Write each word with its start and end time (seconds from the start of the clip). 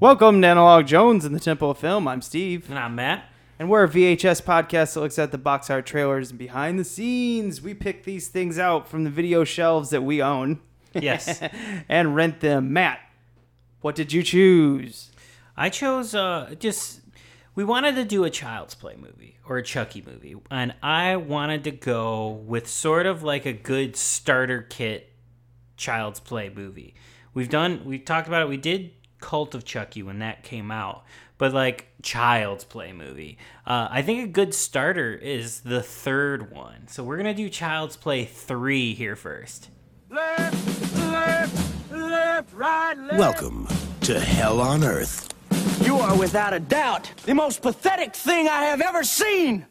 Welcome 0.00 0.40
to 0.40 0.48
Analog 0.48 0.86
Jones 0.86 1.24
in 1.26 1.32
the 1.34 1.40
Temple 1.40 1.70
of 1.70 1.78
Film. 1.78 2.08
I'm 2.08 2.22
Steve, 2.22 2.70
And 2.70 2.78
I'm 2.78 2.94
Matt. 2.94 3.24
and 3.58 3.68
we're 3.68 3.84
a 3.84 3.88
VHS 3.88 4.42
podcast 4.42 4.94
that 4.94 5.00
looks 5.00 5.18
at 5.18 5.30
the 5.30 5.36
box 5.38 5.68
art 5.68 5.84
trailers 5.84 6.30
and 6.30 6.38
behind 6.38 6.78
the 6.78 6.84
scenes. 6.84 7.60
We 7.60 7.74
pick 7.74 8.04
these 8.04 8.28
things 8.28 8.58
out 8.58 8.88
from 8.88 9.04
the 9.04 9.10
video 9.10 9.44
shelves 9.44 9.90
that 9.90 10.02
we 10.02 10.22
own 10.22 10.60
Yes. 10.94 11.42
and 11.88 12.16
rent 12.16 12.40
them. 12.40 12.72
Matt, 12.72 13.00
what 13.82 13.94
did 13.94 14.12
you 14.12 14.22
choose? 14.22 15.10
I 15.56 15.68
chose 15.68 16.14
uh 16.14 16.54
just 16.58 17.02
we 17.54 17.62
wanted 17.64 17.94
to 17.96 18.04
do 18.06 18.24
a 18.24 18.30
child's 18.30 18.74
play 18.74 18.96
movie 18.96 19.36
or 19.46 19.58
a 19.58 19.62
Chucky 19.62 20.02
movie. 20.06 20.34
And 20.50 20.74
I 20.82 21.16
wanted 21.16 21.62
to 21.64 21.70
go 21.72 22.28
with 22.28 22.66
sort 22.68 23.04
of 23.04 23.22
like 23.22 23.44
a 23.44 23.52
good 23.52 23.96
starter 23.96 24.62
kit 24.62 25.12
child's 25.76 26.20
play 26.20 26.48
movie. 26.48 26.94
We've 27.34 27.50
done 27.50 27.82
we've 27.84 28.04
talked 28.04 28.28
about 28.28 28.42
it. 28.42 28.48
We 28.48 28.56
did 28.56 28.92
Cult 29.20 29.54
of 29.54 29.64
Chucky 29.64 30.02
when 30.02 30.18
that 30.20 30.42
came 30.42 30.70
out. 30.70 31.04
But 31.38 31.52
like 31.54 31.86
child's 32.02 32.64
play 32.64 32.92
movie. 32.92 33.38
Uh, 33.66 33.88
I 33.90 34.02
think 34.02 34.24
a 34.24 34.26
good 34.28 34.54
starter 34.54 35.14
is 35.14 35.60
the 35.60 35.82
third 35.82 36.52
one. 36.52 36.88
So 36.88 37.02
we're 37.02 37.16
gonna 37.16 37.34
do 37.34 37.48
Child's 37.48 37.96
Play 37.96 38.24
three 38.24 38.94
here 38.94 39.16
first. 39.16 39.70
Welcome 43.16 43.68
to 44.02 44.20
Hell 44.20 44.60
on 44.60 44.84
Earth. 44.84 45.28
You 45.82 45.96
are 45.96 46.16
without 46.18 46.52
a 46.52 46.60
doubt 46.60 47.10
the 47.24 47.34
most 47.34 47.62
pathetic 47.62 48.14
thing 48.14 48.48
I 48.48 48.62
have 48.64 48.80
ever 48.80 49.02
seen. 49.02 49.66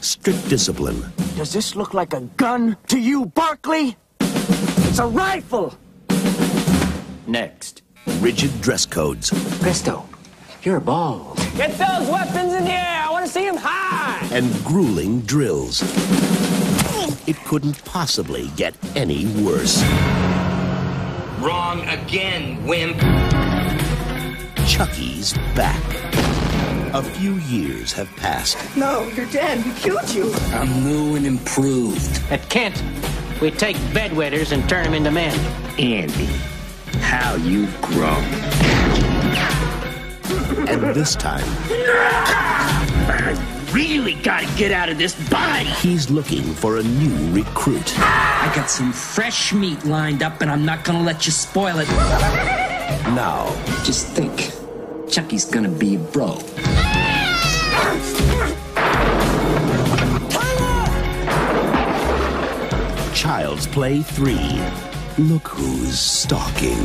Strict 0.00 0.48
discipline, 0.48 1.02
Does 1.36 1.52
this 1.52 1.76
look 1.76 1.94
like 1.94 2.12
a 2.12 2.20
gun 2.36 2.76
to 2.88 2.98
you, 2.98 3.26
Barkley? 3.26 3.96
It's 4.20 4.98
a 4.98 5.06
rifle. 5.06 5.74
Next. 7.30 7.82
rigid 8.18 8.60
dress 8.60 8.84
codes, 8.84 9.30
Presto, 9.60 10.04
you're 10.64 10.80
bald. 10.80 11.36
Get 11.56 11.70
those 11.78 12.08
weapons 12.10 12.54
in 12.54 12.64
the 12.64 12.72
air. 12.72 13.04
I 13.06 13.08
want 13.12 13.24
to 13.24 13.30
see 13.30 13.44
them 13.44 13.56
high. 13.56 14.26
and 14.34 14.52
grueling 14.64 15.20
drills. 15.20 15.80
It 17.28 17.36
couldn't 17.44 17.84
possibly 17.84 18.48
get 18.56 18.74
any 18.96 19.26
worse. 19.44 19.80
Wrong 21.38 21.86
again, 21.88 22.66
wimp. 22.66 22.98
Chucky's 24.66 25.32
back. 25.54 25.80
A 26.92 27.02
few 27.04 27.34
years 27.34 27.92
have 27.92 28.08
passed, 28.16 28.58
No, 28.76 29.06
you're 29.14 29.26
dead. 29.26 29.64
We 29.64 29.72
killed 29.74 30.10
you. 30.12 30.32
I'm 30.52 30.82
new 30.84 31.14
and 31.14 31.24
improved. 31.24 32.20
At 32.32 32.48
Kent, 32.48 32.82
we 33.40 33.52
take 33.52 33.76
bedwetters 33.94 34.50
and 34.50 34.68
turn 34.68 34.82
them 34.82 34.94
into 34.94 35.12
men. 35.12 35.38
Andy, 35.78 36.28
how 37.00 37.34
you've 37.36 37.80
grown. 37.82 38.24
and 40.68 40.94
this 40.94 41.16
time 41.16 41.44
I 43.08 43.46
Really 43.72 44.14
gotta 44.14 44.46
get 44.56 44.72
out 44.72 44.88
of 44.88 44.98
this 44.98 45.14
body. 45.30 45.64
he's 45.64 46.10
looking 46.10 46.42
for 46.42 46.78
a 46.78 46.82
new 46.82 47.32
recruit. 47.32 47.94
I 48.00 48.50
got 48.54 48.68
some 48.68 48.92
fresh 48.92 49.52
meat 49.52 49.84
lined 49.84 50.24
up, 50.24 50.40
and 50.42 50.50
I'm 50.50 50.64
not 50.64 50.82
gonna 50.82 51.04
let 51.04 51.24
you 51.24 51.30
spoil 51.30 51.78
it. 51.78 51.88
Now, 53.14 53.46
Just 53.84 54.08
think, 54.08 54.50
Chucky's 55.08 55.44
gonna 55.44 55.68
be 55.68 55.94
a 55.94 55.98
bro. 55.98 56.38
Child's 63.14 63.66
Play 63.66 64.00
3. 64.02 64.89
Look 65.20 65.48
who's 65.48 65.98
stalking. 66.00 66.78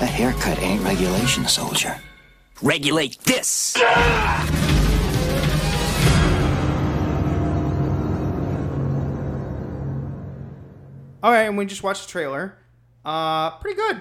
A 0.00 0.06
haircut 0.06 0.58
ain't 0.62 0.82
regulation, 0.82 1.46
soldier. 1.46 2.00
Regulate 2.62 3.18
this. 3.24 3.76
All 11.22 11.32
right, 11.32 11.42
and 11.44 11.56
we 11.58 11.64
just 11.66 11.82
watched 11.82 12.06
the 12.06 12.10
trailer. 12.12 12.56
Uh, 13.04 13.50
pretty 13.58 13.76
good. 13.76 14.00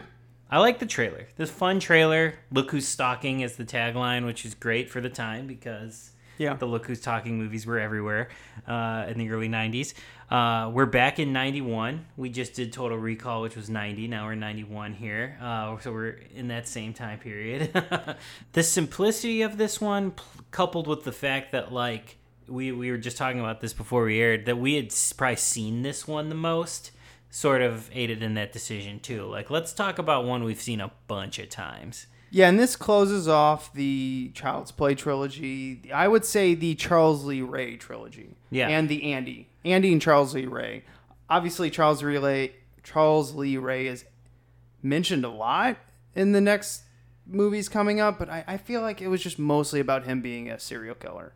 I 0.51 0.59
like 0.59 0.77
the 0.79 0.85
trailer. 0.85 1.27
This 1.37 1.49
fun 1.49 1.79
trailer. 1.79 2.35
Look 2.51 2.69
who's 2.71 2.87
stalking 2.87 3.39
is 3.41 3.55
the 3.55 3.65
tagline, 3.65 4.25
which 4.25 4.45
is 4.45 4.53
great 4.53 4.89
for 4.91 5.01
the 5.01 5.09
time 5.09 5.47
because 5.47 6.11
Yeah. 6.37 6.53
the 6.53 6.67
Look 6.67 6.85
Who's 6.85 7.01
Talking 7.01 7.37
movies 7.39 7.65
were 7.65 7.79
everywhere 7.79 8.29
uh, 8.67 9.05
in 9.07 9.17
the 9.17 9.29
early 9.31 9.49
'90s. 9.49 9.93
Uh, 10.29 10.71
we're 10.73 10.87
back 10.87 11.19
in 11.19 11.31
'91. 11.31 12.05
We 12.17 12.29
just 12.29 12.53
did 12.55 12.73
Total 12.73 12.97
Recall, 12.97 13.43
which 13.43 13.55
was 13.55 13.69
'90. 13.69 14.07
Now 14.07 14.25
we're 14.25 14.35
'91 14.35 14.93
here, 14.93 15.37
uh, 15.39 15.77
so 15.79 15.91
we're 15.91 16.19
in 16.33 16.47
that 16.47 16.67
same 16.67 16.93
time 16.93 17.19
period. 17.19 17.71
the 18.53 18.63
simplicity 18.63 19.43
of 19.43 19.57
this 19.57 19.79
one, 19.79 20.13
coupled 20.49 20.87
with 20.87 21.03
the 21.03 21.11
fact 21.11 21.51
that 21.51 21.71
like 21.71 22.17
we 22.47 22.71
we 22.71 22.89
were 22.89 22.97
just 22.97 23.17
talking 23.17 23.39
about 23.39 23.61
this 23.61 23.71
before 23.73 24.03
we 24.05 24.19
aired, 24.19 24.45
that 24.47 24.57
we 24.57 24.73
had 24.75 24.87
s- 24.87 25.13
probably 25.13 25.35
seen 25.35 25.83
this 25.83 26.07
one 26.07 26.29
the 26.29 26.35
most 26.35 26.91
sort 27.29 27.61
of 27.61 27.89
aided 27.93 28.23
in 28.23 28.33
that 28.33 28.51
decision 28.51 28.99
too. 28.99 29.25
Like, 29.25 29.51
let's 29.51 29.73
talk 29.73 29.99
about 29.99 30.25
one 30.25 30.43
we've 30.43 30.61
seen 30.61 30.81
a 30.81 30.91
bunch 31.07 31.37
of 31.37 31.49
times. 31.49 32.07
Yeah, 32.31 32.49
and 32.49 32.57
this 32.59 32.75
closes 32.75 33.27
off 33.27 33.71
the 33.73 34.31
Child's 34.33 34.71
Play 34.71 34.95
trilogy. 34.95 35.89
I 35.93 36.07
would 36.07 36.25
say 36.25 36.55
the 36.55 36.73
Charles 36.75 37.23
Lee 37.25 37.41
Ray 37.41 37.77
trilogy. 37.77 38.35
Yeah. 38.49 38.69
And 38.69 38.89
the 38.89 39.13
Andy. 39.13 39.49
Andy 39.65 39.91
and 39.91 40.01
Charles 40.01 40.33
Lee 40.33 40.45
Ray. 40.45 40.83
Obviously, 41.29 41.69
Charles 41.69 42.01
Lee, 42.03 42.51
Charles 42.83 43.33
Lee 43.33 43.57
Ray 43.57 43.87
is 43.87 44.05
mentioned 44.81 45.25
a 45.25 45.29
lot 45.29 45.77
in 46.13 46.31
the 46.31 46.39
next 46.39 46.83
movies 47.25 47.67
coming 47.67 47.99
up, 47.99 48.19
but 48.19 48.29
I, 48.29 48.43
I 48.47 48.57
feel 48.57 48.81
like 48.81 49.01
it 49.01 49.07
was 49.07 49.21
just 49.21 49.39
mostly 49.39 49.79
about 49.79 50.05
him 50.05 50.21
being 50.21 50.49
a 50.49 50.59
serial 50.59 50.95
killer. 50.95 51.33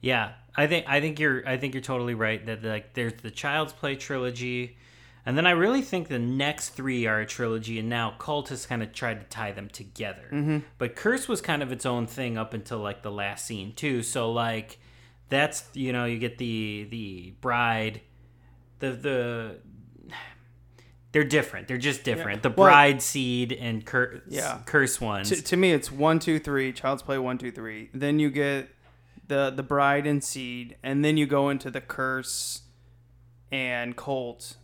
Yeah, 0.00 0.32
I 0.56 0.66
think 0.66 0.86
I 0.88 1.00
think 1.00 1.18
you're 1.18 1.46
I 1.48 1.56
think 1.56 1.74
you're 1.74 1.80
totally 1.80 2.14
right 2.14 2.44
that 2.46 2.62
like 2.62 2.94
there's 2.94 3.14
the 3.14 3.30
Child's 3.30 3.72
Play 3.72 3.96
trilogy, 3.96 4.76
and 5.24 5.36
then 5.36 5.46
I 5.46 5.52
really 5.52 5.82
think 5.82 6.08
the 6.08 6.18
next 6.18 6.70
three 6.70 7.06
are 7.06 7.20
a 7.20 7.26
trilogy, 7.26 7.78
and 7.78 7.88
now 7.88 8.14
Cult 8.18 8.48
has 8.50 8.66
kind 8.66 8.82
of 8.82 8.92
tried 8.92 9.20
to 9.20 9.26
tie 9.26 9.52
them 9.52 9.68
together. 9.68 10.28
Mm-hmm. 10.32 10.58
But 10.78 10.94
Curse 10.94 11.26
was 11.26 11.40
kind 11.40 11.62
of 11.62 11.72
its 11.72 11.86
own 11.86 12.06
thing 12.06 12.38
up 12.38 12.54
until 12.54 12.78
like 12.78 13.02
the 13.02 13.10
last 13.10 13.46
scene 13.46 13.72
too. 13.72 14.02
So 14.02 14.30
like 14.30 14.78
that's 15.28 15.64
you 15.74 15.92
know 15.92 16.04
you 16.04 16.18
get 16.18 16.38
the 16.38 16.86
the 16.90 17.34
bride, 17.40 18.00
the 18.78 18.90
the. 18.92 19.56
They're 21.10 21.24
different. 21.24 21.68
They're 21.68 21.78
just 21.78 22.04
different. 22.04 22.42
The 22.42 22.50
Well- 22.50 22.66
bride 22.68 23.00
seed 23.00 23.50
and 23.52 23.84
cur- 23.84 24.22
Yeah. 24.28 24.60
curse 24.66 25.00
ones. 25.00 25.30
To, 25.30 25.42
to 25.42 25.56
me, 25.56 25.72
it's 25.72 25.90
one, 25.90 26.18
two, 26.18 26.38
three. 26.38 26.70
Child's 26.70 27.02
Play 27.02 27.16
one, 27.16 27.38
two, 27.38 27.50
three. 27.50 27.88
Then 27.94 28.18
you 28.18 28.30
get 28.30 28.68
the 29.26 29.50
the 29.50 29.62
bride 29.62 30.06
and 30.06 30.22
seed, 30.22 30.76
and 30.82 31.02
then 31.04 31.16
you 31.16 31.26
go 31.26 31.48
into 31.48 31.70
the 31.70 31.80
curse 31.80 32.62
and 33.50 33.96
Cult, 33.96 34.58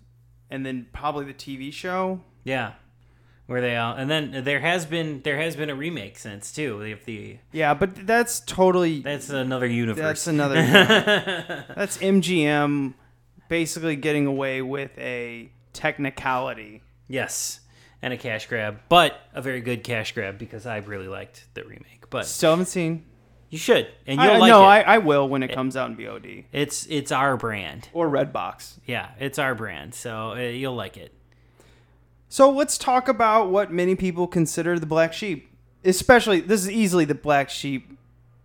and 0.51 0.67
then 0.67 0.87
probably 0.93 1.25
the 1.25 1.33
TV 1.35 1.73
show. 1.73 2.21
Yeah, 2.45 2.75
where 3.47 3.61
they 3.61 3.77
all 3.77 3.95
and 3.95 4.11
then 4.11 4.43
there 4.45 4.61
has 4.61 4.87
been 4.87 5.21
there 5.23 5.37
has 5.37 5.55
been 5.57 5.71
a 5.71 5.75
remake 5.75 6.19
since 6.19 6.53
too. 6.53 6.81
If 6.83 7.05
the 7.05 7.39
Yeah, 7.53 7.75
but 7.75 8.07
that's 8.07 8.41
totally 8.41 9.01
that's 9.01 9.29
another 9.31 9.67
universe. 9.67 10.03
that's 10.03 10.27
another. 10.27 10.55
that's 11.77 11.99
MGM 11.99 12.95
basically 13.49 13.97
getting 13.97 14.27
away 14.27 14.63
with 14.63 14.97
a 14.99 15.51
technicality. 15.73 16.83
yes, 17.09 17.61
and 18.03 18.13
a 18.13 18.17
cash 18.17 18.47
grab, 18.47 18.81
but 18.89 19.19
a 19.35 19.41
very 19.41 19.61
good 19.61 19.83
cash 19.85 20.13
grab 20.13 20.39
because 20.39 20.67
I 20.67 20.79
really 20.79 21.09
liked 21.09 21.47
the 21.55 21.63
remake. 21.65 22.11
But 22.11 22.27
Still 22.27 22.51
haven't 22.51 22.67
seen. 22.67 23.05
you 23.51 23.59
should, 23.59 23.89
and 24.07 24.21
you'll 24.21 24.39
like 24.39 24.49
no, 24.49 24.63
it. 24.63 24.67
I, 24.67 24.81
I 24.83 24.99
will 24.99 25.29
when 25.29 25.43
it 25.43 25.53
comes 25.53 25.77
out 25.77 25.91
in 25.91 25.97
VOD 25.97 26.45
it's 26.53 26.87
it's 26.87 27.13
our 27.13 27.37
brand. 27.37 27.89
or 27.93 28.09
Redbox. 28.09 28.79
Yeah, 28.87 29.11
it's 29.19 29.39
our 29.39 29.55
brand, 29.55 29.95
so 29.95 30.33
uh, 30.33 30.37
you'll 30.37 30.75
like 30.77 30.97
it. 30.97 31.13
So 32.35 32.51
let's 32.51 32.77
talk 32.79 33.07
about 33.07 33.51
what 33.51 33.73
many 33.73 33.95
people 33.95 34.27
consider 34.27 34.77
the 34.81 34.87
black 34.87 35.13
sheep. 35.13 35.57
Especially, 35.85 36.41
this 36.41 36.63
is 36.63 36.69
easily 36.69 37.05
the 37.05 37.15
black 37.15 37.49
sheep, 37.49 37.97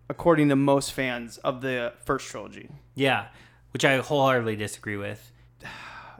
according 0.07 0.49
to 0.49 0.55
most 0.55 0.93
fans 0.93 1.39
of 1.39 1.61
the 1.61 1.93
first 2.05 2.27
trilogy. 2.29 2.69
Yeah, 2.93 3.29
which 3.73 3.83
I 3.83 3.97
wholeheartedly 3.97 4.57
disagree 4.57 4.95
with. 4.95 5.31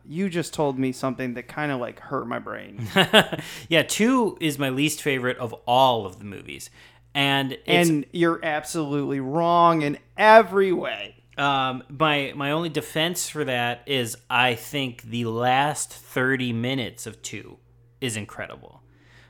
You 0.03 0.27
just 0.27 0.55
told 0.55 0.79
me 0.79 0.91
something 0.91 1.35
that 1.35 1.47
kind 1.47 1.71
of 1.71 1.79
like 1.79 1.99
hurt 1.99 2.25
my 2.25 2.39
brain. 2.39 2.87
yeah, 3.69 3.83
two 3.83 4.39
is 4.41 4.57
my 4.57 4.69
least 4.69 5.03
favorite 5.03 5.37
of 5.37 5.53
all 5.67 6.07
of 6.07 6.17
the 6.17 6.25
movies. 6.25 6.71
and 7.13 7.51
it's, 7.67 7.89
and 7.89 8.05
you're 8.11 8.43
absolutely 8.43 9.19
wrong 9.19 9.83
in 9.83 9.99
every 10.17 10.73
way. 10.73 11.18
Um, 11.39 11.83
my 11.87 12.33
my 12.35 12.51
only 12.51 12.69
defense 12.69 13.29
for 13.29 13.45
that 13.45 13.83
is 13.85 14.17
I 14.29 14.55
think 14.55 15.03
the 15.03 15.25
last 15.25 15.93
thirty 15.93 16.51
minutes 16.51 17.07
of 17.07 17.21
two 17.21 17.57
is 18.01 18.17
incredible, 18.17 18.83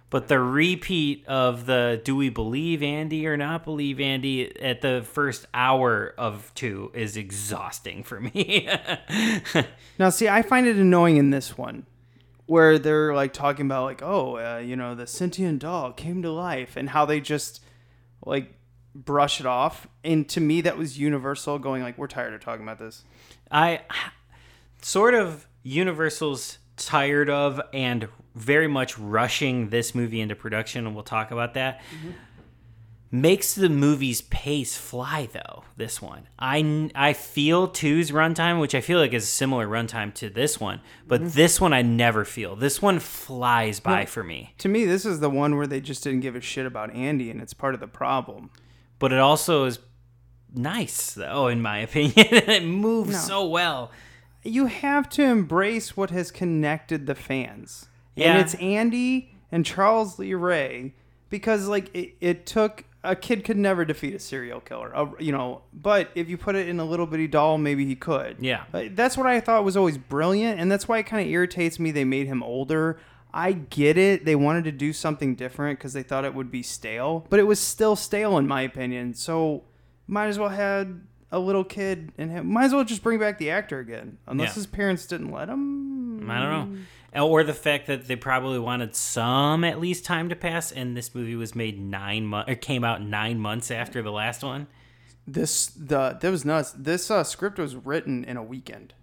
but 0.10 0.28
the 0.28 0.40
repeat 0.40 1.24
of 1.28 1.68
the 1.68 2.02
"Do 2.04 2.16
we 2.16 2.30
believe 2.30 2.82
Andy 2.82 3.28
or 3.28 3.38
not 3.38 3.64
believe 3.64 4.00
Andy?" 4.00 4.60
at 4.60 4.82
the 4.82 5.06
first 5.06 5.46
hour 5.54 6.16
of 6.18 6.52
two 6.56 6.92
is 6.96 7.16
exhausting 7.16 8.04
for 8.04 8.20
me. 8.20 8.68
Now, 10.00 10.10
see, 10.10 10.30
I 10.30 10.44
find 10.44 10.66
it 10.66 10.78
annoying 10.78 11.18
in 11.18 11.30
this 11.30 11.58
one 11.58 11.86
where 12.46 12.80
they're 12.80 13.14
like 13.14 13.34
talking 13.34 13.66
about 13.66 13.84
like, 13.84 14.02
oh, 14.02 14.38
uh, 14.38 14.58
you 14.60 14.78
know, 14.78 14.96
the 14.96 15.06
sentient 15.06 15.60
dog 15.60 15.98
came 15.98 16.22
to 16.22 16.32
life, 16.32 16.78
and 16.78 16.90
how 16.90 17.06
they 17.06 17.20
just 17.20 17.62
like 18.26 18.54
brush 18.96 19.40
it 19.40 19.46
off. 19.46 19.88
And 20.04 20.28
to 20.30 20.42
me, 20.42 20.62
that 20.62 20.78
was 20.78 20.98
Universal 21.00 21.60
going 21.60 21.84
like, 21.84 21.98
we're 21.98 22.08
tired 22.08 22.34
of 22.34 22.42
talking 22.42 22.64
about 22.64 22.80
this. 22.80 23.04
I 23.52 23.82
sort 24.82 25.14
of 25.14 25.48
Universal's 25.64 26.58
tired 26.78 27.30
of 27.30 27.62
and 27.74 28.08
very 28.36 28.68
much 28.68 28.98
rushing 28.98 29.70
this 29.70 29.94
movie 29.94 30.22
into 30.22 30.36
production, 30.36 30.86
and 30.86 30.96
we'll 30.96 31.04
talk 31.04 31.32
about 31.32 31.54
that. 31.56 31.80
Mm-hmm. 31.80 32.12
Makes 33.12 33.56
the 33.56 33.70
movie's 33.70 34.22
pace 34.22 34.78
fly 34.78 35.28
though. 35.34 35.64
This 35.76 36.00
one, 36.00 36.28
I 36.38 36.92
I 36.94 37.14
feel 37.14 37.68
two's 37.68 38.12
runtime, 38.12 38.62
which 38.62 38.76
I 38.76 38.82
feel 38.82 39.00
like 39.00 39.14
is 39.14 39.24
a 39.24 39.28
similar 39.28 39.68
runtime 39.68 40.14
to 40.16 40.30
this 40.30 40.60
one, 40.60 40.80
but 41.08 41.20
mm-hmm. 41.20 41.32
this 41.32 41.60
one 41.60 41.74
I 41.74 41.82
never 41.82 42.24
feel. 42.24 42.56
This 42.56 42.84
one 42.84 43.00
flies 43.00 43.80
by 43.80 44.02
No. 44.02 44.06
for 44.06 44.24
me. 44.24 44.54
To 44.60 44.70
me, 44.70 44.86
this 44.86 45.08
is 45.08 45.22
the 45.22 45.30
one 45.30 45.58
where 45.58 45.66
they 45.66 45.82
just 45.82 46.04
didn't 46.04 46.20
give 46.20 46.36
a 46.36 46.42
shit 46.42 46.68
about 46.68 46.94
Andy, 46.94 47.32
and 47.32 47.42
it's 47.42 47.56
part 47.56 47.74
of 47.74 47.80
the 47.80 47.88
problem. 47.88 48.52
But 49.00 49.14
it 49.14 49.20
also 49.20 49.66
is 49.66 49.80
nice 50.54 51.14
though, 51.14 51.48
in 51.48 51.62
my 51.62 51.78
opinion. 51.88 52.14
it 52.18 52.64
moves 52.64 53.12
No. 53.12 53.18
so 53.18 53.48
well. 53.48 53.92
You 54.44 54.68
have 54.68 55.10
to 55.12 55.24
embrace 55.24 55.98
what 55.98 56.12
has 56.12 56.32
connected 56.32 57.08
the 57.08 57.16
fans. 57.16 57.88
Yeah. 58.16 58.32
And 58.34 58.42
it's 58.42 58.56
Andy 58.56 59.34
and 59.52 59.66
Charles 59.66 60.18
Lee 60.20 60.34
Ray 60.34 60.94
because 61.30 61.68
like 61.68 61.94
it, 61.96 62.14
it 62.22 62.46
took 62.46 62.86
a 63.04 63.16
kid 63.16 63.46
could 63.46 63.56
never 63.58 63.86
defeat 63.86 64.14
a 64.14 64.20
serial 64.20 64.60
killer, 64.60 64.94
uh, 64.94 65.06
you 65.20 65.32
know, 65.32 65.62
but 65.74 66.10
if 66.16 66.28
you 66.30 66.38
put 66.38 66.56
it 66.56 66.68
in 66.68 66.82
a 66.82 66.84
little 66.84 67.06
bitty 67.06 67.28
doll, 67.28 67.58
maybe 67.58 67.86
he 67.86 67.96
could. 67.96 68.36
Yeah. 68.42 68.64
That's 68.74 69.16
what 69.16 69.26
I 69.26 69.40
thought 69.40 69.64
was 69.64 69.78
always 69.78 69.98
brilliant, 69.98 70.60
and 70.60 70.70
that's 70.70 70.86
why 70.86 70.98
it 70.98 71.04
kind 71.04 71.26
of 71.26 71.32
irritates 71.32 71.80
me 71.80 71.92
they 71.92 72.04
made 72.04 72.28
him 72.28 72.44
older. 72.44 73.00
I 73.34 73.52
get 73.54 73.98
it. 73.98 74.26
They 74.26 74.36
wanted 74.36 74.64
to 74.66 74.72
do 74.72 74.92
something 74.94 75.36
different 75.36 75.78
because 75.80 75.94
they 75.94 76.04
thought 76.04 76.26
it 76.26 76.34
would 76.34 76.50
be 76.52 76.64
stale, 76.64 77.26
but 77.30 77.40
it 77.40 77.44
was 77.44 77.60
still 77.60 77.96
stale 77.96 78.38
in 78.38 78.48
my 78.48 78.62
opinion. 78.62 79.14
So 79.14 79.66
might 80.08 80.28
as 80.28 80.40
well 80.40 80.50
had 80.50 81.02
a 81.32 81.38
little 81.40 81.64
kid 81.64 82.12
and 82.18 82.32
have, 82.32 82.44
might 82.46 82.66
as 82.66 82.74
well 82.74 82.84
just 82.84 83.04
bring 83.04 83.20
back 83.20 83.38
the 83.38 83.52
actor 83.52 83.78
again, 83.80 84.18
unless 84.26 84.50
Yeah. 84.50 84.54
his 84.56 84.68
parents 84.68 85.06
didn't 85.06 85.32
let 85.32 85.48
him. 85.48 86.30
I 86.30 86.40
don't 86.40 86.74
know. 87.14 87.24
Or 87.24 87.44
the 87.44 87.54
fact 87.54 87.88
that 87.88 88.08
they 88.08 88.16
probably 88.16 88.60
wanted 88.60 88.96
some 88.96 89.64
at 89.64 89.80
least 89.80 90.06
time 90.06 90.30
to 90.30 90.36
pass, 90.36 90.72
and 90.72 90.96
this 90.98 91.14
movie 91.16 91.36
was 91.36 91.56
made 91.56 91.80
nine 91.80 92.26
months, 92.26 92.52
or 92.52 92.56
came 92.56 92.84
out 92.84 93.02
nine 93.02 93.40
months 93.40 93.72
after 93.72 94.02
the 94.02 94.12
last 94.12 94.44
one. 94.44 94.68
This 95.28 95.68
the 95.68 96.18
that 96.20 96.30
was 96.32 96.46
nuts. 96.46 96.72
This 96.78 97.10
uh, 97.12 97.24
script 97.24 97.58
was 97.60 97.76
written 97.76 98.24
in 98.24 98.38
a 98.38 98.44
weekend. 98.44 98.94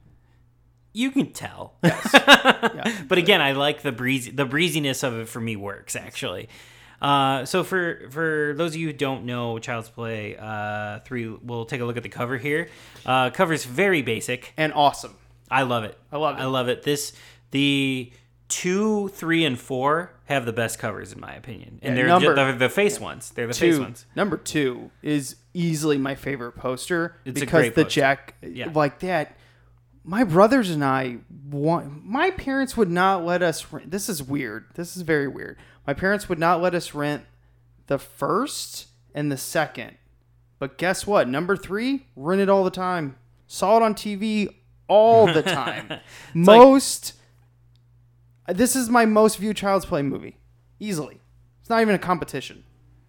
You 0.96 1.10
can 1.10 1.32
tell. 1.32 1.74
but 1.82 3.18
again, 3.18 3.40
I 3.42 3.52
like 3.52 3.82
the 3.82 3.92
breezy, 3.92 4.30
the 4.30 4.46
breeziness 4.46 5.02
of 5.02 5.14
it 5.18 5.28
for 5.28 5.40
me 5.40 5.54
works 5.56 5.94
actually. 5.94 6.48
Uh, 7.02 7.44
so 7.44 7.62
for 7.62 8.08
for 8.10 8.54
those 8.56 8.72
of 8.74 8.80
you 8.80 8.86
who 8.86 8.92
don't 8.94 9.26
know 9.26 9.58
Child's 9.58 9.90
Play 9.90 10.36
uh, 10.38 11.00
three, 11.00 11.28
we'll 11.28 11.66
take 11.66 11.82
a 11.82 11.84
look 11.84 11.98
at 11.98 12.02
the 12.02 12.08
cover 12.08 12.38
here. 12.38 12.70
Uh, 13.04 13.28
cover's 13.30 13.64
very 13.66 14.00
basic 14.00 14.54
and 14.56 14.72
awesome. 14.72 15.14
I 15.50 15.62
love 15.62 15.84
it. 15.84 15.98
I 16.10 16.16
love 16.16 16.38
it. 16.38 16.40
I 16.40 16.46
love 16.46 16.68
it. 16.68 16.82
This 16.82 17.12
the 17.50 18.10
two, 18.48 19.08
three, 19.08 19.44
and 19.44 19.58
four 19.58 20.12
have 20.24 20.46
the 20.46 20.52
best 20.52 20.78
covers 20.78 21.12
in 21.12 21.20
my 21.20 21.34
opinion, 21.34 21.78
and 21.82 21.90
Yeah, 21.96 22.02
they're 22.02 22.06
number- 22.34 22.52
the, 22.52 22.58
the 22.58 22.68
face 22.70 22.98
ones. 22.98 23.30
They're 23.30 23.46
the 23.48 23.52
face 23.54 23.76
two, 23.76 23.82
ones. 23.82 24.06
Number 24.16 24.38
two 24.38 24.90
is 25.02 25.36
easily 25.52 25.98
my 25.98 26.14
favorite 26.14 26.52
poster 26.52 27.16
It's 27.26 27.38
because 27.38 27.66
the 27.74 27.84
poster. 27.84 27.88
Jack 27.90 28.34
Yeah. 28.42 28.70
like 28.74 29.00
that. 29.00 29.36
My 30.08 30.22
brothers 30.22 30.70
and 30.70 30.84
I 30.84 31.18
want. 31.50 32.04
My 32.04 32.30
parents 32.30 32.76
would 32.76 32.90
not 32.90 33.24
let 33.24 33.42
us. 33.42 33.72
Rent, 33.72 33.90
this 33.90 34.08
is 34.08 34.22
weird. 34.22 34.66
This 34.74 34.96
is 34.96 35.02
very 35.02 35.26
weird. 35.26 35.58
My 35.84 35.94
parents 35.94 36.28
would 36.28 36.38
not 36.38 36.62
let 36.62 36.74
us 36.76 36.94
rent 36.94 37.24
the 37.88 37.98
first 37.98 38.86
and 39.14 39.32
the 39.32 39.36
second. 39.36 39.96
But 40.60 40.78
guess 40.78 41.06
what? 41.08 41.28
Number 41.28 41.56
three, 41.56 42.06
rent 42.14 42.40
it 42.40 42.48
all 42.48 42.62
the 42.62 42.70
time. 42.70 43.16
Saw 43.48 43.76
it 43.78 43.82
on 43.82 43.94
TV 43.94 44.48
all 44.86 45.26
the 45.26 45.42
time. 45.42 45.92
most. 46.34 47.14
this 48.48 48.76
is 48.76 48.88
my 48.88 49.06
most 49.06 49.38
viewed 49.38 49.56
Child's 49.56 49.86
Play 49.86 50.02
movie, 50.02 50.36
easily. 50.78 51.20
It's 51.60 51.68
not 51.68 51.80
even 51.82 51.96
a 51.96 51.98
competition. 51.98 52.62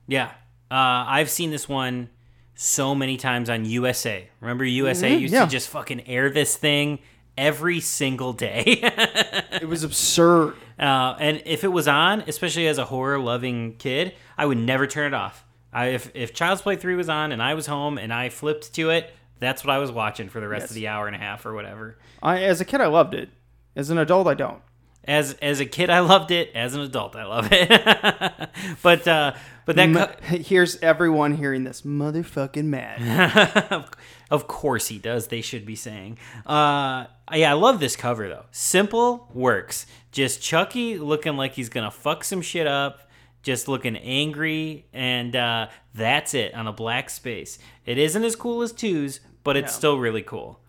Yeah, 0.07 0.31
uh, 0.71 1.05
I've 1.07 1.29
seen 1.29 1.51
this 1.51 1.69
one 1.69 2.09
so 2.59 2.93
many 2.95 3.15
times 3.17 3.49
on 3.49 3.63
USA. 3.65 4.27
Remember 4.41 4.65
USA 4.65 5.11
Mhm, 5.15 5.19
used 5.21 5.33
yeah. 5.33 5.45
to 5.45 5.51
just 5.51 5.69
fucking 5.69 6.07
air 6.07 6.29
this 6.29 6.55
thing 6.57 6.99
every 7.37 7.79
single 7.79 8.33
day. 8.33 8.81
It 9.61 9.67
was 9.67 9.83
absurd. 9.83 10.53
Uh, 10.79 11.15
and 11.19 11.41
if 11.45 11.63
it 11.63 11.69
was 11.69 11.87
on, 11.87 12.21
especially 12.27 12.67
as 12.67 12.77
a 12.77 12.85
horror 12.85 13.17
loving 13.17 13.75
kid, 13.77 14.13
I 14.37 14.45
would 14.45 14.57
never 14.59 14.85
turn 14.85 15.07
it 15.13 15.15
off. 15.15 15.43
I, 15.73 15.87
if 15.87 16.11
if 16.13 16.33
Child's 16.33 16.61
Play 16.61 16.75
three 16.75 16.95
was 16.95 17.09
on 17.09 17.31
and 17.31 17.41
I 17.41 17.53
was 17.55 17.65
home 17.65 17.97
and 17.97 18.13
I 18.13 18.29
flipped 18.29 18.73
to 18.75 18.91
it, 18.91 19.11
that's 19.39 19.63
what 19.63 19.73
I 19.73 19.79
was 19.79 19.91
watching 19.91 20.29
for 20.29 20.39
the 20.39 20.47
rest 20.47 20.63
Yes. 20.65 20.69
of 20.71 20.75
the 20.75 20.87
hour 20.89 21.07
and 21.07 21.15
a 21.15 21.19
half 21.19 21.45
or 21.45 21.53
whatever. 21.53 21.97
I, 22.21 22.43
as 22.43 22.61
a 22.61 22.65
kid, 22.65 22.81
I 22.81 22.87
loved 22.87 23.13
it. 23.15 23.29
As 23.75 23.89
an 23.89 23.97
adult, 23.97 24.27
I 24.27 24.33
don't. 24.35 24.61
As 25.07 25.33
as 25.41 25.59
a 25.61 25.65
kid, 25.65 25.89
I 25.89 25.99
loved 26.01 26.31
it. 26.31 26.51
As 26.53 26.75
an 26.75 26.81
adult, 26.81 27.15
I 27.15 27.23
love 27.25 27.47
it. 27.51 27.69
but 28.83 29.07
uh, 29.07 29.33
but 29.65 29.75
that 29.77 30.19
here's 30.23 30.77
everyone 30.81 31.35
hearing 31.37 31.63
this 31.63 31.83
motherfucking 31.83 32.65
mad. 32.65 33.85
of 34.31 34.47
course 34.47 34.87
he 34.89 34.97
does. 34.97 35.27
They 35.27 35.41
should 35.41 35.65
be 35.65 35.75
saying. 35.75 36.17
Uh, 36.45 37.05
yeah, 37.33 37.51
I 37.51 37.53
love 37.53 37.79
this 37.79 37.95
cover 37.95 38.27
though. 38.27 38.45
Simple 38.51 39.29
works. 39.33 39.85
Just 40.11 40.41
Chucky 40.41 40.97
looking 40.97 41.37
like 41.37 41.53
he's 41.53 41.69
gonna 41.69 41.91
fuck 41.91 42.23
some 42.25 42.41
shit 42.41 42.67
up. 42.67 43.01
Just 43.43 43.69
looking 43.69 43.95
angry, 43.95 44.87
and 44.91 45.33
uh, 45.37 45.67
that's 45.93 46.33
it 46.33 46.53
on 46.53 46.67
a 46.67 46.73
black 46.73 47.09
space. 47.09 47.59
It 47.85 47.97
isn't 47.97 48.25
as 48.25 48.35
cool 48.35 48.61
as 48.61 48.73
twos, 48.73 49.21
but 49.45 49.55
it's 49.55 49.71
No. 49.71 49.77
still 49.77 49.99
really 49.99 50.21
cool. 50.23 50.59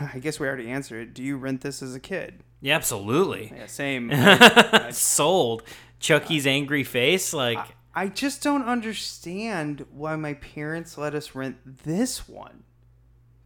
I 0.00 0.18
guess 0.18 0.40
we 0.40 0.48
already 0.48 0.68
answered 0.68 1.02
it. 1.08 1.14
Do 1.14 1.22
you 1.22 1.36
rent 1.36 1.60
this 1.60 1.80
as 1.80 1.94
a 1.94 2.00
kid? 2.00 2.42
Yeah, 2.62 2.76
absolutely. 2.76 3.52
Yeah, 3.54 3.66
same. 3.66 4.10
Sold. 4.92 5.64
Chucky's 5.98 6.46
angry 6.46 6.82
face, 6.82 7.32
like 7.32 7.58
I 7.94 8.08
just 8.08 8.42
don't 8.42 8.64
understand 8.64 9.84
why 9.92 10.16
my 10.16 10.34
parents 10.34 10.96
let 10.96 11.14
us 11.14 11.34
rent 11.34 11.84
this 11.84 12.28
one. 12.28 12.64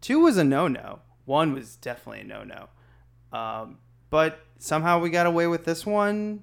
Two 0.00 0.20
was 0.20 0.38
a 0.38 0.44
no 0.44 0.68
no. 0.68 1.00
One 1.24 1.52
was 1.52 1.76
definitely 1.76 2.20
a 2.20 2.24
no 2.24 2.44
no. 2.44 2.68
Um, 3.36 3.78
but 4.08 4.38
somehow 4.58 5.00
we 5.00 5.10
got 5.10 5.26
away 5.26 5.46
with 5.46 5.64
this 5.64 5.84
one. 5.84 6.42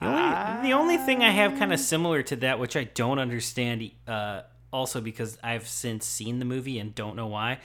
The 0.00 0.06
only, 0.08 0.68
the 0.68 0.74
only 0.74 0.96
thing 0.98 1.22
I 1.22 1.30
have 1.30 1.58
kind 1.58 1.72
of 1.72 1.80
similar 1.80 2.22
to 2.24 2.36
that, 2.36 2.58
which 2.58 2.76
I 2.76 2.84
don't 2.84 3.18
understand, 3.18 3.90
uh, 4.06 4.42
also 4.70 5.00
because 5.00 5.38
I've 5.42 5.66
since 5.66 6.04
seen 6.04 6.38
the 6.38 6.44
movie 6.44 6.78
and 6.78 6.94
don't 6.94 7.16
know 7.16 7.28
why, 7.28 7.60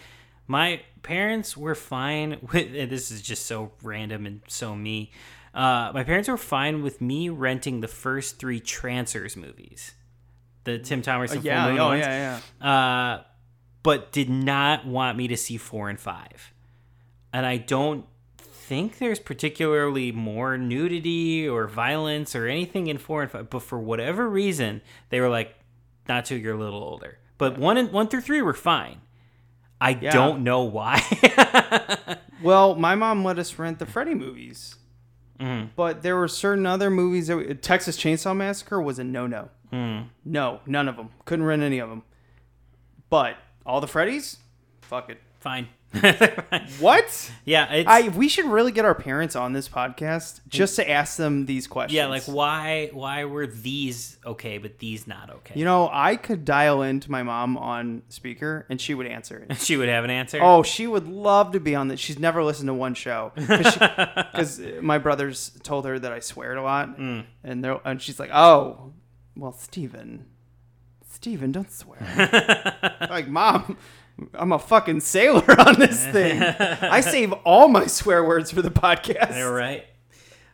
my 0.52 0.82
parents 1.02 1.56
were 1.58 1.74
fine 1.74 2.38
with. 2.54 2.76
and 2.76 2.92
This 2.92 3.10
is 3.10 3.22
just 3.22 3.46
so 3.46 3.72
random 3.82 4.26
and 4.26 4.42
so 4.48 4.76
me. 4.76 5.12
Uh, 5.54 5.92
my 5.94 6.04
parents 6.04 6.30
were 6.30 6.38
fine 6.38 6.82
with 6.84 7.02
me 7.02 7.30
renting 7.30 7.82
the 7.82 7.88
first 7.88 8.38
three 8.40 8.60
Trancers 8.60 9.36
movies, 9.36 9.94
the 10.64 10.80
Tim 10.80 11.02
Thomerson 11.02 11.38
Uh, 11.38 11.42
yeah, 11.44 11.68
oh, 11.68 11.88
ones, 11.90 12.06
yeah, 12.06 12.40
Uh, 12.66 13.24
but 13.84 14.12
did 14.14 14.30
not 14.30 14.86
want 14.86 15.18
me 15.18 15.28
to 15.28 15.36
see 15.36 15.58
four 15.58 15.90
and 15.90 16.00
five, 16.00 16.54
and 17.34 17.46
I 17.46 17.58
don't 17.58 18.06
think 18.38 19.00
there's 19.00 19.20
particularly 19.20 20.14
more 20.14 20.58
nudity 20.58 21.46
or 21.46 21.68
violence 21.68 22.34
or 22.34 22.48
anything 22.48 22.88
in 22.88 22.98
four 22.98 23.22
and 23.22 23.30
five, 23.30 23.50
but 23.50 23.62
for 23.62 23.78
whatever 23.78 24.30
reason, 24.30 24.82
they 25.10 25.20
were 25.20 25.28
like, 25.28 25.54
not 26.08 26.24
till 26.24 26.38
you're 26.38 26.56
a 26.56 26.60
little 26.60 26.82
older. 26.82 27.18
But 27.38 27.58
one 27.58 27.76
and 27.76 27.92
one 27.92 28.08
through 28.08 28.22
three 28.22 28.42
were 28.42 28.54
fine. 28.54 29.02
I 29.82 29.90
Yeah. 30.00 30.12
don't 30.12 30.44
know 30.44 30.64
why. 30.64 31.02
Well, 32.44 32.74
my 32.74 32.96
mom 32.96 33.24
let 33.24 33.38
us 33.38 33.60
rent 33.60 33.78
the 33.78 33.86
Freddy 33.86 34.16
movies. 34.16 34.76
Mhm. 35.40 35.70
But 35.76 36.02
there 36.02 36.16
were 36.16 36.28
certain 36.28 36.66
other 36.66 36.90
movies 36.90 37.28
that 37.28 37.38
we, 37.38 37.54
Texas 37.54 37.98
Chainsaw 37.98 38.36
Massacre 38.36 38.82
was 38.82 38.98
a 38.98 39.04
no 39.04 39.28
no. 39.28 39.50
Mm. 39.72 40.08
No, 40.26 40.60
none 40.66 40.88
of 40.88 40.96
them. 40.98 41.10
Couldn't 41.26 41.46
rent 41.46 41.62
any 41.62 41.78
of 41.78 41.90
them. 41.90 42.02
But 43.12 43.36
all 43.64 43.80
the 43.80 43.86
Freddys, 43.88 44.38
fuck 44.82 45.10
it. 45.12 45.20
Fine. 45.40 45.68
What? 46.80 47.32
Yeah, 47.46 47.72
it's 47.74 47.88
I 47.90 48.08
we 48.10 48.28
should 48.30 48.46
really 48.46 48.72
get 48.72 48.86
our 48.86 48.96
parents 48.96 49.36
on 49.36 49.54
this 49.54 49.68
podcast 49.68 50.42
just 50.48 50.76
to 50.78 50.90
ask 50.90 51.18
them 51.18 51.46
these 51.46 51.68
questions. 51.68 51.96
yeah, 51.96 52.08
like 52.08 52.24
why 52.24 52.90
why 52.94 53.26
were 53.26 53.46
these 53.48 54.18
okay 54.26 54.58
but 54.58 54.80
these 54.80 55.06
not 55.08 55.30
okay? 55.30 55.54
you 55.60 55.66
know, 55.66 55.90
I 55.92 56.16
could 56.16 56.46
dial 56.46 56.82
into 56.82 57.12
my 57.12 57.24
mom 57.24 57.58
on 57.58 58.04
speaker 58.10 58.66
and 58.70 58.80
she 58.80 58.94
would 58.94 59.06
answer 59.08 59.46
it. 59.50 59.58
she 59.62 59.76
would 59.78 59.90
have 59.90 60.04
an 60.04 60.10
answer. 60.10 60.40
Oh, 60.42 60.64
she 60.64 60.88
would 60.88 61.08
love 61.08 61.52
to 61.54 61.60
be 61.60 61.76
on 61.76 61.88
this. 61.88 62.00
She's 62.00 62.20
never 62.20 62.44
listened 62.44 62.68
to 62.68 62.74
one 62.74 62.94
show 62.94 63.32
because 63.36 64.60
my 64.82 64.98
brothers 64.98 65.52
told 65.64 65.86
her 65.86 66.00
that 66.00 66.12
I 66.12 66.20
swear 66.20 66.56
a 66.56 66.64
lot, 66.64 66.98
Mm. 66.98 67.26
and 67.44 67.64
they're 67.64 67.80
and 67.86 68.02
she's 68.02 68.20
like, 68.20 68.30
"Oh, 68.34 68.94
well, 69.36 69.52
Steven, 69.54 70.26
Steven, 71.10 71.52
don't 71.52 71.72
swear." 71.72 72.00
like, 73.10 73.28
mom, 73.28 73.78
I'm 74.34 74.52
a 74.52 74.60
fucking 74.60 75.00
sailor 75.02 75.44
on 75.60 75.80
this 75.80 76.06
thing. 76.12 76.42
I 76.42 77.02
save 77.02 77.32
all 77.46 77.68
my 77.68 77.88
swear 77.88 78.24
words 78.24 78.52
for 78.52 78.62
the 78.62 78.72
podcast. 78.72 79.30
They're 79.30 79.52
right. 79.52 79.86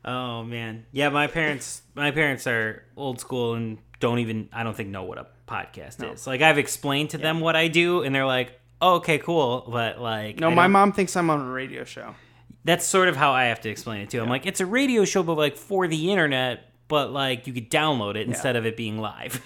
Oh 0.05 0.43
man, 0.43 0.85
yeah. 0.91 1.09
My 1.09 1.27
parents, 1.27 1.81
my 1.95 2.11
parents 2.11 2.47
are 2.47 2.83
old 2.95 3.19
school 3.19 3.55
and 3.55 3.77
don't 3.99 4.19
even, 4.19 4.47
I 4.53 4.63
don't 4.63 4.75
think, 4.75 4.89
know 4.89 5.03
what 5.03 5.17
a 5.17 5.27
podcast 5.47 6.13
is. 6.13 6.25
Like 6.27 6.41
I've 6.41 6.57
explained 6.57 7.09
to 7.11 7.17
them 7.17 7.39
what 7.39 7.55
I 7.55 7.67
do, 7.67 8.03
and 8.03 8.13
they're 8.15 8.25
like, 8.25 8.57
oh, 8.81 8.95
"Okay, 8.95 9.17
cool," 9.17 9.67
but 9.69 9.99
like, 9.99 10.39
No, 10.39 10.49
my 10.51 10.67
mom 10.67 10.93
thinks 10.93 11.15
I'm 11.15 11.29
on 11.29 11.41
a 11.41 11.51
radio 11.51 11.83
show. 11.83 12.15
That's 12.63 12.85
sort 12.85 13.07
of 13.09 13.15
how 13.15 13.31
I 13.31 13.45
have 13.45 13.61
to 13.61 13.69
explain 13.69 14.01
it 14.01 14.09
too. 14.09 14.21
I'm 14.21 14.29
like, 14.29 14.45
it's 14.45 14.59
a 14.59 14.65
radio 14.65 15.03
show, 15.05 15.23
but 15.23 15.35
like 15.37 15.55
for 15.57 15.87
the 15.87 16.11
internet, 16.11 16.69
but 16.87 17.11
like 17.11 17.47
you 17.47 17.53
could 17.53 17.69
download 17.71 18.15
it 18.15 18.27
instead 18.27 18.55
of 18.55 18.65
it 18.65 18.75
being 18.77 18.99
live. 18.99 19.41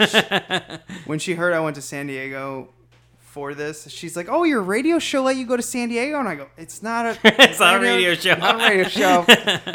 When 1.05 1.17
she 1.19 1.33
heard 1.35 1.53
I 1.53 1.59
went 1.59 1.75
to 1.75 1.81
San 1.81 2.07
Diego 2.07 2.69
for 3.31 3.53
this, 3.55 3.89
she's 3.89 4.15
like, 4.15 4.27
"Oh, 4.29 4.43
your 4.43 4.61
radio 4.61 4.99
show 4.99 5.23
let 5.23 5.37
you 5.37 5.45
go 5.45 5.55
to 5.55 5.63
San 5.63 5.89
Diego?" 5.89 6.19
And 6.19 6.27
I 6.27 6.35
go, 6.35 6.47
"It's 6.57 6.83
not 6.83 7.05
a 7.05 7.17
It's 7.23 7.59
not 7.59 7.77
a 7.77 7.79
radio 7.79 8.13
show." 8.13 8.35
Not 8.35 8.55
a 8.55 8.57
radio 8.57 8.87
show. 8.87 9.25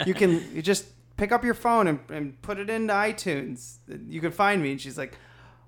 you 0.07 0.15
can 0.15 0.45
you 0.55 0.63
just 0.63 0.85
pick 1.17 1.33
up 1.33 1.43
your 1.45 1.55
phone 1.55 1.87
and, 1.87 2.01
and 2.11 2.43
put 2.43 2.59
it 2.59 2.69
into 2.69 2.93
iTunes. 2.93 3.79
You 4.09 4.21
can 4.21 4.31
find 4.31 4.63
me." 4.63 4.73
And 4.73 4.81
she's 4.81 4.99
like, 4.99 5.17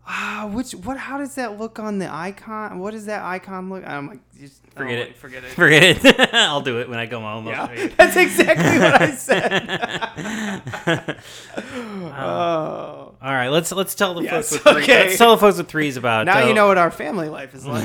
"Ah, 0.09 0.49
which 0.53 0.73
what? 0.73 0.97
How 0.97 1.19
does 1.19 1.35
that 1.37 1.59
look 1.59 1.79
on 1.79 1.99
the 1.99 2.13
icon? 2.13 2.79
What 2.79 2.93
does 2.93 3.07
that 3.07 3.23
icon 3.23 3.71
look?" 3.71 3.87
I'm 3.87 4.09
like, 4.09 4.21
just, 4.41 4.67
forget 4.75 4.99
oh, 4.99 5.03
it. 5.03 5.17
forget 5.17 5.45
it." 5.45 5.51
Forget 5.51 6.05
it. 6.05 6.31
I'll 6.35 6.63
do 6.63 6.81
it 6.81 6.89
when 6.89 6.99
I 6.99 7.07
come 7.07 7.23
home. 7.23 7.47
I'll 7.49 7.67
show 7.69 7.73
yeah, 7.75 7.89
that's 7.97 8.17
exactly 8.17 8.79
what 8.79 9.03
I 9.03 9.15
said. 9.15 11.19
oh. 12.17 13.15
All 13.21 13.33
right, 13.33 13.49
let's 13.49 13.73
let's 13.73 13.95
tell 13.95 14.15
the 14.15 14.23
Yes, 14.23 14.51
folks 14.51 14.65
what 14.65 14.75
three, 14.75 14.83
okay. 14.85 15.07
let's 15.07 15.19
tell 15.19 15.33
the 15.33 15.41
folks 15.41 15.59
what 15.59 15.69
threes 15.69 15.97
about. 15.97 16.27
Now 16.27 16.45
uh, 16.45 16.49
you 16.49 16.55
know 16.55 16.69
what 16.69 16.79
our 16.79 16.91
family 16.91 17.29
life 17.29 17.55
is 17.55 17.67
like. 17.67 17.85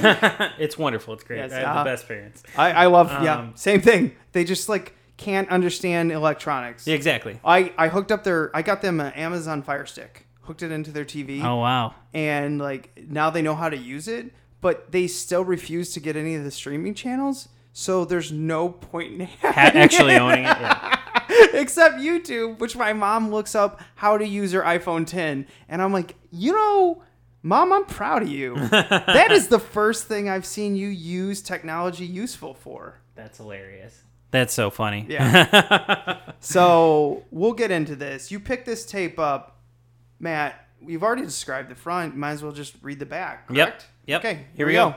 it's 0.57 0.77
wonderful. 0.77 1.15
It's 1.15 1.23
great. 1.23 1.37
Yes, 1.37 1.51
I 1.51 1.59
have 1.59 1.67
uh-huh. 1.67 1.83
the 1.83 1.89
best 1.89 2.07
parents. 2.07 2.43
I, 2.57 2.71
I 2.71 2.85
love 2.85 3.11
yeah, 3.23 3.39
Um, 3.39 3.53
same 3.55 3.81
thing. 3.81 4.15
They 4.31 4.43
just 4.43 4.69
like 4.69 4.95
can't 5.17 5.49
understand 5.49 6.11
electronics. 6.11 6.87
Yeah, 6.87 6.95
exactly. 6.95 7.39
I, 7.43 7.71
I 7.77 7.87
hooked 7.87 8.11
up 8.11 8.23
their 8.23 8.55
I 8.55 8.61
got 8.61 8.81
them 8.81 8.99
an 8.99 9.13
Amazon 9.13 9.61
Fire 9.61 9.85
Stick, 9.85 10.22
hooked 10.43 10.63
it 10.63 10.71
into 10.71 10.91
their 10.91 11.05
TV, 11.05 11.43
Oh 11.43 11.57
wow. 11.57 11.93
and 12.13 12.59
like 12.59 12.91
now 13.09 13.29
they 13.29 13.41
know 13.41 13.55
how 13.55 13.69
to 13.69 13.77
use 13.77 14.07
it, 14.07 14.31
but 14.61 14.91
they 14.91 15.07
still 15.07 15.43
refuse 15.43 15.93
to 15.93 15.99
get 15.99 16.15
any 16.15 16.35
of 16.35 16.43
the 16.43 16.51
streaming 16.51 16.93
channels. 16.93 17.49
So 17.73 18.05
there's 18.05 18.31
no 18.31 18.69
point 18.69 19.13
in 19.21 19.27
Ha- 19.41 19.53
actually 19.73 20.13
it. 20.13 20.21
owning 20.21 20.45
it. 20.45 20.57
Yeah. 20.59 20.99
except 21.53 21.95
YouTube, 21.95 22.59
which 22.59 22.75
my 22.75 22.93
mom 22.93 23.31
looks 23.31 23.55
up 23.55 23.81
how 23.95 24.17
to 24.17 24.27
use 24.27 24.51
her 24.51 24.61
iPhone 24.61 25.07
10, 25.07 25.47
and 25.69 25.81
I'm 25.81 25.91
like, 25.93 26.15
you 26.31 26.53
know, 26.53 27.01
mom, 27.41 27.73
I'm 27.73 27.85
proud 27.85 28.21
of 28.21 28.27
you. 28.27 28.55
that 28.69 29.31
is 29.31 29.47
the 29.47 29.59
first 29.59 30.07
thing 30.07 30.29
I've 30.29 30.45
seen 30.45 30.75
you 30.75 30.87
use 30.89 31.41
technology 31.41 32.05
useful 32.05 32.53
for. 32.53 32.99
That's 33.15 33.37
hilarious. 33.37 34.01
That's 34.31 34.53
so 34.53 34.69
funny. 34.69 35.05
Yeah. 35.09 36.17
so 36.39 37.23
we'll 37.31 37.53
get 37.53 37.71
into 37.71 37.95
this. 37.95 38.31
You 38.31 38.39
pick 38.39 38.65
this 38.65 38.85
tape 38.85 39.17
up, 39.19 39.52
Matt. 40.23 40.67
We've 40.81 41.03
already 41.03 41.21
described 41.21 41.69
the 41.69 41.75
front. 41.75 42.15
Might 42.15 42.31
as 42.31 42.43
well 42.43 42.51
just 42.51 42.75
read 42.81 42.97
the 42.99 43.05
back. 43.05 43.47
Yep. 43.51 43.67
Correct? 43.67 43.87
Yep. 44.07 44.19
Okay. 44.25 44.45
Here 44.55 44.65
we 44.65 44.73
go. 44.73 44.95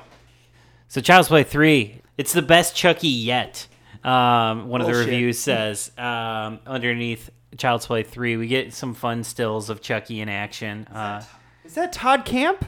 So 0.89 1.01
Child's 1.01 1.29
Play 1.29 1.43
3, 1.43 2.01
it's 2.17 2.33
the 2.33 2.43
best 2.43 2.75
Chucky 2.75 3.09
yet. 3.09 3.67
Um, 4.05 4.69
one 4.69 4.81
of 4.81 4.87
the 4.87 4.95
reviews 4.95 5.39
says 5.39 5.91
um, 5.99 6.61
underneath 6.67 7.29
Child's 7.59 7.87
Play 7.87 8.05
3, 8.05 8.37
we 8.37 8.47
get 8.47 8.73
some 8.73 8.95
fun 8.95 9.25
stills 9.25 9.69
of 9.69 9.81
Chucky 9.81 10.21
in 10.21 10.29
action. 10.29 10.87
Uh, 10.87 11.23
Is 11.65 11.75
that 11.75 11.93
Todd 11.93 12.25
Camp? 12.25 12.65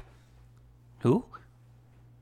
who? 1.00 1.24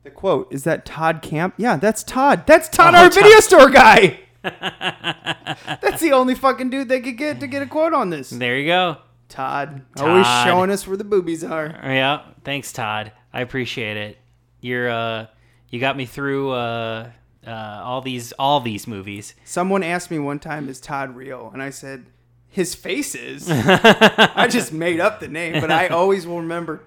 The 0.03 0.11
quote 0.11 0.53
is 0.53 0.65
that 0.65 0.85
Todd 0.85 1.21
Camp? 1.23 1.55
Yeah, 1.57 1.77
that's 1.77 2.03
Todd. 2.05 2.47
That's 2.47 2.69
Todd, 2.69 2.95
Oh, 2.95 2.99
our 2.99 3.11
Todd. 3.11 3.15
video 3.25 3.41
store 3.41 3.71
guy. 3.71 4.21
that's 4.43 6.01
the 6.01 6.13
only 6.13 6.35
fucking 6.35 6.71
dude 6.71 6.89
they 6.89 7.01
could 7.01 7.17
get 7.17 7.41
to 7.41 7.47
get 7.47 7.63
a 7.63 7.67
quote 7.67 7.93
on 7.93 8.11
this. 8.11 8.31
There 8.31 8.57
you 8.59 8.67
go. 8.67 8.99
Todd, 9.29 9.83
always 9.99 10.27
showing 10.45 10.71
us 10.71 10.87
where 10.87 10.97
the 10.97 11.05
boobies 11.05 11.43
are. 11.43 11.67
Yeah, 11.67 12.23
thanks, 12.45 12.73
Todd. 12.73 13.13
I 13.33 13.41
appreciate 13.41 13.97
it. 13.97 14.19
You're 14.61 14.89
uh, 14.89 15.27
you 15.71 15.81
got 15.81 15.97
me 15.97 16.07
through 16.07 16.51
uh, 16.51 17.11
uh, 17.47 17.51
all 17.51 18.01
these 18.01 18.33
all 18.33 18.61
these 18.61 18.87
movies. 18.87 19.35
Someone 19.45 19.83
asked 19.83 20.11
me 20.11 20.19
one 20.19 20.39
time, 20.39 20.69
"Is 20.69 20.81
Todd 20.81 21.17
real?" 21.17 21.51
And 21.53 21.63
I 21.63 21.71
said, 21.71 22.07
"His 22.49 22.75
face 22.75 23.15
is." 23.15 23.49
I 23.51 24.49
just 24.51 24.73
made 24.73 25.01
up 25.01 25.21
the 25.21 25.29
name, 25.29 25.61
but 25.61 25.71
I 25.71 25.89
always 25.89 26.27
will 26.27 26.41
remember 26.41 26.85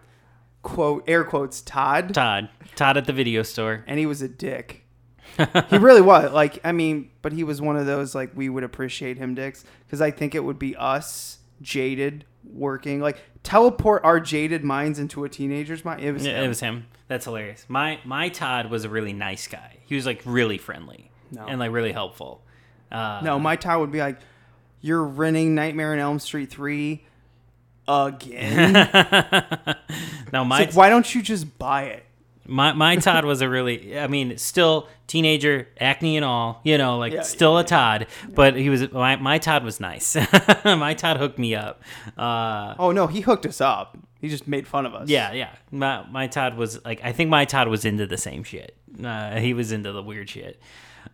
quote 0.62 1.03
air 1.08 1.24
quotes 1.24 1.62
Todd, 1.62 2.13
Todd, 2.13 2.50
Todd 2.75 2.98
at 2.98 3.05
the 3.05 3.13
video 3.13 3.43
store. 3.43 3.84
and 3.88 4.00
he 4.00 4.05
was 4.05 4.22
a 4.22 4.27
dick. 4.27 4.86
he 5.69 5.77
really 5.77 6.01
was. 6.01 6.31
Like, 6.31 6.60
I 6.63 6.72
mean, 6.72 7.12
but 7.22 7.31
he 7.31 7.43
was 7.43 7.62
one 7.62 7.77
of 7.77 7.86
those 7.86 8.15
like 8.15 8.31
we 8.36 8.50
would 8.50 8.63
appreciate 8.63 9.17
him 9.17 9.36
dicks 9.36 9.63
because 9.86 10.01
I 10.01 10.12
think 10.12 10.36
it 10.36 10.43
would 10.43 10.60
be 10.60 10.75
us 10.75 11.38
jaded 11.61 12.25
working 12.53 12.99
like 13.01 13.17
teleport 13.43 14.03
our 14.03 14.19
jaded 14.19 14.63
minds 14.63 14.97
into 14.99 15.23
a 15.23 15.29
teenager's 15.29 15.83
mind. 15.85 16.01
It 16.01 16.11
was 16.11 16.25
Yeah, 16.25 16.37
him. 16.39 16.45
it 16.45 16.47
was 16.47 16.59
him. 16.59 16.85
That's 17.07 17.25
hilarious. 17.25 17.65
My 17.67 17.99
my 18.05 18.29
Todd 18.29 18.69
was 18.69 18.85
a 18.85 18.89
really 18.89 19.13
nice 19.13 19.47
guy. 19.47 19.77
He 19.85 19.95
was 19.95 20.05
like 20.05 20.21
really 20.25 20.57
friendly 20.57 21.11
No. 21.31 21.45
and 21.47 21.59
like 21.59 21.71
really 21.71 21.91
helpful. 21.91 22.41
Uh, 22.91 23.21
No, 23.23 23.37
my 23.39 23.55
Todd 23.55 23.79
would 23.81 23.91
be 23.91 23.99
like, 23.99 24.17
"You're 24.81 25.03
renting 25.03 25.53
Nightmare 25.55 25.93
on 25.93 25.99
Elm 25.99 26.19
Street 26.19 26.49
three 26.49 27.05
again." 27.87 28.73
no, 30.33 30.45
my 30.45 30.59
like, 30.59 30.73
why 30.73 30.89
don't 30.89 31.13
you 31.13 31.21
just 31.21 31.57
buy 31.59 31.83
it? 31.83 32.05
My 32.49 32.73
my 32.73 32.95
Todd 32.97 33.25
was 33.25 33.41
a 33.41 33.49
really. 33.49 33.97
I 33.97 34.07
mean, 34.07 34.37
still 34.37 34.87
teenager, 35.07 35.67
acne 35.79 36.17
and 36.17 36.25
all. 36.25 36.61
You 36.63 36.77
know, 36.77 36.97
like 36.97 37.13
Yeah, 37.13 37.21
still 37.21 37.57
a 37.57 37.63
Todd, 37.63 38.07
but 38.33 38.55
he 38.55 38.69
was 38.69 38.91
my 38.91 39.15
my 39.15 39.37
Todd 39.37 39.63
was 39.63 39.79
nice. 39.79 40.15
my 40.65 40.93
Todd 40.93 41.17
hooked 41.17 41.39
me 41.39 41.55
up. 41.55 41.81
Uh, 42.17 42.75
Oh 42.79 42.91
no, 42.91 43.07
he 43.07 43.21
hooked 43.21 43.45
us 43.45 43.61
up. 43.61 43.97
He 44.19 44.27
just 44.27 44.47
made 44.47 44.67
fun 44.67 44.85
of 44.85 44.93
us. 44.93 45.07
Yeah, 45.09 45.31
yeah. 45.31 45.49
My 45.71 46.05
my 46.09 46.27
Todd 46.27 46.57
was 46.57 46.83
like 46.83 46.99
I 47.03 47.11
think 47.13 47.29
my 47.29 47.45
Todd 47.45 47.67
was 47.67 47.85
into 47.85 48.05
the 48.05 48.17
same 48.17 48.43
shit. 48.43 48.75
Uh, 49.03 49.37
he 49.39 49.53
was 49.53 49.71
into 49.71 49.91
the 49.91 50.03
weird 50.03 50.29
shit. 50.29 50.59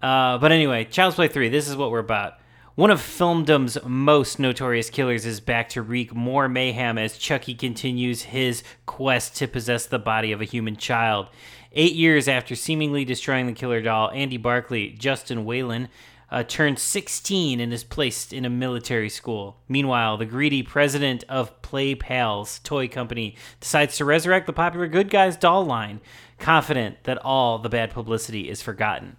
Uh, 0.01 0.37
but 0.39 0.51
anyway, 0.51 0.85
Child's 0.85 1.15
Play 1.15 1.27
three. 1.27 1.49
This 1.49 1.67
is 1.69 1.75
what 1.75 1.91
we're 1.91 1.99
about. 1.99 2.33
One 2.75 2.91
of 2.91 2.99
filmdom's 2.99 3.77
most 3.85 4.37
notorious 4.37 4.89
killers 4.89 5.25
is 5.25 5.39
back 5.39 5.69
to 5.69 5.81
wreak 5.81 6.13
more 6.13 6.49
mayhem 6.49 6.97
as 6.97 7.17
Chucky 7.17 7.55
continues 7.55 8.23
his 8.23 8.63
quest 8.85 9.33
to 9.37 9.47
possess 9.47 9.85
the 9.85 9.97
body 9.97 10.33
of 10.33 10.41
a 10.41 10.43
human 10.43 10.75
child. 10.75 11.27
Eight 11.71 11.93
years 11.93 12.27
after 12.27 12.53
seemingly 12.53 13.05
destroying 13.05 13.47
the 13.47 13.53
killer 13.53 13.81
doll, 13.81 14.11
Andy 14.11 14.35
Barkley, 14.35 14.89
Justin 14.89 15.45
Whalen, 15.45 15.87
uh, 16.29 16.43
turned 16.43 16.77
16 16.77 17.61
and 17.61 17.71
is 17.71 17.85
placed 17.85 18.33
in 18.33 18.43
a 18.43 18.49
military 18.49 19.07
school. 19.07 19.55
Meanwhile, 19.69 20.17
the 20.17 20.25
greedy 20.25 20.61
president 20.61 21.23
of 21.29 21.61
Play 21.61 21.95
Pals 21.95 22.59
toy 22.59 22.89
company 22.89 23.37
decides 23.61 23.95
to 23.95 24.03
resurrect 24.03 24.47
the 24.47 24.53
popular 24.53 24.87
Good 24.87 25.09
Guys 25.09 25.37
doll 25.37 25.65
line, 25.65 26.01
confident 26.39 27.05
that 27.05 27.19
all 27.19 27.57
the 27.57 27.69
bad 27.69 27.91
publicity 27.91 28.49
is 28.49 28.61
forgotten. 28.61 29.15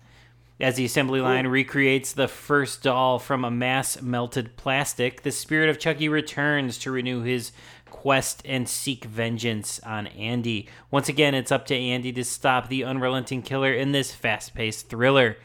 As 0.59 0.77
the 0.77 0.87
assembly 0.87 1.21
line 1.21 1.47
recreates 1.47 2.15
the 2.15 2.29
first 2.29 2.83
doll 2.83 3.19
from 3.19 3.45
a 3.45 3.51
mass 3.51 4.01
melted 4.01 4.57
plastic, 4.57 5.23
the 5.23 5.31
spirit 5.31 5.69
of 5.69 5.79
Chucky 5.79 6.09
returns 6.09 6.79
to 6.79 6.91
renew 6.91 7.21
his 7.23 7.53
quest 7.91 8.41
and 8.47 8.67
seek 8.67 9.05
vengeance 9.05 9.81
on 9.81 10.07
Andy. 10.07 10.67
Once 10.91 11.11
again, 11.11 11.35
it's 11.35 11.53
up 11.53 11.67
to 11.67 11.77
Andy 11.77 12.11
to 12.13 12.25
stop 12.25 12.69
the 12.69 12.85
unrelenting 12.85 13.43
killer 13.43 13.73
in 13.73 13.93
this 13.93 14.13
fast 14.15 14.55
paced 14.55 14.89
thriller. 14.89 15.37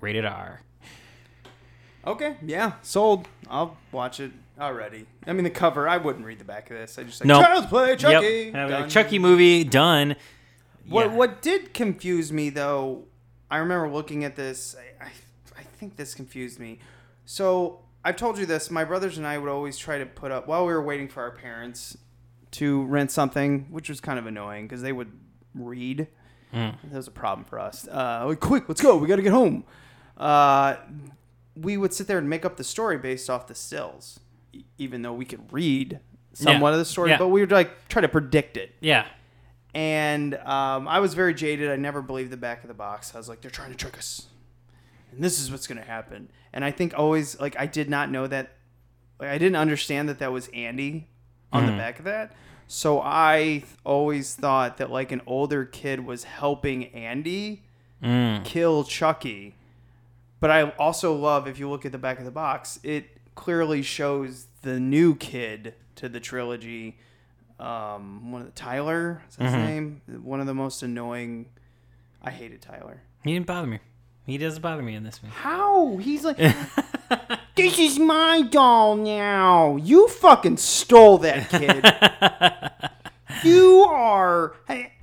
Rated 0.00 0.24
R. 0.24 0.60
Okay. 2.06 2.36
Yeah. 2.44 2.74
Sold. 2.82 3.26
I'll 3.50 3.76
watch 3.90 4.20
it 4.20 4.30
already. 4.60 5.06
I 5.26 5.32
mean, 5.32 5.44
the 5.44 5.50
cover. 5.50 5.88
I 5.88 5.96
wouldn't 5.96 6.24
read 6.24 6.38
the 6.38 6.44
back 6.44 6.70
of 6.70 6.76
this. 6.76 6.96
I 6.96 7.02
just 7.02 7.20
like 7.20 7.26
Nope. 7.26 7.44
Child's 7.44 7.66
Play 7.66 7.96
Chucky. 7.96 8.26
Yep. 8.26 8.54
Have 8.54 8.68
a 8.68 8.72
Done. 8.72 8.88
Chucky 8.90 9.18
movie 9.18 9.64
done. 9.64 10.14
What 10.88 11.06
Yeah. 11.06 11.14
What 11.14 11.42
did 11.42 11.74
confuse 11.74 12.30
me 12.30 12.50
though? 12.50 13.04
I 13.50 13.58
remember 13.58 13.88
looking 13.88 14.24
at 14.24 14.36
this. 14.36 14.74
I, 15.00 15.04
I 15.06 15.08
I 15.56 15.62
think 15.62 15.96
this 15.96 16.14
confused 16.14 16.58
me. 16.58 16.78
So 17.26 17.80
I've 18.04 18.16
told 18.16 18.38
you 18.38 18.46
this. 18.46 18.70
My 18.70 18.84
brothers 18.84 19.18
and 19.18 19.26
I 19.26 19.38
would 19.38 19.48
always 19.50 19.78
try 19.78 19.98
to 19.98 20.06
put 20.06 20.30
up 20.32 20.46
while 20.48 20.66
we 20.66 20.72
were 20.72 20.82
waiting 20.82 21.08
for 21.08 21.22
our 21.22 21.30
parents 21.30 21.96
to 22.52 22.84
rent 22.84 23.10
something, 23.10 23.66
which 23.70 23.88
was 23.88 24.00
kind 24.00 24.18
of 24.18 24.26
annoying 24.26 24.66
because 24.66 24.82
they 24.82 24.92
would 24.92 25.12
read. 25.54 26.08
That 26.52 26.76
was 26.92 27.08
a 27.08 27.10
problem 27.12 27.44
for 27.44 27.58
us. 27.58 27.88
Uh, 27.88 28.24
like, 28.28 28.38
quick, 28.40 28.68
let's 28.68 28.80
go. 28.80 28.96
We 28.96 29.08
got 29.08 29.16
to 29.16 29.22
get 29.22 29.32
home. 29.32 29.64
Uh, 30.16 30.76
we 31.56 31.76
would 31.76 31.92
sit 31.92 32.06
there 32.06 32.18
and 32.18 32.28
make 32.30 32.44
up 32.44 32.56
the 32.56 32.62
story 32.64 32.96
based 32.98 33.28
off 33.28 33.48
the 33.48 33.56
stills, 33.56 34.20
even 34.78 35.02
though 35.02 35.12
we 35.12 35.24
could 35.24 35.52
read 35.52 35.98
somewhat 36.32 36.68
Yeah. 36.68 36.74
of 36.74 36.78
the 36.78 36.84
story, 36.84 37.10
Yeah. 37.10 37.18
but 37.18 37.28
we 37.28 37.40
would 37.40 37.50
like 37.50 37.88
try 37.88 38.02
to 38.02 38.08
predict 38.08 38.56
it. 38.56 38.72
Yeah. 38.80 39.04
And 39.74 40.34
um, 40.36 40.86
I 40.86 41.00
was 41.00 41.14
very 41.14 41.34
jaded. 41.34 41.70
I 41.70 41.76
never 41.76 42.00
believed 42.00 42.30
the 42.30 42.36
back 42.36 42.62
of 42.62 42.68
the 42.68 42.74
box. 42.74 43.14
I 43.14 43.18
was 43.18 43.28
like, 43.28 43.40
they're 43.40 43.50
trying 43.50 43.70
to 43.70 43.76
trick 43.76 43.98
us, 43.98 44.26
and 45.10 45.22
this 45.22 45.40
is 45.40 45.50
what's 45.50 45.66
going 45.66 45.78
to 45.78 45.84
happen. 45.86 46.30
And 46.52 46.64
I 46.64 46.70
think 46.70 46.94
always 46.96 47.38
like 47.40 47.56
I 47.58 47.66
did 47.66 47.90
not 47.90 48.10
know 48.10 48.26
that. 48.28 48.52
Like, 49.18 49.30
I 49.30 49.38
didn't 49.38 49.56
understand 49.56 50.08
that 50.08 50.18
that 50.20 50.32
was 50.32 50.48
Andy 50.54 51.08
on 51.52 51.66
the 51.66 51.72
back 51.72 51.98
of 51.98 52.04
that. 52.04 52.32
So 52.66 53.00
I 53.00 53.36
th- 53.36 53.66
always 53.84 54.34
thought 54.34 54.78
that 54.78 54.90
like 54.90 55.12
an 55.12 55.22
older 55.26 55.64
kid 55.64 56.04
was 56.04 56.24
helping 56.24 56.86
Andy 56.86 57.62
kill 58.44 58.84
Chucky. 58.84 59.54
But 60.40 60.50
I 60.50 60.70
also 60.70 61.14
love 61.14 61.46
if 61.46 61.58
you 61.58 61.70
look 61.70 61.86
at 61.86 61.92
the 61.92 61.98
back 61.98 62.18
of 62.18 62.24
the 62.24 62.30
box, 62.30 62.78
it 62.82 63.06
clearly 63.34 63.82
shows 63.82 64.46
the 64.62 64.78
new 64.80 65.14
kid 65.14 65.74
to 65.96 66.08
the 66.08 66.20
trilogy. 66.20 66.98
Um, 67.58 68.32
one 68.32 68.40
of 68.42 68.46
the 68.48 68.52
Tyler, 68.52 69.22
is 69.28 69.36
that 69.36 69.44
his 69.44 69.54
name? 69.54 70.02
One 70.22 70.40
of 70.40 70.46
the 70.46 70.54
most 70.54 70.82
annoying. 70.82 71.46
I 72.22 72.30
hated 72.30 72.62
Tyler. 72.62 73.02
He 73.22 73.32
didn't 73.32 73.46
bother 73.46 73.66
me. 73.66 73.78
He 74.26 74.38
doesn't 74.38 74.62
bother 74.62 74.82
me 74.82 74.94
in 74.94 75.04
this 75.04 75.22
one. 75.22 75.30
How? 75.32 75.98
He's 75.98 76.24
like, 76.24 76.36
this 77.56 77.78
is 77.78 77.98
my 77.98 78.42
doll 78.42 78.96
now. 78.96 79.76
You 79.76 80.08
fucking 80.08 80.56
stole 80.56 81.18
that 81.18 81.50
kid. 81.50 81.84
you 83.44 83.82
are. 83.82 84.54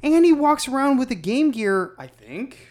And 0.04 0.26
he 0.26 0.34
walks 0.34 0.68
around 0.68 0.98
with 0.98 1.12
a 1.12 1.16
Game 1.16 1.52
Gear, 1.52 1.94
I 2.00 2.08
think, 2.08 2.70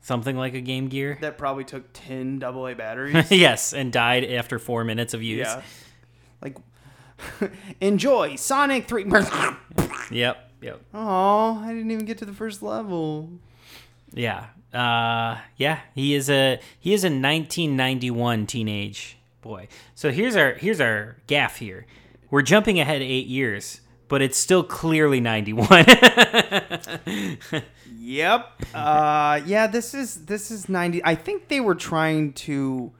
Something 0.00 0.36
like 0.36 0.52
a 0.52 0.60
Game 0.60 0.88
Gear. 0.88 1.16
that 1.22 1.38
probably 1.38 1.64
took 1.64 1.84
10 1.94 2.42
AA 2.42 2.74
batteries. 2.74 3.30
yes, 3.30 3.72
and 3.72 3.90
died 3.92 4.24
after 4.24 4.58
four 4.58 4.84
minutes 4.84 5.14
of 5.14 5.22
use. 5.22 5.46
yeah. 5.46 5.62
Like, 6.42 6.58
enjoy 7.80 8.36
Sonic 8.36 8.86
3. 8.86 9.06
Yep. 10.10 10.50
Yep. 10.60 10.80
Oh, 10.94 11.62
I 11.62 11.68
didn't 11.68 11.90
even 11.90 12.06
get 12.06 12.18
to 12.18 12.24
the 12.24 12.32
first 12.32 12.62
level. 12.62 13.30
Yeah. 14.12 14.46
Uh, 14.72 15.38
yeah. 15.56 15.80
He 15.94 16.14
is 16.14 16.30
a 16.30 16.58
he 16.78 16.94
is 16.94 17.04
a 17.04 17.08
1991 17.08 18.46
teenage 18.46 19.18
boy. 19.42 19.68
So 19.94 20.10
here's 20.10 20.36
our 20.36 20.54
here's 20.54 20.80
our 20.80 21.16
gaff 21.26 21.58
here. 21.58 21.86
We're 22.30 22.42
jumping 22.42 22.80
ahead 22.80 23.02
eight 23.02 23.26
years, 23.26 23.80
but 24.08 24.22
it's 24.22 24.38
still 24.38 24.64
clearly 24.64 25.20
91. 25.20 25.84
Yep. 28.04 28.62
Uh, 28.74 29.40
yeah, 29.46 29.66
this 29.66 29.94
is 29.94 30.26
this 30.26 30.50
is 30.50 30.68
90. 30.68 31.02
I 31.04 31.14
think 31.14 31.48
they 31.48 31.60
were 31.60 31.74
trying 31.74 32.34
to 32.34 32.92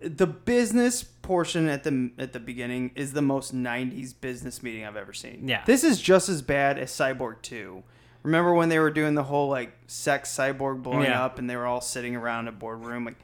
the 0.00 0.26
business 0.26 1.02
portion 1.22 1.68
at 1.68 1.84
the 1.84 2.10
at 2.18 2.32
the 2.32 2.40
beginning 2.40 2.90
is 2.94 3.12
the 3.12 3.22
most 3.22 3.54
90s 3.54 4.14
business 4.20 4.62
meeting 4.62 4.84
I've 4.84 4.96
ever 4.96 5.12
seen. 5.12 5.46
Yeah. 5.48 5.62
This 5.66 5.84
is 5.84 6.00
just 6.00 6.28
as 6.28 6.42
bad 6.42 6.78
as 6.78 6.90
Cyborg 6.90 7.42
2. 7.42 7.82
Remember 8.22 8.52
when 8.54 8.68
they 8.68 8.78
were 8.78 8.90
doing 8.90 9.14
the 9.14 9.22
whole 9.22 9.48
like 9.48 9.72
sex 9.86 10.34
cyborg 10.36 10.82
blowing 10.82 11.04
Yeah. 11.04 11.24
up 11.24 11.38
and 11.38 11.48
they 11.48 11.56
were 11.56 11.66
all 11.66 11.80
sitting 11.80 12.14
around 12.16 12.48
a 12.48 12.52
boardroom 12.52 13.04
like 13.06 13.16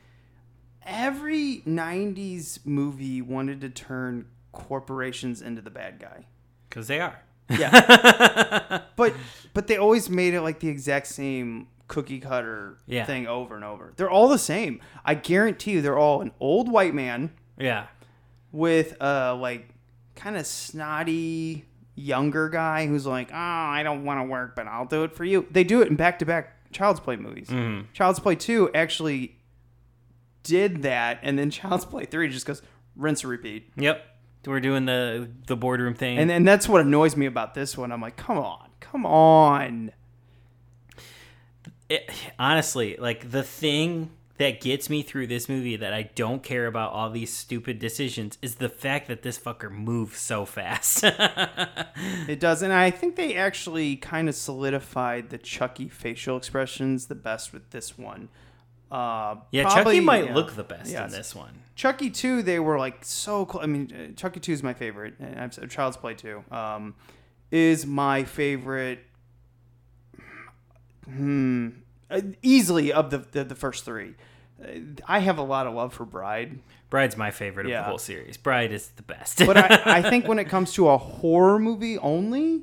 every 0.84 1.62
90s 1.66 2.60
movie 2.64 3.20
wanted 3.20 3.60
to 3.62 3.68
turn 3.68 4.26
corporations 4.52 5.42
into 5.42 5.60
the 5.60 5.70
bad 5.70 5.98
guy. 5.98 6.24
Because 6.68 6.86
they 6.88 7.00
are. 7.00 7.22
Yeah. 7.50 8.82
but 8.96 9.14
but 9.54 9.66
they 9.66 9.76
always 9.76 10.08
made 10.10 10.34
it 10.34 10.40
like 10.40 10.60
the 10.60 10.68
exact 10.68 11.06
same 11.08 11.68
cookie 11.88 12.18
cutter 12.18 12.78
Yeah. 12.86 13.04
thing 13.04 13.26
over 13.26 13.54
and 13.54 13.64
over. 13.64 13.92
They're 13.96 14.10
all 14.10 14.28
the 14.28 14.38
same. 14.38 14.80
I 15.04 15.14
guarantee 15.14 15.72
you 15.72 15.82
they're 15.82 15.98
all 15.98 16.20
an 16.22 16.32
old 16.40 16.70
white 16.70 16.94
man 16.94 17.32
Yeah. 17.58 17.86
with 18.52 18.96
a 19.00 19.34
like 19.34 19.68
kind 20.14 20.36
of 20.36 20.46
snotty 20.46 21.64
younger 21.94 22.48
guy 22.48 22.86
who's 22.86 23.06
like, 23.06 23.30
"Oh, 23.32 23.36
I 23.36 23.82
don't 23.82 24.04
want 24.04 24.20
to 24.20 24.24
work, 24.24 24.54
but 24.56 24.66
I'll 24.66 24.84
do 24.86 25.04
it 25.04 25.12
for 25.14 25.24
you." 25.24 25.46
They 25.50 25.64
do 25.64 25.80
it 25.82 25.88
in 25.88 25.96
back-to-back 25.96 26.72
Child's 26.72 27.00
Play 27.00 27.16
movies. 27.16 27.48
Mm-hmm. 27.48 27.92
Child's 27.92 28.20
Play 28.20 28.34
2 28.36 28.70
actually 28.74 29.36
did 30.42 30.82
that 30.82 31.18
and 31.22 31.38
then 31.38 31.50
Child's 31.50 31.84
Play 31.84 32.04
3 32.04 32.28
just 32.28 32.46
goes 32.46 32.62
rinse 32.94 33.22
and 33.22 33.30
repeat. 33.30 33.70
Yep. 33.76 34.04
We're 34.46 34.60
doing 34.60 34.84
the 34.86 35.28
the 35.46 35.56
boardroom 35.56 35.94
thing. 35.94 36.18
And 36.18 36.30
and 36.30 36.46
that's 36.46 36.68
what 36.68 36.80
annoys 36.80 37.16
me 37.16 37.26
about 37.26 37.54
this 37.54 37.76
one. 37.76 37.90
I'm 37.90 38.00
like, 38.00 38.16
"Come 38.16 38.38
on. 38.38 38.68
Come 38.80 39.04
on." 39.04 39.90
it, 41.88 42.10
honestly, 42.38 42.96
like 42.98 43.30
the 43.30 43.42
thing 43.42 44.10
that 44.38 44.60
gets 44.60 44.90
me 44.90 45.02
through 45.02 45.26
this 45.28 45.48
movie 45.48 45.76
that 45.76 45.92
I 45.94 46.10
don't 46.14 46.42
care 46.42 46.66
about 46.66 46.92
all 46.92 47.08
these 47.10 47.32
stupid 47.32 47.78
decisions 47.78 48.36
is 48.42 48.56
the 48.56 48.68
fact 48.68 49.08
that 49.08 49.22
this 49.22 49.38
fucker 49.38 49.70
moves 49.70 50.18
so 50.18 50.44
fast. 50.44 51.04
It 52.28 52.40
does, 52.40 52.60
and 52.62 52.72
I 52.72 52.90
think 52.90 53.16
they 53.16 53.36
actually 53.36 53.96
kind 53.96 54.28
of 54.28 54.34
solidified 54.34 55.30
the 55.30 55.38
Chucky 55.38 55.88
facial 55.88 56.36
expressions 56.36 57.06
the 57.06 57.14
best 57.14 57.52
with 57.52 57.70
this 57.70 57.96
one. 57.96 58.28
Uh, 58.90 59.36
yeah, 59.50 59.62
probably- 59.62 59.94
Chucky 59.96 60.00
might 60.00 60.24
yeah. 60.26 60.34
look 60.34 60.54
the 60.54 60.64
best 60.64 60.90
Yes. 60.90 61.10
in 61.12 61.16
this 61.18 61.34
one. 61.34 61.60
Chucky 61.74 62.10
two, 62.10 62.42
they 62.42 62.58
were 62.58 62.78
like 62.78 63.04
so 63.04 63.46
close. 63.46 63.62
I 63.62 63.66
mean, 63.66 63.92
uh, 63.92 64.14
Chucky 64.14 64.40
two 64.40 64.52
is 64.52 64.62
my 64.62 64.74
favorite, 64.74 65.14
and 65.18 65.38
I've 65.40 65.54
said 65.54 65.70
Child's 65.70 65.96
Play 65.96 66.14
two 66.14 66.44
um, 66.50 66.94
is 67.50 67.86
my 67.86 68.24
favorite. 68.24 69.00
Hmm, 71.04 71.68
uh, 72.10 72.20
easily 72.42 72.92
of 72.92 73.10
the, 73.10 73.18
the 73.18 73.44
the 73.44 73.54
first 73.54 73.84
three. 73.84 74.14
Uh, 74.62 74.68
I 75.06 75.18
have 75.20 75.38
a 75.38 75.42
lot 75.42 75.66
of 75.66 75.74
love 75.74 75.92
for 75.92 76.04
Bride. 76.04 76.58
Bride's 76.88 77.16
my 77.16 77.30
favorite 77.30 77.66
of 77.66 77.72
the 77.72 77.82
whole 77.82 77.98
series. 77.98 78.36
Bride 78.36 78.72
is 78.72 78.88
the 78.88 79.02
best. 79.02 79.38
but 79.44 79.56
I, 79.56 79.98
I 79.98 80.02
think 80.10 80.26
when 80.28 80.38
it 80.38 80.48
comes 80.48 80.72
to 80.74 80.88
a 80.88 80.96
horror 80.96 81.58
movie 81.58 81.98
only, 81.98 82.62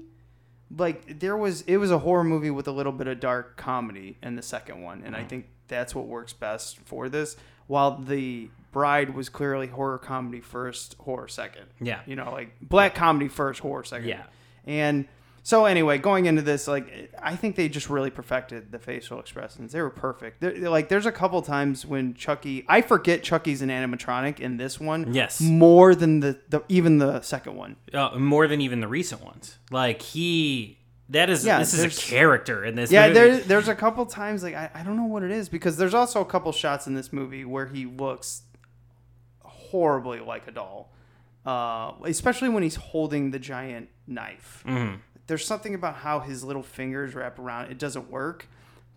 like 0.76 1.20
there 1.20 1.38
was 1.38 1.62
it 1.64 1.78
was 1.78 1.92
a 1.92 2.00
horror 2.00 2.24
movie 2.24 2.50
with 2.50 2.68
a 2.68 2.72
little 2.72 2.94
bit 2.94 3.08
of 3.08 3.20
dark 3.20 3.58
comedy 3.58 4.18
in 4.24 4.36
the 4.36 4.42
second 4.42 4.82
one, 4.82 5.04
and 5.06 5.16
I 5.16 5.24
think 5.24 5.48
that's 5.68 5.94
what 5.94 6.08
works 6.08 6.34
best 6.34 6.80
for 6.80 7.10
this. 7.10 7.36
While 7.68 7.98
the 8.00 8.50
Bride 8.72 9.14
was 9.14 9.30
clearly 9.30 9.68
horror 9.68 10.00
comedy 10.00 10.42
first, 10.42 10.96
horror 11.00 11.28
second. 11.28 11.66
Yeah. 11.80 12.00
you 12.08 12.16
know, 12.16 12.32
like 12.32 12.56
black 12.62 12.96
comedy 12.96 13.28
first, 13.28 13.60
horror 13.60 13.84
second. 13.84 14.08
Yeah. 14.08 14.24
and. 14.66 15.08
So 15.46 15.66
anyway, 15.66 15.98
going 15.98 16.26
into 16.26 16.42
this, 16.42 16.70
like 16.70 17.14
I 17.22 17.36
think 17.36 17.58
they 17.58 17.68
just 17.68 17.90
really 17.90 18.10
perfected 18.10 18.72
the 18.72 18.80
facial 18.80 19.20
expressions. 19.20 19.74
They 19.74 19.82
were 19.82 19.90
perfect. 19.90 20.40
They're, 20.40 20.58
they're 20.58 20.70
like, 20.70 20.88
there's 20.88 21.06
a 21.06 21.12
couple 21.12 21.42
times 21.42 21.86
when 21.86 22.14
Chucky, 22.14 22.66
I 22.70 22.82
forget 22.82 23.24
Chucky's 23.24 23.62
an 23.62 23.68
animatronic 23.68 24.40
in 24.40 24.56
this 24.56 24.80
one. 24.80 25.14
Yes. 25.14 25.42
more 25.42 25.96
than 25.96 26.22
the, 26.22 26.40
the 26.48 26.64
even 26.70 27.00
the 27.00 27.20
second 27.22 27.56
one. 27.58 27.76
uh, 27.94 28.18
more 28.18 28.48
than 28.48 28.62
even 28.62 28.80
the 28.80 28.88
recent 28.88 29.22
ones. 29.22 29.58
Like 29.70 30.02
he, 30.02 30.80
that 31.10 31.30
is 31.30 31.46
Yeah, 31.46 31.60
this 31.60 31.74
is 31.74 31.84
a 31.84 32.02
character 32.02 32.64
in 32.64 32.76
this. 32.76 32.90
Yeah, 32.90 33.08
movie. 33.10 33.14
there, 33.14 33.38
there's 33.40 33.68
a 33.68 33.76
couple 33.76 34.06
times 34.06 34.44
like 34.44 34.56
I, 34.56 34.72
I 34.74 34.84
don't 34.84 34.96
know 34.96 35.04
what 35.04 35.24
it 35.24 35.32
is 35.32 35.50
because 35.50 35.76
there's 35.76 35.94
also 35.94 36.22
a 36.22 36.26
couple 36.26 36.54
shots 36.54 36.88
in 36.88 36.96
this 36.96 37.12
movie 37.12 37.44
where 37.44 37.66
he 37.66 37.86
looks 37.86 38.44
horribly 39.42 40.22
like 40.22 40.48
a 40.48 40.52
doll, 40.52 40.94
uh, 41.46 41.92
especially 42.06 42.48
when 42.48 42.64
he's 42.64 42.76
holding 42.76 43.32
the 43.32 43.40
giant 43.40 43.90
knife. 44.08 44.64
Mm-hmm. 44.66 44.96
There's 45.28 45.46
something 45.46 45.74
about 45.74 45.96
how 45.98 46.20
his 46.20 46.44
little 46.44 46.64
fingers 46.64 47.16
wrap 47.16 47.40
around 47.40 47.72
it 47.72 47.80
doesn't 47.80 48.12
work, 48.12 48.48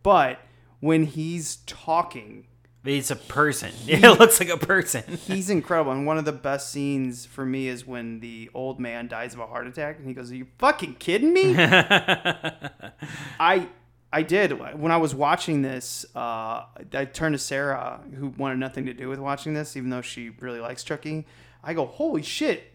but 0.02 0.40
when 0.80 1.04
he's 1.04 1.56
talking, 1.66 2.46
It's 2.84 3.10
a 3.10 3.16
person. 3.16 3.72
It 3.88 4.18
looks 4.18 4.38
like 4.38 4.48
a 4.48 4.56
person. 4.56 5.02
he's 5.26 5.50
incredible. 5.50 5.92
And 5.92 6.06
one 6.06 6.18
of 6.18 6.24
the 6.24 6.32
best 6.32 6.70
scenes 6.70 7.26
for 7.26 7.44
me 7.44 7.66
is 7.68 7.84
when 7.86 8.20
the 8.20 8.48
old 8.54 8.78
man 8.78 9.08
dies 9.08 9.34
of 9.34 9.40
a 9.40 9.46
heart 9.46 9.66
attack, 9.66 9.98
and 9.98 10.06
he 10.06 10.14
goes, 10.14 10.30
"Are 10.30 10.36
you 10.36 10.46
fucking 10.58 10.96
kidding 10.96 11.32
me?" 11.32 11.54
I 11.58 13.68
I 14.12 14.22
did 14.22 14.52
when 14.78 14.92
I 14.92 14.96
was 14.98 15.14
watching 15.14 15.62
this. 15.62 16.06
Uh, 16.14 16.64
I 16.92 17.06
turned 17.12 17.34
to 17.34 17.38
Sarah, 17.38 18.00
who 18.14 18.28
wanted 18.28 18.58
nothing 18.58 18.86
to 18.86 18.94
do 18.94 19.08
with 19.08 19.18
watching 19.18 19.54
this, 19.54 19.76
even 19.76 19.90
though 19.90 20.02
she 20.02 20.30
really 20.40 20.60
likes 20.60 20.84
Chucky. 20.84 21.26
I 21.64 21.74
go, 21.74 21.86
"Holy 21.86 22.22
shit, 22.22 22.72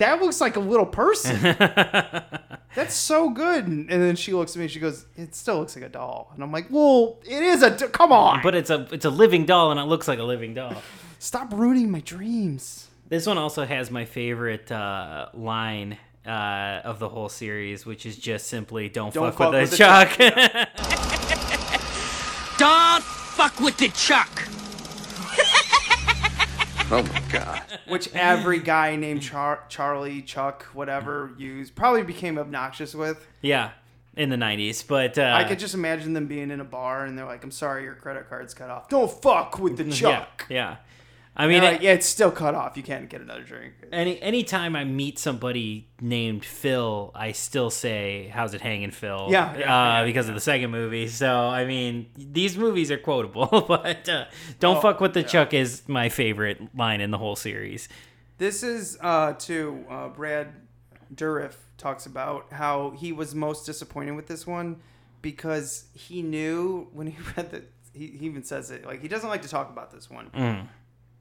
that 0.00 0.20
looks 0.20 0.40
like 0.40 0.56
a 0.56 0.60
little 0.60 0.84
person. 0.86 1.40
That's 2.74 2.94
so 2.94 3.30
good." 3.30 3.66
And 3.66 3.88
then 3.88 4.16
she 4.16 4.32
looks 4.32 4.52
at 4.52 4.58
me, 4.58 4.64
and 4.64 4.70
she 4.70 4.80
goes, 4.80 5.06
"It 5.16 5.34
still 5.34 5.58
looks 5.60 5.74
like 5.76 5.84
a 5.84 5.88
doll." 5.88 6.30
And 6.34 6.42
I'm 6.42 6.52
like, 6.52 6.66
"Well, 6.70 7.18
it 7.24 7.42
is 7.42 7.62
a. 7.62 7.70
D- 7.76 7.86
come 7.92 8.12
on, 8.12 8.40
But 8.42 8.54
it's 8.54 8.70
a 8.70 8.86
it's 8.92 9.04
a 9.04 9.10
living 9.10 9.46
doll, 9.46 9.70
and 9.70 9.78
it 9.80 9.84
looks 9.84 10.06
like 10.08 10.18
a 10.18 10.24
living 10.24 10.52
doll. 10.54 10.74
stop 11.18 11.52
ruining 11.52 11.90
my 11.90 12.00
dreams." 12.00 12.88
This 13.08 13.26
one 13.26 13.38
also 13.38 13.64
has 13.64 13.90
my 13.90 14.04
favorite 14.04 14.70
uh, 14.70 15.28
line 15.34 15.98
uh, 16.24 16.80
of 16.84 16.98
the 17.00 17.08
whole 17.08 17.28
series, 17.28 17.84
which 17.86 18.06
is 18.06 18.16
just 18.16 18.46
simply 18.46 18.88
"Don't, 18.88 19.12
Don't 19.14 19.34
fuck, 19.34 19.38
fuck 19.38 19.52
with, 19.52 19.62
with 19.62 19.70
the 19.70 19.76
the 19.76 20.68
Chuck." 20.76 21.10
Don't 22.58 23.02
fuck 23.02 23.58
with 23.60 23.78
the 23.78 23.88
Chuck. 23.88 24.42
Oh 26.92 27.02
my 27.02 27.22
god. 27.30 27.62
which 27.86 28.12
every 28.14 28.58
guy 28.58 28.96
named 28.96 29.22
Char- 29.22 29.64
Charlie, 29.68 30.22
Chuck, 30.22 30.64
whatever 30.72 31.32
used, 31.38 31.74
probably 31.76 32.02
became 32.02 32.36
obnoxious 32.38 32.94
with. 32.94 33.26
yeah, 33.42 33.70
in 34.16 34.28
the 34.28 34.36
'90s, 34.36 34.84
but 34.86 35.16
uh, 35.18 35.32
I 35.34 35.44
could 35.44 35.58
just 35.60 35.74
imagine 35.74 36.14
them 36.14 36.26
being 36.26 36.50
in 36.50 36.60
a 36.60 36.64
bar 36.64 37.04
and 37.04 37.16
they're 37.16 37.26
like, 37.26 37.44
"I'm 37.44 37.52
sorry, 37.52 37.84
your 37.84 37.94
credit 37.94 38.28
card's 38.28 38.54
cut 38.54 38.70
off. 38.70 38.88
Don't 38.88 39.10
fuck 39.10 39.58
with 39.60 39.76
the 39.76 39.84
chuck." 39.90 40.46
yeah. 40.48 40.70
I 40.72 40.76
I 41.36 41.46
mean, 41.46 41.62
like, 41.62 41.80
yeah, 41.80 41.92
it's 41.92 42.06
still 42.06 42.30
cut 42.30 42.54
off. 42.54 42.76
You 42.76 42.82
can't 42.82 43.08
get 43.08 43.20
another 43.20 43.42
drink. 43.42 43.74
any 43.92 44.20
anytime 44.20 44.74
I 44.76 44.84
meet 44.84 45.18
somebody 45.18 45.88
named 46.00 46.44
Phil, 46.44 47.12
I 47.14 47.32
still 47.32 47.70
say, 47.70 48.30
"How's 48.34 48.52
it 48.52 48.60
hanging, 48.60 48.90
Phil?" 48.90 49.28
Yeah, 49.30 49.56
yeah, 49.56 50.00
uh, 50.00 50.04
because 50.04 50.28
of 50.28 50.34
the 50.34 50.40
second 50.40 50.70
movie. 50.70 51.08
So 51.08 51.32
I 51.32 51.64
mean, 51.64 52.06
these 52.16 52.58
movies 52.58 52.90
are 52.90 52.98
quotable, 52.98 53.64
but 53.68 54.08
uh, 54.08 54.24
"Don't 54.58 54.78
Oh, 54.78 54.80
fuck 54.80 55.00
with 55.00 55.14
the 55.14 55.22
Chuck" 55.22 55.54
is 55.54 55.82
my 55.88 56.08
favorite 56.08 56.76
line 56.76 57.00
in 57.00 57.10
the 57.10 57.18
whole 57.18 57.36
series. 57.36 57.88
This 58.38 58.62
is 58.62 58.98
uh 59.00 59.34
too 59.34 59.84
uh 59.88 60.08
Brad 60.08 60.48
Dourif 61.14 61.54
talks 61.78 62.06
about 62.06 62.52
how 62.52 62.90
he 62.90 63.12
was 63.12 63.34
most 63.34 63.64
disappointed 63.66 64.12
with 64.12 64.26
this 64.26 64.46
one 64.46 64.80
because 65.22 65.84
he 65.94 66.22
knew 66.22 66.88
when 66.92 67.06
he 67.06 67.16
read 67.36 67.50
the 67.50 67.62
he, 67.92 68.06
he 68.08 68.26
even 68.26 68.42
says 68.44 68.70
it 68.70 68.84
like 68.84 69.00
he 69.00 69.08
doesn't 69.08 69.28
like 69.28 69.42
to 69.42 69.48
talk 69.48 69.70
about 69.70 69.90
this 69.90 70.10
one. 70.10 70.30
Mm. 70.30 70.66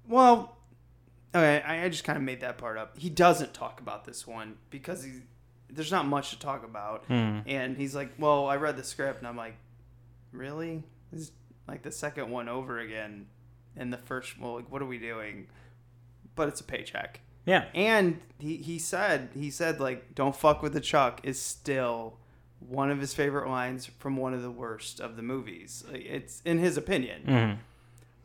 Well, 0.10 0.58
okay, 1.34 1.62
I, 1.66 1.86
I 1.86 1.90
just 1.90 2.04
kind 2.04 2.18
of 2.18 2.24
made 2.24 2.42
that 2.42 2.58
part 2.58 2.78
up. 2.78 2.98
He 2.98 3.10
doesn't 3.10 3.54
talk 3.54 3.80
about 3.80 4.04
this 4.06 4.28
one 4.28 4.58
because 4.70 5.04
he 5.04 5.12
there's 5.72 5.92
not 5.92 6.06
much 6.08 6.32
to 6.32 6.40
talk 6.40 6.66
about, 6.66 7.08
Mm. 7.08 7.44
and 7.46 7.78
he's 7.78 7.96
like, 7.96 8.10
"Well, 8.18 8.48
I 8.48 8.56
read 8.56 8.76
the 8.76 8.84
script," 8.84 9.20
and 9.20 9.28
I'm 9.28 9.38
like, 9.38 9.56
"Really? 10.32 10.84
This 11.12 11.22
is 11.22 11.32
like 11.68 11.84
the 11.84 11.92
second 11.92 12.30
one 12.32 12.50
over 12.50 12.80
again, 12.80 13.28
and 13.78 13.94
the 13.94 13.98
first. 13.98 14.40
Well, 14.40 14.56
like, 14.56 14.72
what 14.72 14.82
are 14.82 14.86
we 14.88 14.98
doing?" 14.98 15.48
But 16.36 16.48
it's 16.48 16.60
a 16.62 16.64
paycheck. 16.64 17.20
Yeah. 17.46 17.66
And 17.76 18.20
he, 18.40 18.58
he 18.58 18.80
said 18.80 19.30
he 19.34 19.50
said 19.52 19.80
like 19.80 20.14
don't 20.16 20.36
fuck 20.36 20.62
with 20.62 20.74
the 20.74 20.82
Chuck 20.82 21.20
is 21.24 21.40
still 21.42 22.18
one 22.60 22.92
of 22.92 23.00
his 23.00 23.14
favorite 23.14 23.48
lines 23.50 23.86
from 24.00 24.18
one 24.18 24.34
of 24.34 24.42
the 24.42 24.52
worst 24.52 25.00
of 25.00 25.16
the 25.16 25.22
movies. 25.22 25.84
It's 25.92 26.42
in 26.46 26.60
his 26.60 26.78
opinion. 26.78 27.24
Mhm. 27.28 27.58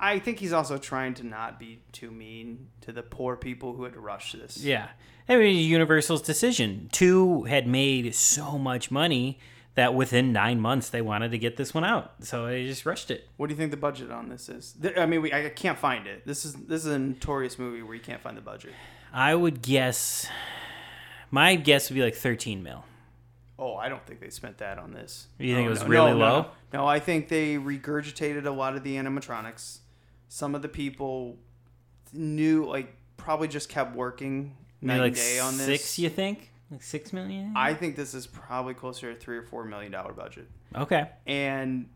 I 0.04 0.18
think 0.18 0.38
he's 0.38 0.52
also 0.52 0.76
trying 0.76 1.14
to 1.14 1.26
not 1.26 1.58
be 1.58 1.80
too 1.92 2.10
mean 2.10 2.68
to 2.82 2.92
the 2.92 3.02
poor 3.02 3.36
people 3.36 3.72
who 3.72 3.84
had 3.84 3.94
to 3.94 4.00
rush 4.00 4.32
this. 4.32 4.58
Yeah. 4.58 4.88
I 5.28 5.36
mean, 5.36 5.56
Universal's 5.56 6.20
decision. 6.20 6.90
Two 6.92 7.44
had 7.44 7.66
made 7.66 8.14
so 8.14 8.58
much 8.58 8.90
money 8.90 9.38
that 9.76 9.94
within 9.94 10.30
nine 10.30 10.60
months 10.60 10.90
they 10.90 11.00
wanted 11.00 11.30
to 11.30 11.38
get 11.38 11.56
this 11.56 11.72
one 11.72 11.84
out, 11.84 12.12
so 12.20 12.46
they 12.46 12.66
just 12.66 12.84
rushed 12.84 13.10
it. 13.10 13.26
What 13.38 13.48
do 13.48 13.54
you 13.54 13.58
think 13.58 13.70
the 13.70 13.78
budget 13.78 14.10
on 14.10 14.28
this 14.28 14.50
is? 14.50 14.76
I 14.96 15.06
mean, 15.06 15.22
we, 15.22 15.32
I 15.32 15.48
can't 15.48 15.78
find 15.78 16.06
it. 16.06 16.26
This 16.26 16.44
is 16.44 16.52
this 16.52 16.84
is 16.84 16.92
a 16.92 16.98
notorious 16.98 17.58
movie 17.58 17.82
where 17.82 17.94
you 17.94 18.02
can't 18.02 18.20
find 18.20 18.36
the 18.36 18.42
budget. 18.42 18.72
I 19.10 19.34
would 19.34 19.62
guess. 19.62 20.28
My 21.30 21.56
guess 21.56 21.88
would 21.88 21.94
be 21.94 22.02
like 22.02 22.14
thirteen 22.14 22.62
mil. 22.62 22.84
Oh, 23.58 23.76
I 23.76 23.88
don't 23.88 24.04
think 24.06 24.20
they 24.20 24.30
spent 24.30 24.58
that 24.58 24.78
on 24.78 24.92
this. 24.92 25.28
You 25.38 25.54
think 25.54 25.64
No, 25.64 25.66
it 25.68 25.70
was 25.70 25.82
no, 25.82 25.88
really 25.88 26.12
no, 26.12 26.18
low? 26.18 26.42
No, 26.72 26.80
no, 26.80 26.86
I 26.86 26.98
think 26.98 27.28
they 27.28 27.54
regurgitated 27.54 28.44
a 28.46 28.50
lot 28.50 28.76
of 28.76 28.82
the 28.82 28.96
animatronics. 28.96 29.78
Some 30.34 30.56
of 30.56 30.62
the 30.62 30.68
people 30.68 31.38
knew, 32.12 32.64
like, 32.64 32.92
probably 33.16 33.46
just 33.46 33.68
kept 33.68 33.94
working 33.94 34.56
night 34.80 34.98
like 34.98 35.06
and 35.12 35.14
day 35.14 35.38
on 35.38 35.56
this. 35.56 35.66
six, 35.66 35.96
you 36.00 36.08
think? 36.08 36.50
Like 36.72 36.82
six 36.82 37.12
million? 37.12 37.52
I 37.56 37.72
think 37.72 37.94
this 37.94 38.14
is 38.14 38.26
probably 38.26 38.74
closer 38.74 39.14
to 39.14 39.20
three 39.20 39.36
or 39.36 39.42
four 39.44 39.64
million 39.64 39.92
dollar 39.92 40.12
budget, 40.12 40.48
Okay. 40.74 41.08
and 41.24 41.88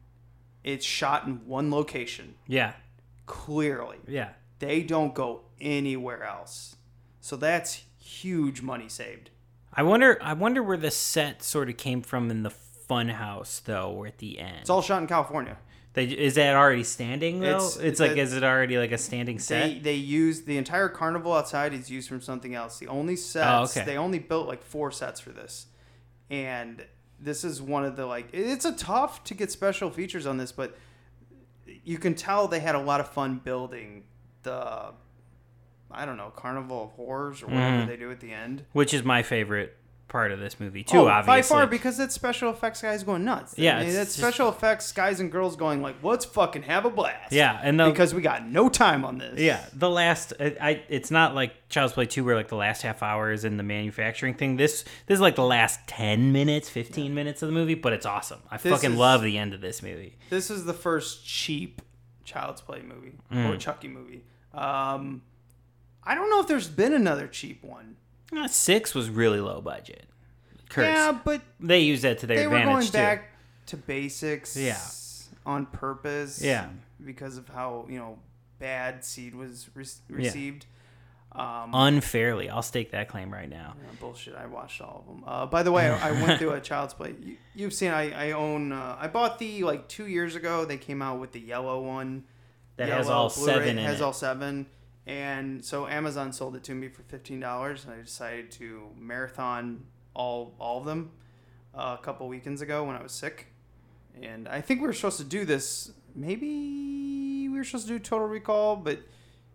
it's 0.62 0.87
shot 0.87 1.27
in 1.27 1.46
one 1.48 1.72
location. 1.72 2.37
Yeah. 2.46 2.74
Clearly, 3.27 3.96
Yeah. 4.07 4.31
they 4.61 4.83
don't 4.85 5.16
go 5.16 5.40
anywhere 5.61 6.22
else, 6.22 6.77
so 7.20 7.35
that's 7.35 7.83
huge 7.98 8.62
money 8.62 8.88
saved. 8.88 9.31
I 9.74 9.83
wonder. 9.83 10.16
I 10.22 10.35
wonder 10.35 10.62
where 10.62 10.77
the 10.77 10.92
set 10.92 11.42
sort 11.42 11.68
of 11.68 11.77
came 11.77 12.03
from 12.03 12.31
in 12.31 12.44
the 12.44 12.51
fun 12.51 13.09
house 13.09 13.61
though, 13.64 13.90
or 13.90 14.07
at 14.07 14.18
the 14.18 14.38
end. 14.38 14.59
It's 14.61 14.70
all 14.70 14.81
shot 14.81 15.03
in 15.03 15.09
California. 15.09 15.57
They, 15.98 16.04
is 16.04 16.37
that 16.37 16.54
already 16.54 16.84
standing 16.84 17.40
though? 17.40 17.48
It's- 17.56 17.76
It's, 17.76 17.98
like, 17.98 18.12
the- 18.12 18.20
is 18.20 18.32
it 18.32 18.44
already 18.44 18.78
like 18.78 18.92
a 18.92 18.98
standing 18.98 19.40
set? 19.40 19.64
They 19.66 19.78
they 19.80 19.94
use 19.94 20.42
the 20.42 20.56
entire 20.56 20.88
carnival 20.88 21.32
outside 21.32 21.72
is 21.74 21.90
used 21.90 22.08
from 22.08 22.20
something 22.20 22.54
else. 22.54 22.78
The 22.78 22.87
only 22.87 23.16
sets 23.16 23.76
Oh, 23.76 23.80
okay. 23.80 23.84
they 23.84 23.96
only 23.96 24.20
built 24.20 24.46
like 24.46 24.62
four 24.62 24.92
sets 24.92 25.18
for 25.18 25.30
this, 25.30 25.66
and 26.30 26.87
this 27.18 27.42
is 27.42 27.61
one 27.61 27.84
of 27.84 27.96
the 27.96 28.06
like 28.06 28.28
it's 28.32 28.64
a 28.64 28.72
tough 28.76 29.24
to 29.24 29.34
get 29.34 29.50
special 29.50 29.90
features 29.90 30.24
on 30.24 30.37
this, 30.37 30.52
but 30.52 30.76
you 31.84 31.98
can 31.98 32.14
tell 32.14 32.46
they 32.46 32.61
had 32.61 32.76
a 32.76 32.80
lot 32.80 33.00
of 33.00 33.08
fun 33.08 33.38
building 33.42 34.04
the 34.44 34.92
I 35.90 36.04
don't 36.04 36.16
know 36.16 36.30
carnival 36.37 36.84
of 36.84 36.90
horrors 36.92 37.42
or 37.42 37.46
whatever 37.46 37.82
Mhm. 37.82 37.87
they 37.88 37.96
do 37.96 38.11
at 38.12 38.20
the 38.20 38.30
end. 38.32 38.66
Which 38.72 38.94
is 38.94 39.02
my 39.02 39.24
favorite 39.24 39.76
part 40.09 40.33
of 40.33 40.40
this 40.40 40.59
movie 40.59 40.83
too. 40.83 40.97
oh, 40.99 41.07
obviously, 41.09 41.55
by 41.57 41.61
far 41.61 41.66
because 41.66 42.01
it's 42.01 42.14
special 42.14 42.51
effects 42.51 42.81
guys 42.83 43.03
going 43.05 43.25
nuts. 43.25 43.55
Yeah, 43.59 43.77
I 43.77 43.81
mean, 43.81 43.88
it's 43.88 43.97
that's 43.97 44.09
just- 44.11 44.18
special 44.18 44.49
effects 44.49 44.90
guys 44.92 45.21
and 45.21 45.31
girls 45.31 45.55
going 45.57 45.83
like, 45.83 45.97
let's 46.03 46.25
fucking 46.25 46.62
have 46.62 46.85
a 46.85 46.90
blast. 46.90 47.33
Yeah, 47.33 47.61
and 47.62 47.79
the- 47.79 47.90
because 47.90 48.14
we 48.14 48.23
got 48.23 48.47
no 48.47 48.68
time 48.68 49.05
on 49.05 49.18
this. 49.18 49.38
Yeah, 49.38 49.64
the 49.75 49.90
last 49.90 50.33
I, 50.40 50.57
I 50.61 50.83
it's 50.88 51.11
not 51.11 51.35
like 51.35 51.68
Child's 51.68 51.92
Play 51.92 52.07
2 52.07 52.25
where 52.25 52.35
like 52.35 52.49
the 52.49 52.57
last 52.57 52.83
half 52.83 53.03
hour 53.03 53.31
is 53.31 53.44
in 53.44 53.57
the 53.59 53.62
manufacturing 53.62 54.35
thing. 54.35 54.57
This 54.57 54.83
this 55.07 55.16
is 55.16 55.21
like 55.21 55.37
the 55.37 55.44
last 55.44 55.81
10 55.88 56.33
minutes, 56.33 56.68
15 56.71 57.14
minutes 57.14 57.42
of 57.42 57.49
the 57.49 57.55
movie, 57.55 57.75
but 57.75 57.92
it's 57.92 58.07
awesome. 58.07 58.40
I 58.51 58.57
This 58.57 58.73
fucking 58.73 58.92
is- 58.92 58.99
love 58.99 59.23
the 59.23 59.37
end 59.38 59.53
of 59.55 59.61
this 59.61 59.83
movie. 59.83 60.16
This 60.31 60.51
is 60.51 60.64
the 60.64 60.75
first 60.75 61.27
cheap 61.27 61.83
Child's 62.25 62.61
Play 62.62 62.81
movie 62.83 63.12
or 63.31 63.55
Mm. 63.57 63.59
Chucky 63.61 63.88
movie. 63.88 64.25
Um, 64.55 65.23
I 66.03 66.14
don't 66.14 66.31
know 66.31 66.40
if 66.40 66.47
there's 66.49 66.68
been 66.68 66.94
another 66.94 67.27
cheap 67.27 67.62
one. 67.62 67.97
Uh, 68.37 68.47
6 68.49 68.95
was 68.95 69.09
really 69.11 69.41
low 69.41 69.61
budget. 69.61 70.05
Curse. 70.69 70.85
Yeah, 70.85 71.19
but 71.25 71.41
they 71.61 71.81
used 71.81 72.03
that 72.05 72.19
to 72.19 72.27
their 72.27 72.37
they 72.37 72.47
were 72.47 72.62
going 72.62 72.85
too. 72.87 72.93
back 72.93 73.31
to 73.67 73.77
basics. 73.77 74.57
Yeah. 74.57 74.79
on 75.47 75.64
purpose. 75.67 76.43
Yeah. 76.43 76.69
because 77.05 77.38
of 77.38 77.49
how 77.49 77.87
you 77.88 77.99
know 77.99 78.19
bad 78.59 79.05
Seed 79.05 79.35
was 79.35 79.71
re- 79.75 79.85
Yeah. 80.11 80.17
received. 80.17 80.67
Um, 81.33 81.71
Unfairly. 81.73 82.49
I'll 82.51 82.62
stake 82.62 82.91
that 82.93 83.09
claim 83.09 83.33
right 83.33 83.49
now. 83.49 83.75
Yeah, 83.79 83.91
bullshit. 84.01 84.35
I 84.35 84.47
watched 84.47 84.81
all 84.81 85.05
of 85.07 85.14
them. 85.14 85.25
Uh, 85.27 85.47
by 85.47 85.62
the 85.62 85.71
way, 85.71 85.88
I, 85.88 86.09
I 86.09 86.12
went 86.12 86.38
through 86.38 86.53
a 86.53 86.61
Child's 86.71 86.95
Play. 86.95 87.14
You, 87.23 87.37
you've 87.55 87.73
seen. 87.75 87.91
I, 87.93 88.29
I 88.29 88.33
own. 88.33 88.73
Uh, 88.73 88.97
I 88.99 89.09
bought 89.09 89.38
the 89.38 89.62
like 89.62 89.88
two 89.88 90.07
years 90.07 90.35
ago. 90.35 90.64
They 90.64 90.77
came 90.79 91.01
out 91.01 91.19
with 91.21 91.33
the 91.33 91.41
yellow 91.41 91.81
one. 91.83 92.25
That 92.77 92.88
has 92.88 93.09
all 93.09 93.29
Blu-ray, 93.31 93.53
seven 93.55 93.79
in 93.79 93.85
Has 93.85 94.01
it. 94.01 94.03
all 94.05 94.12
seven. 94.12 94.67
And 95.09 95.64
so 95.64 95.87
Amazon 95.88 96.33
sold 96.33 96.55
it 96.55 96.62
to 96.64 96.75
me 96.75 96.88
for 96.88 97.03
fifteen 97.03 97.40
dollars, 97.40 97.85
and 97.85 97.94
I 97.94 98.03
decided 98.03 98.51
to 98.53 98.88
marathon 98.97 99.87
all 100.14 100.55
all 100.61 100.79
of 100.81 100.85
them 100.85 101.11
uh, 101.75 101.97
a 101.99 102.03
couple 102.03 102.29
weekends 102.29 102.61
ago 102.61 102.85
when 102.85 102.94
I 102.94 103.03
was 103.03 103.12
sick. 103.12 103.47
And 104.23 104.47
I 104.49 104.61
think 104.61 104.81
we 104.83 104.87
were 104.87 104.92
supposed 104.92 105.18
to 105.18 105.25
do 105.25 105.44
this. 105.47 105.92
Maybe 106.14 107.49
we 107.49 107.57
were 107.57 107.64
supposed 107.64 107.87
to 107.88 107.94
do 107.94 107.99
Total 107.99 108.27
Recall, 108.27 108.77
but 108.77 109.01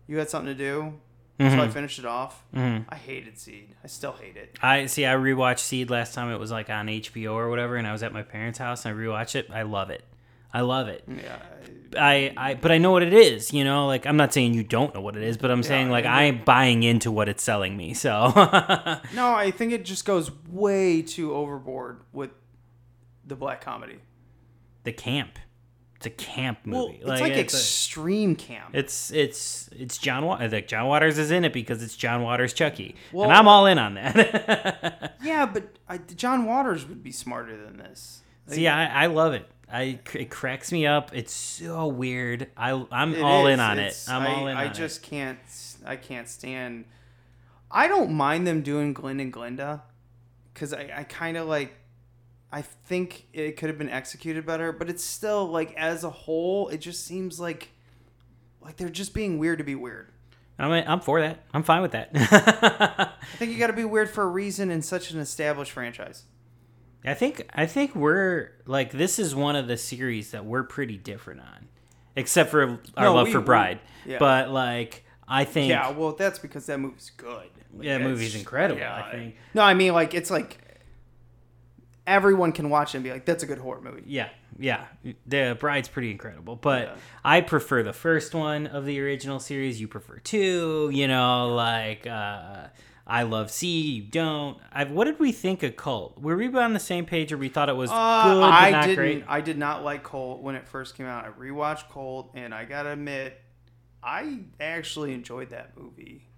you 0.08 0.18
had 0.18 0.28
something 0.30 0.54
to 0.56 0.58
do, 0.58 0.94
so 1.38 1.46
I 1.46 1.50
Mhm. 1.68 1.72
finished 1.72 1.98
it 1.98 2.04
off. 2.06 2.42
Mhm. 2.54 2.86
I 2.88 2.96
hated 2.96 3.38
Seed. 3.38 3.74
I 3.84 3.86
still 3.86 4.12
hate 4.12 4.36
it. 4.36 4.58
I 4.62 4.86
see. 4.86 5.06
I 5.06 5.14
rewatched 5.14 5.58
Seed 5.60 5.88
last 5.90 6.14
time. 6.14 6.30
It 6.32 6.38
was 6.40 6.50
like 6.50 6.68
on 6.70 6.88
HBO 6.88 7.34
or 7.34 7.48
whatever, 7.50 7.76
and 7.76 7.86
I 7.86 7.92
was 7.92 8.02
at 8.02 8.12
my 8.12 8.22
parents' 8.22 8.58
house 8.58 8.84
and 8.86 8.94
I 8.98 9.00
rewatched 9.00 9.34
it. 9.36 9.50
I 9.52 9.62
love 9.62 9.90
it. 9.90 10.02
I 10.54 10.60
love 10.62 10.88
it. 10.88 11.04
Yeah. 11.08 11.36
I, 11.96 12.32
I, 12.36 12.54
but 12.54 12.72
I 12.72 12.78
know 12.78 12.90
what 12.92 13.02
it 13.02 13.12
is. 13.12 13.52
You 13.52 13.62
know, 13.64 13.86
like 13.86 14.06
I'm 14.06 14.16
not 14.16 14.32
saying 14.32 14.54
you 14.54 14.64
don't 14.64 14.94
know 14.94 15.00
what 15.00 15.16
it 15.16 15.22
is, 15.22 15.36
but 15.36 15.50
I'm 15.50 15.62
saying 15.62 15.90
like 15.90 16.04
I'm 16.06 16.42
buying 16.44 16.82
into 16.82 17.12
what 17.12 17.28
it's 17.28 17.42
selling 17.42 17.76
me. 17.76 17.92
So 17.94 18.32
No, 19.14 19.32
I 19.34 19.52
think 19.54 19.72
it 19.72 19.84
just 19.84 20.04
goes 20.04 20.30
way 20.48 21.02
too 21.02 21.34
overboard 21.34 22.00
with 22.12 22.30
the 23.26 23.36
black 23.36 23.60
comedy. 23.60 23.98
the 24.84 24.92
camp. 24.92 25.38
It's 25.96 26.06
a 26.06 26.10
camp 26.10 26.58
Well, 26.66 26.88
movie. 26.88 26.98
it's 27.00 27.20
like, 27.20 27.32
a- 27.34 27.40
extreme 27.40 28.34
camp. 28.36 28.70
It's 28.74 29.10
it's 29.12 29.70
it's 29.72 29.96
John. 29.96 30.26
Wa- 30.26 30.36
like 30.50 30.66
John 30.68 30.86
Waters 30.88 31.16
is 31.18 31.30
in 31.30 31.44
it 31.44 31.52
because 31.52 31.82
it's 31.82 31.96
John 31.96 32.22
Waters 32.22 32.52
Chucky, 32.52 32.96
Well, 33.12 33.24
and 33.24 33.32
I'm 33.32 33.46
all 33.48 33.66
in 33.66 33.78
on 33.78 33.94
that. 33.94 35.16
yeah, 35.22 35.46
but 35.46 35.78
I, 35.88 35.98
John 35.98 36.44
Waters 36.44 36.86
would 36.88 37.02
be 37.02 37.12
smarter 37.12 37.56
than 37.56 37.76
this. 37.78 38.22
See, 38.48 38.66
I, 38.68 39.04
I 39.04 39.06
love 39.06 39.32
it. 39.32 39.48
I 39.72 39.98
it 40.14 40.30
cracks 40.30 40.70
me 40.72 40.86
up. 40.86 41.10
It's 41.14 41.32
so 41.32 41.86
weird. 41.86 42.48
I 42.56 42.70
I'm 42.90 43.14
It 43.14 43.22
all 43.22 43.46
is. 43.46 43.54
in 43.54 43.60
on 43.60 43.78
It's- 43.78 44.06
it. 44.08 44.12
I'm 44.12 44.22
I, 44.22 44.34
all 44.34 44.46
in. 44.46 44.56
I 44.56 44.64
on 44.66 44.70
it. 44.70 44.74
just 44.74 45.02
can't. 45.02 45.38
I 45.86 45.96
can't 45.96 46.28
stand. 46.28 46.84
I 47.70 47.88
don't 47.88 48.12
mind 48.12 48.46
them 48.46 48.62
doing 48.62 48.92
Glenn 48.92 49.18
and 49.20 49.32
Glinda, 49.32 49.82
because 50.52 50.72
I, 50.72 50.90
I 50.98 51.02
kind 51.04 51.36
of 51.36 51.48
like. 51.48 51.74
I 52.52 52.62
think 52.62 53.26
it 53.32 53.56
could 53.56 53.68
have 53.68 53.78
been 53.78 53.88
executed 53.88 54.46
better, 54.46 54.70
but 54.70 54.88
it's 54.88 55.02
still 55.02 55.46
like 55.46 55.74
as 55.74 56.04
a 56.04 56.10
whole, 56.10 56.68
it 56.68 56.78
just 56.78 57.04
seems 57.04 57.40
like, 57.40 57.70
like 58.62 58.76
they're 58.76 58.88
just 58.88 59.12
being 59.12 59.38
weird 59.40 59.58
to 59.58 59.64
be 59.64 59.74
weird. 59.74 60.12
I'm 60.56 60.70
I'm 60.70 61.00
for 61.00 61.20
that. 61.20 61.40
I'm 61.52 61.64
fine 61.64 61.82
with 61.82 61.90
that. 61.92 62.10
I 62.14 63.36
think 63.38 63.50
you 63.50 63.58
got 63.58 63.66
to 63.68 63.72
be 63.72 63.84
weird 63.84 64.08
for 64.08 64.22
a 64.22 64.28
reason 64.28 64.70
in 64.70 64.82
such 64.82 65.10
an 65.10 65.18
established 65.18 65.72
franchise. 65.72 66.22
I 67.04 67.14
think 67.14 67.48
I 67.54 67.66
think 67.66 67.94
we're 67.94 68.50
like 68.66 68.90
this 68.92 69.18
is 69.18 69.34
one 69.34 69.56
of 69.56 69.68
the 69.68 69.76
series 69.76 70.30
that 70.30 70.44
we're 70.44 70.62
pretty 70.62 70.96
different 70.96 71.40
on, 71.40 71.68
except 72.16 72.50
for 72.50 72.80
our 72.96 73.04
No, 73.04 73.14
love 73.14 73.26
we- 73.26 73.32
for 73.32 73.40
we- 73.40 73.44
Bride. 73.46 73.80
yeah. 74.06 74.18
But 74.18 74.50
like 74.50 75.04
I 75.28 75.44
think 75.44 75.70
Yeah, 75.70 75.90
well, 75.90 76.12
that's 76.12 76.38
because 76.38 76.66
that 76.66 76.78
movie's 76.78 77.10
good. 77.16 77.48
Like, 77.74 77.84
Yeah, 77.86 77.98
that 77.98 78.04
movie's 78.04 78.34
incredible, 78.34 78.82
I 78.82 79.10
think. 79.10 79.36
No, 79.54 79.62
I 79.62 79.74
mean 79.74 79.92
like 79.92 80.14
it's 80.14 80.30
like 80.30 80.58
everyone 82.06 82.52
can 82.52 82.70
watch 82.70 82.94
it 82.94 82.98
and 82.98 83.04
be 83.04 83.10
like, 83.10 83.24
"That's 83.24 83.42
a 83.42 83.46
good 83.46 83.58
horror 83.58 83.80
movie." 83.80 84.02
Yeah, 84.06 84.28
yeah. 84.58 84.84
The 85.26 85.56
Bride's 85.58 85.88
pretty 85.88 86.10
incredible, 86.10 86.56
but 86.56 86.96
I 87.24 87.40
prefer 87.40 87.82
the 87.82 87.92
first 87.94 88.34
one 88.34 88.66
of 88.66 88.84
the 88.84 89.00
original 89.00 89.40
series. 89.40 89.80
You 89.80 89.88
prefer 89.88 90.18
two, 90.18 90.90
you 90.92 91.08
know, 91.08 91.48
like 91.54 92.06
uh, 92.06 92.68
I 93.06 93.22
love 93.24 93.50
C. 93.50 93.68
You 93.82 94.02
don't. 94.02 94.58
I've, 94.72 94.90
what 94.90 95.04
did 95.04 95.18
we 95.18 95.30
think 95.30 95.62
of 95.62 95.76
Cult? 95.76 96.18
Were 96.18 96.36
we 96.36 96.48
on 96.54 96.72
the 96.72 96.80
same 96.80 97.04
page, 97.04 97.32
or 97.32 97.36
we 97.36 97.48
thought 97.50 97.68
it 97.68 97.76
was 97.76 97.90
Uh, 97.90 98.24
good 98.24 98.40
but 98.40 98.50
I 98.52 98.70
not 98.70 98.82
didn't. 98.84 98.96
great? 98.96 99.24
I 99.28 99.40
did 99.42 99.58
not 99.58 99.84
like 99.84 100.04
Cult 100.04 100.40
when 100.40 100.54
it 100.54 100.66
first 100.66 100.96
came 100.96 101.06
out. 101.06 101.24
I 101.26 101.28
rewatched 101.28 101.90
Cult 101.90 102.30
and 102.34 102.54
I 102.54 102.64
gotta 102.64 102.92
admit, 102.92 103.40
I 104.02 104.40
actually 104.58 105.12
enjoyed 105.12 105.50
that 105.50 105.76
movie, 105.76 106.28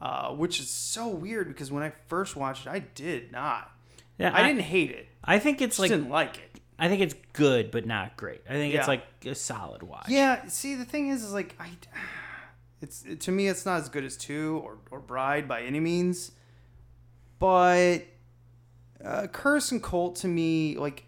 uh, 0.00 0.30
which 0.30 0.60
is 0.60 0.70
so 0.70 1.08
weird 1.08 1.48
because 1.48 1.70
when 1.70 1.82
I 1.82 1.92
first 2.06 2.36
watched 2.36 2.66
it, 2.66 2.70
I 2.70 2.78
did 2.78 3.30
not. 3.30 3.70
Yeah, 4.18 4.30
I, 4.34 4.48
didn't 4.48 4.62
hate 4.62 4.90
it. 4.90 5.08
I 5.22 5.38
think 5.38 5.60
it's 5.60 5.76
Just 5.76 5.80
like 5.80 5.90
didn't 5.90 6.08
like 6.10 6.38
it. 6.38 6.60
I 6.78 6.88
think 6.88 7.02
it's 7.02 7.14
good 7.34 7.70
but 7.70 7.86
not 7.86 8.16
great. 8.16 8.40
I 8.48 8.54
think 8.54 8.74
it's 8.74 8.88
like 8.88 9.02
a 9.26 9.34
solid 9.34 9.82
watch. 9.82 10.08
Yeah. 10.08 10.46
See, 10.46 10.74
the 10.74 10.84
thing 10.84 11.08
is, 11.08 11.22
is 11.22 11.32
like 11.32 11.54
I, 11.60 11.70
it's 12.80 13.04
to 13.20 13.32
me, 13.32 13.48
it's 13.48 13.66
not 13.66 13.80
as 13.80 13.88
good 13.88 14.04
as 14.04 14.16
two 14.16 14.60
or 14.64 14.78
or 14.90 15.00
Bride 15.00 15.48
by 15.48 15.62
any 15.62 15.80
means, 15.80 16.32
but 17.38 17.98
uh, 19.04 19.26
Curse 19.28 19.72
and 19.72 19.82
Cult 19.82 20.16
to 20.16 20.28
me, 20.28 20.76
like 20.76 21.04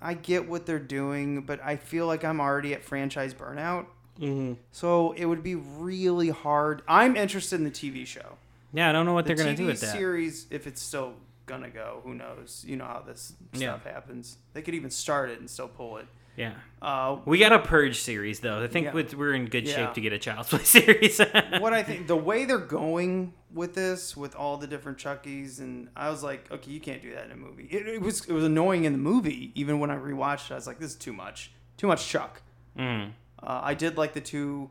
I 0.00 0.14
get 0.14 0.48
what 0.48 0.66
they're 0.66 0.78
doing, 0.78 1.42
but 1.42 1.60
I 1.62 1.76
feel 1.76 2.06
like 2.06 2.24
I'm 2.24 2.40
already 2.40 2.72
at 2.74 2.84
franchise 2.84 3.34
burnout. 3.34 3.86
Mm-hmm. 4.20 4.54
So 4.72 5.12
it 5.12 5.26
would 5.26 5.42
be 5.42 5.54
really 5.54 6.30
hard. 6.30 6.82
I'm 6.88 7.16
interested 7.16 7.56
in 7.56 7.64
the 7.64 7.70
TV 7.70 8.06
show. 8.06 8.36
Yeah, 8.72 8.88
I 8.88 8.92
don't 8.92 9.06
know 9.06 9.14
what 9.14 9.24
The 9.26 9.34
they're 9.34 9.44
gonna 9.44 9.54
TV 9.54 9.58
do 9.58 9.66
with 9.66 9.80
that. 9.80 9.92
series, 9.92 10.46
if 10.50 10.66
it's 10.66 10.82
still 10.82 11.14
gonna 11.46 11.70
go, 11.70 12.00
who 12.04 12.14
knows? 12.14 12.64
You 12.66 12.76
know 12.76 12.84
how 12.84 13.02
this 13.06 13.32
Yeah. 13.54 13.78
stuff 13.78 13.84
happens. 13.84 14.38
They 14.52 14.62
could 14.62 14.74
even 14.74 14.90
start 14.90 15.30
it 15.30 15.38
and 15.40 15.48
still 15.48 15.68
pull 15.68 15.96
it. 15.98 16.06
Yeah. 16.38 16.52
Uh, 16.80 17.18
We 17.24 17.38
got 17.38 17.52
a 17.52 17.58
Purge 17.58 17.98
series 17.98 18.40
though. 18.40 18.62
I 18.62 18.68
think 18.68 18.86
Yeah. 18.94 19.02
we're 19.16 19.34
in 19.34 19.46
good 19.46 19.66
Yeah. 19.66 19.74
shape 19.76 19.94
to 19.94 20.00
get 20.00 20.12
a 20.12 20.18
Child's 20.18 20.48
Play 20.50 20.62
series. 20.64 21.18
what 21.18 21.72
I 21.72 21.82
think 21.82 22.06
the 22.06 22.16
way 22.16 22.44
they're 22.44 22.58
going 22.58 23.34
with 23.52 23.74
this, 23.74 24.16
with 24.16 24.36
all 24.36 24.56
the 24.58 24.66
different 24.66 24.98
Chuckies, 24.98 25.58
and 25.58 25.88
I 25.96 26.10
was 26.10 26.22
like, 26.22 26.50
okay, 26.52 26.70
you 26.70 26.80
can't 26.80 27.02
do 27.02 27.12
that 27.14 27.24
in 27.26 27.32
a 27.32 27.36
movie. 27.36 27.64
It, 27.70 27.86
it 27.88 28.00
was 28.00 28.24
it 28.26 28.32
was 28.32 28.44
annoying 28.44 28.84
in 28.84 28.92
the 28.92 28.98
movie. 28.98 29.50
Even 29.54 29.80
when 29.80 29.90
I 29.90 29.96
rewatched 29.96 30.50
it, 30.50 30.52
I 30.52 30.54
was 30.56 30.66
like, 30.66 30.78
this 30.78 30.90
is 30.92 30.96
too 30.96 31.12
much, 31.12 31.50
too 31.76 31.86
much 31.88 32.06
Chuck. 32.06 32.42
Mm. 32.78 33.10
Uh, 33.42 33.60
I 33.64 33.74
did 33.74 33.96
like 33.96 34.12
the 34.12 34.20
two, 34.20 34.70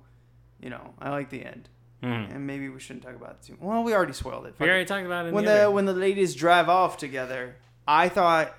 you 0.62 0.70
know, 0.70 0.94
I 1.00 1.10
like 1.10 1.30
the 1.30 1.44
end, 1.46 1.68
Mm. 2.04 2.34
and 2.36 2.48
maybe 2.48 2.70
we 2.70 2.80
shouldn't 2.80 3.04
talk 3.04 3.16
about 3.16 3.32
it 3.32 3.42
too. 3.48 3.58
Well, 3.60 3.84
we 3.84 3.94
already 3.94 4.14
spoiled 4.14 4.46
it. 4.46 4.56
We 4.60 4.68
already 4.68 4.84
it. 4.84 4.88
talked 4.88 5.06
about 5.06 5.26
it 5.26 5.30
in 5.30 5.34
when 5.36 5.44
the 5.46 5.64
the 5.64 5.72
when 5.72 5.86
the 5.86 5.94
ladies 5.94 6.36
drive 6.36 6.70
off 6.70 6.96
together. 6.98 7.56
I 7.88 8.08
thought, 8.10 8.54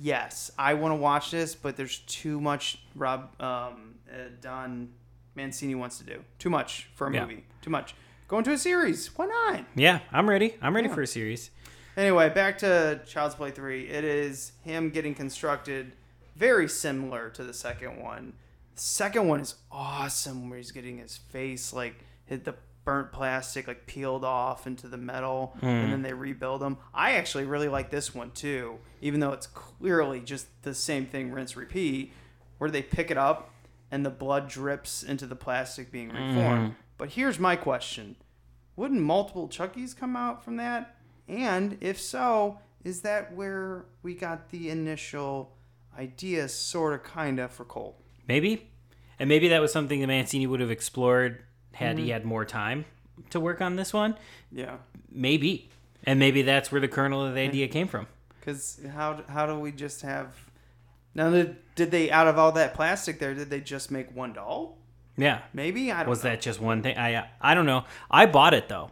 yes, 0.00 0.50
I 0.58 0.74
want 0.74 0.92
to 0.92 0.96
watch 0.96 1.30
this, 1.30 1.54
but 1.54 1.76
there's 1.76 1.98
too 2.00 2.40
much 2.40 2.78
Rob 2.94 3.30
um, 3.40 3.94
uh, 4.12 4.16
Don 4.40 4.90
Mancini 5.34 5.74
wants 5.74 5.98
to 5.98 6.04
do. 6.04 6.22
Too 6.38 6.50
much 6.50 6.88
for 6.94 7.08
a 7.08 7.12
Yeah. 7.14 7.22
movie. 7.22 7.44
Too 7.62 7.70
much. 7.70 7.94
Go 8.28 8.38
into 8.38 8.52
a 8.52 8.58
series. 8.58 9.08
Why 9.16 9.26
not? 9.26 9.64
Yeah, 9.74 10.00
I'm 10.12 10.28
ready. 10.28 10.54
I'm 10.62 10.74
ready 10.74 10.88
Yeah. 10.88 10.94
for 10.94 11.02
a 11.02 11.06
series. 11.06 11.50
Anyway, 11.96 12.28
back 12.28 12.58
to 12.58 13.00
Child's 13.06 13.34
Play 13.36 13.50
3. 13.50 13.88
It 13.88 14.04
is 14.04 14.52
him 14.62 14.90
getting 14.90 15.14
constructed 15.14 15.92
very 16.34 16.68
similar 16.68 17.30
to 17.30 17.44
the 17.44 17.54
second 17.54 18.00
one. 18.02 18.32
The 18.74 18.80
second 18.80 19.28
one 19.28 19.40
is 19.40 19.54
awesome 19.70 20.48
where 20.50 20.56
he's 20.58 20.72
getting 20.72 20.98
his 20.98 21.16
face 21.16 21.72
like 21.72 21.94
hit 22.26 22.44
the 22.44 22.56
burnt 22.84 23.12
plastic 23.12 23.66
like 23.66 23.86
peeled 23.86 24.24
off 24.24 24.66
into 24.66 24.86
the 24.88 24.96
metal 24.96 25.56
Mm. 25.60 25.84
and 25.84 25.92
then 25.92 26.02
they 26.02 26.12
rebuild 26.12 26.60
them. 26.60 26.76
I 26.92 27.12
actually 27.12 27.44
really 27.44 27.68
like 27.68 27.90
this 27.90 28.14
one 28.14 28.30
too, 28.32 28.78
even 29.00 29.20
though 29.20 29.32
it's 29.32 29.46
clearly 29.46 30.20
just 30.20 30.46
the 30.62 30.74
same 30.74 31.06
thing 31.06 31.32
rinse 31.32 31.56
repeat 31.56 32.12
where 32.58 32.70
they 32.70 32.82
pick 32.82 33.10
it 33.10 33.18
up 33.18 33.50
and 33.90 34.04
the 34.04 34.10
blood 34.10 34.48
drips 34.48 35.02
into 35.02 35.26
the 35.26 35.36
plastic 35.36 35.90
being 35.90 36.08
reformed. 36.08 36.72
Mhm. 36.72 36.74
But 36.98 37.10
here's 37.10 37.38
my 37.38 37.56
question. 37.56 38.16
Wouldn't 38.76 39.00
multiple 39.00 39.48
Chuckies 39.48 39.96
come 39.96 40.16
out 40.16 40.44
from 40.44 40.56
that? 40.56 40.96
And 41.28 41.78
if 41.80 42.00
so, 42.00 42.58
is 42.82 43.00
that 43.02 43.34
where 43.34 43.86
we 44.02 44.14
got 44.14 44.50
the 44.50 44.68
initial 44.68 45.56
idea, 45.98 46.48
sort 46.48 46.92
of, 46.92 47.02
kind 47.04 47.38
of, 47.38 47.50
for 47.52 47.64
Cult? 47.64 47.98
Maybe, 48.26 48.68
and 49.18 49.28
maybe 49.28 49.48
that 49.48 49.60
was 49.60 49.72
something 49.72 50.00
that 50.00 50.06
Mancini 50.08 50.46
would 50.46 50.60
have 50.60 50.70
explored 50.72 51.43
had 51.74 51.98
he 51.98 52.08
Mhm. 52.08 52.12
had 52.12 52.24
more 52.24 52.44
time 52.44 52.84
to 53.30 53.38
work 53.40 53.60
on 53.60 53.76
this 53.76 53.92
one. 53.92 54.16
Yeah. 54.52 54.76
Maybe, 55.10 55.68
and 56.04 56.18
maybe 56.18 56.42
that's 56.42 56.72
where 56.72 56.80
the 56.80 56.88
kernel 56.88 57.24
of 57.24 57.34
the 57.34 57.40
idea 57.40 57.68
came 57.68 57.86
from. 57.88 58.06
Because 58.40 58.80
how, 58.94 59.22
how 59.28 59.46
do 59.46 59.58
we 59.58 59.72
just 59.72 60.02
have. 60.02 60.28
Now, 61.14 61.30
did, 61.30 61.56
did 61.76 61.90
they, 61.90 62.10
out 62.10 62.26
of 62.26 62.38
all 62.38 62.52
that 62.52 62.74
plastic 62.74 63.18
there, 63.20 63.34
did 63.34 63.48
they 63.50 63.60
just 63.60 63.90
make 63.90 64.14
one 64.14 64.32
doll? 64.32 64.78
Yeah, 65.16 65.42
Maybe? 65.52 65.92
I 65.92 66.00
don't 66.00 66.08
was 66.10 66.24
know. 66.24 66.30
that 66.30 66.40
just 66.40 66.60
one 66.60 66.82
thing? 66.82 66.98
I 66.98 67.28
I 67.40 67.54
don't 67.54 67.66
know. 67.66 67.84
I 68.10 68.26
bought 68.26 68.52
it 68.52 68.68
though. 68.68 68.90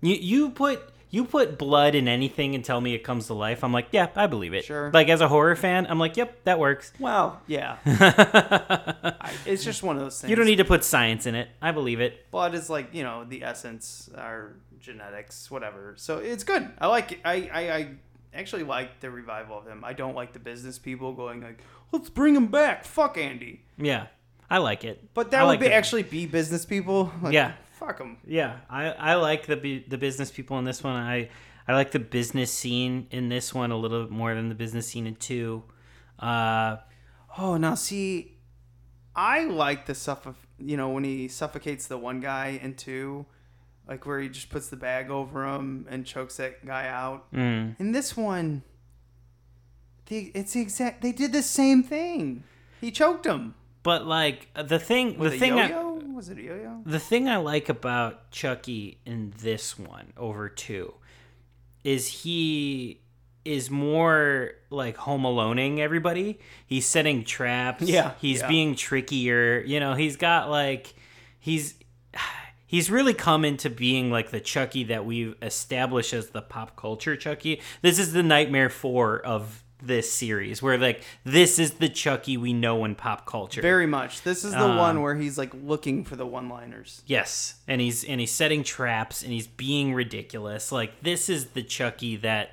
You 0.00 0.14
you 0.14 0.50
put 0.50 0.80
you 1.16 1.24
put 1.24 1.56
blood 1.58 1.94
in 1.94 2.06
anything 2.08 2.54
and 2.54 2.64
tell 2.64 2.80
me 2.80 2.94
it 2.94 3.02
comes 3.04 3.26
to 3.28 3.34
life. 3.34 3.64
I'm 3.64 3.72
like, 3.72 3.88
yeah, 3.90 4.08
I 4.14 4.26
believe 4.26 4.54
it. 4.54 4.64
Sure. 4.64 4.90
Like 4.92 5.08
as 5.08 5.20
a 5.20 5.28
horror 5.28 5.56
fan, 5.56 5.86
I'm 5.88 5.98
like, 5.98 6.16
yep, 6.16 6.44
that 6.44 6.58
works. 6.58 6.92
Well, 7.00 7.40
yeah. 7.46 7.78
I, 7.86 9.32
it's 9.46 9.64
just 9.64 9.82
one 9.82 9.96
of 9.96 10.02
those 10.02 10.20
things. 10.20 10.30
You 10.30 10.36
don't 10.36 10.46
need 10.46 10.56
to 10.56 10.64
put 10.64 10.84
science 10.84 11.26
in 11.26 11.34
it. 11.34 11.48
I 11.60 11.72
believe 11.72 12.00
it. 12.00 12.30
blood 12.30 12.54
is 12.54 12.68
like 12.70 12.94
you 12.94 13.02
know 13.02 13.24
the 13.24 13.42
essence 13.42 14.08
our 14.16 14.56
genetics 14.78 15.50
whatever 15.50 15.94
so 15.96 16.18
it's 16.18 16.44
good 16.44 16.68
i 16.78 16.86
like 16.86 17.12
it 17.12 17.18
i 17.24 17.34
i, 17.52 17.60
I 17.76 17.88
actually 18.34 18.62
like 18.62 19.00
the 19.00 19.10
revival 19.10 19.58
of 19.58 19.66
him 19.66 19.82
i 19.84 19.92
don't 19.92 20.14
like 20.14 20.32
the 20.32 20.38
business 20.38 20.78
people 20.78 21.12
going 21.12 21.40
like 21.40 21.58
let's 21.92 22.08
bring 22.10 22.36
him 22.36 22.46
back 22.48 22.84
fuck 22.84 23.18
andy 23.18 23.62
Yeah, 23.78 24.06
I 24.48 24.58
like 24.58 24.84
it. 24.84 25.02
but 25.14 25.30
that 25.32 25.40
I 25.40 25.44
would 25.44 25.50
like 25.50 25.60
be 25.60 25.72
actually 25.72 26.04
be 26.04 26.26
business 26.26 26.64
people 26.64 27.10
like, 27.22 27.32
Yeah. 27.32 27.54
Fuck 27.78 27.98
them 27.98 28.16
Yeah, 28.26 28.58
I, 28.70 28.86
I 28.90 29.14
like 29.14 29.46
the 29.46 29.56
bu- 29.56 29.84
the 29.88 29.98
business 29.98 30.30
people 30.30 30.58
in 30.58 30.64
this 30.64 30.82
one. 30.82 30.94
I 30.96 31.28
I 31.68 31.72
like 31.74 31.90
the 31.90 31.98
business 31.98 32.52
scene 32.52 33.06
in 33.10 33.28
this 33.28 33.52
one 33.52 33.70
a 33.72 33.76
little 33.76 34.02
bit 34.04 34.10
more 34.12 34.34
than 34.34 34.48
the 34.48 34.54
business 34.54 34.86
scene 34.88 35.06
in 35.06 35.16
two. 35.16 35.62
Uh, 36.18 36.76
oh 37.38 37.56
now 37.58 37.74
see 37.74 38.32
i 39.14 39.44
like 39.44 39.84
the 39.84 39.94
suff 39.94 40.26
you 40.58 40.76
know 40.76 40.88
when 40.88 41.04
he 41.04 41.28
suffocates 41.28 41.86
the 41.86 41.98
one 41.98 42.20
guy 42.20 42.58
in 42.62 42.72
two 42.74 43.26
like 43.86 44.06
where 44.06 44.20
he 44.20 44.28
just 44.30 44.48
puts 44.48 44.68
the 44.68 44.76
bag 44.76 45.10
over 45.10 45.44
him 45.46 45.86
and 45.90 46.06
chokes 46.06 46.36
that 46.38 46.64
guy 46.64 46.88
out 46.88 47.30
Mm. 47.32 47.78
in 47.78 47.92
this 47.92 48.16
one 48.16 48.62
the 50.06 50.30
it's 50.34 50.52
the 50.54 50.60
exact 50.62 51.02
they 51.02 51.12
did 51.12 51.32
the 51.32 51.42
same 51.42 51.82
thing 51.82 52.44
he 52.80 52.90
choked 52.90 53.26
him 53.26 53.54
but 53.82 54.06
like 54.06 54.48
the 54.54 54.78
thing, 54.80 55.16
With 55.18 55.32
the 55.32 55.38
thing, 55.38 55.52
I? 55.58 55.68
Was 56.16 56.28
it 56.30 56.38
yo-yo 56.38 56.80
the 56.86 56.98
thing 56.98 57.28
I 57.28 57.36
like 57.36 57.68
about 57.68 58.30
Chucky 58.30 58.98
in 59.04 59.34
this 59.38 59.78
one 59.78 60.12
over 60.16 60.48
two 60.48 60.94
is 61.84 62.08
he 62.08 63.00
is 63.44 63.70
more 63.70 64.50
like 64.70 64.96
home 64.96 65.22
aloneing 65.22 65.78
everybody. 65.78 66.40
He's 66.66 66.84
setting 66.84 67.22
traps. 67.24 67.84
Yeah, 67.84 68.14
He's 68.20 68.40
yeah. 68.40 68.48
being 68.48 68.74
trickier. 68.74 69.60
You 69.64 69.78
know, 69.78 69.94
he's 69.94 70.16
got 70.16 70.50
like 70.50 70.94
he's 71.38 71.74
he's 72.66 72.90
really 72.90 73.14
come 73.14 73.44
into 73.44 73.70
being 73.70 74.10
like 74.10 74.30
the 74.30 74.40
Chucky 74.40 74.82
that 74.84 75.06
we've 75.06 75.36
established 75.40 76.12
as 76.12 76.30
the 76.30 76.42
pop 76.42 76.76
culture 76.76 77.16
Chucky. 77.16 77.62
This 77.82 78.00
is 78.00 78.12
the 78.12 78.24
Nightmare 78.24 78.68
4 78.68 79.20
of 79.20 79.62
this 79.82 80.10
series 80.10 80.62
where 80.62 80.78
like 80.78 81.02
this 81.24 81.58
is 81.58 81.72
the 81.74 81.88
Chucky 81.88 82.36
we 82.36 82.52
know 82.52 82.84
in 82.84 82.94
pop 82.94 83.26
culture. 83.26 83.60
Very 83.60 83.86
much. 83.86 84.22
This 84.22 84.44
is 84.44 84.52
the 84.52 84.64
Um, 84.64 84.76
one 84.78 85.02
where 85.02 85.14
he's 85.14 85.36
like 85.36 85.52
looking 85.54 86.04
for 86.04 86.16
the 86.16 86.26
one-liners. 86.26 87.02
Yes, 87.06 87.56
and 87.68 87.80
he's 87.80 88.02
and 88.04 88.20
he's 88.20 88.32
setting 88.32 88.62
traps 88.64 89.22
and 89.22 89.32
he's 89.32 89.46
being 89.46 89.92
ridiculous. 89.94 90.72
Like 90.72 91.02
this 91.02 91.28
is 91.28 91.46
the 91.48 91.62
Chucky 91.62 92.16
that 92.16 92.52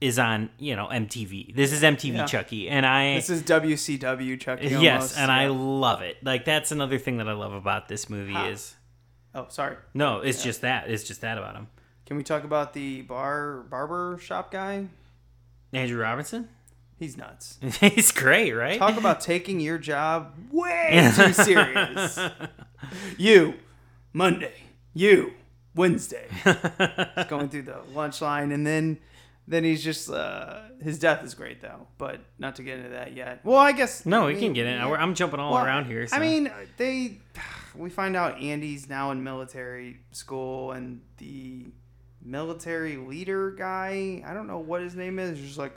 is 0.00 0.18
on 0.18 0.50
you 0.58 0.74
know 0.76 0.86
MTV. 0.86 1.54
This 1.54 1.72
is 1.72 1.82
MTV 1.82 2.14
Yeah. 2.14 2.26
Chucky, 2.26 2.68
and 2.68 2.84
I 2.86 3.14
This 3.14 3.30
is 3.30 3.42
WCW 3.42 4.38
Chucky. 4.40 4.68
yes, 4.68 4.94
almost, 4.94 5.18
and 5.18 5.30
I 5.32 5.46
love 5.48 6.02
it. 6.02 6.16
Like 6.24 6.44
that's 6.44 6.70
another 6.72 6.98
thing 6.98 7.16
that 7.18 7.28
I 7.28 7.32
love 7.32 7.52
about 7.52 7.88
this 7.88 8.08
movie 8.10 8.34
is 8.36 8.74
Oh, 9.34 9.46
sorry. 9.48 9.76
no, 9.94 10.18
it's 10.20 10.42
just 10.44 10.60
that. 10.60 10.90
It's 10.90 11.04
just 11.04 11.20
that 11.22 11.38
about 11.38 11.56
him. 11.56 11.68
Can 12.06 12.16
we 12.16 12.22
talk 12.22 12.44
about 12.44 12.72
the 12.72 13.02
bar 13.02 13.62
barber 13.70 14.18
shop 14.20 14.50
guy? 14.50 14.86
Andrew 15.72 16.00
Robinson. 16.00 16.48
He's 16.98 17.16
nuts. 17.16 17.58
he's 17.80 18.12
great, 18.12 18.52
right? 18.52 18.78
Talk 18.78 18.96
about 18.96 19.20
taking 19.20 19.58
your 19.58 19.78
job 19.78 20.34
way 20.52 21.10
too 21.16 21.32
serious. 21.32 22.18
you, 23.18 23.54
Monday. 24.12 24.54
You, 24.94 25.32
Wednesday. 25.74 26.28
He's 26.44 27.24
going 27.28 27.48
through 27.48 27.62
the 27.62 27.80
lunch 27.92 28.20
line, 28.20 28.52
and 28.52 28.66
then 28.66 28.98
then 29.48 29.64
he's 29.64 29.82
just 29.82 30.08
uh, 30.10 30.60
his 30.82 30.98
death 31.00 31.24
is 31.24 31.34
great 31.34 31.60
though, 31.60 31.88
but 31.98 32.20
not 32.38 32.54
to 32.56 32.62
get 32.62 32.76
into 32.78 32.90
that 32.90 33.14
yet. 33.16 33.40
Well, 33.44 33.56
I 33.58 33.72
guess 33.72 34.06
No, 34.06 34.24
I 34.24 34.26
we 34.34 34.38
can 34.38 34.52
get 34.52 34.66
in. 34.66 34.78
yeah. 34.78 34.88
I'm 34.92 35.14
jumping 35.14 35.40
all 35.40 35.54
Well, 35.54 35.64
around 35.64 35.86
here. 35.86 36.06
So. 36.06 36.14
I 36.14 36.20
mean, 36.20 36.52
they 36.76 37.18
we 37.74 37.90
find 37.90 38.14
out 38.14 38.40
Andy's 38.40 38.88
now 38.88 39.10
in 39.10 39.24
military 39.24 39.98
school, 40.12 40.70
and 40.72 41.00
the 41.18 41.66
military 42.24 42.96
leader 42.96 43.50
guy, 43.50 44.22
I 44.26 44.34
don't 44.34 44.46
know 44.46 44.58
what 44.58 44.82
his 44.82 44.94
name 44.94 45.18
is, 45.18 45.38
just 45.38 45.58
like, 45.58 45.74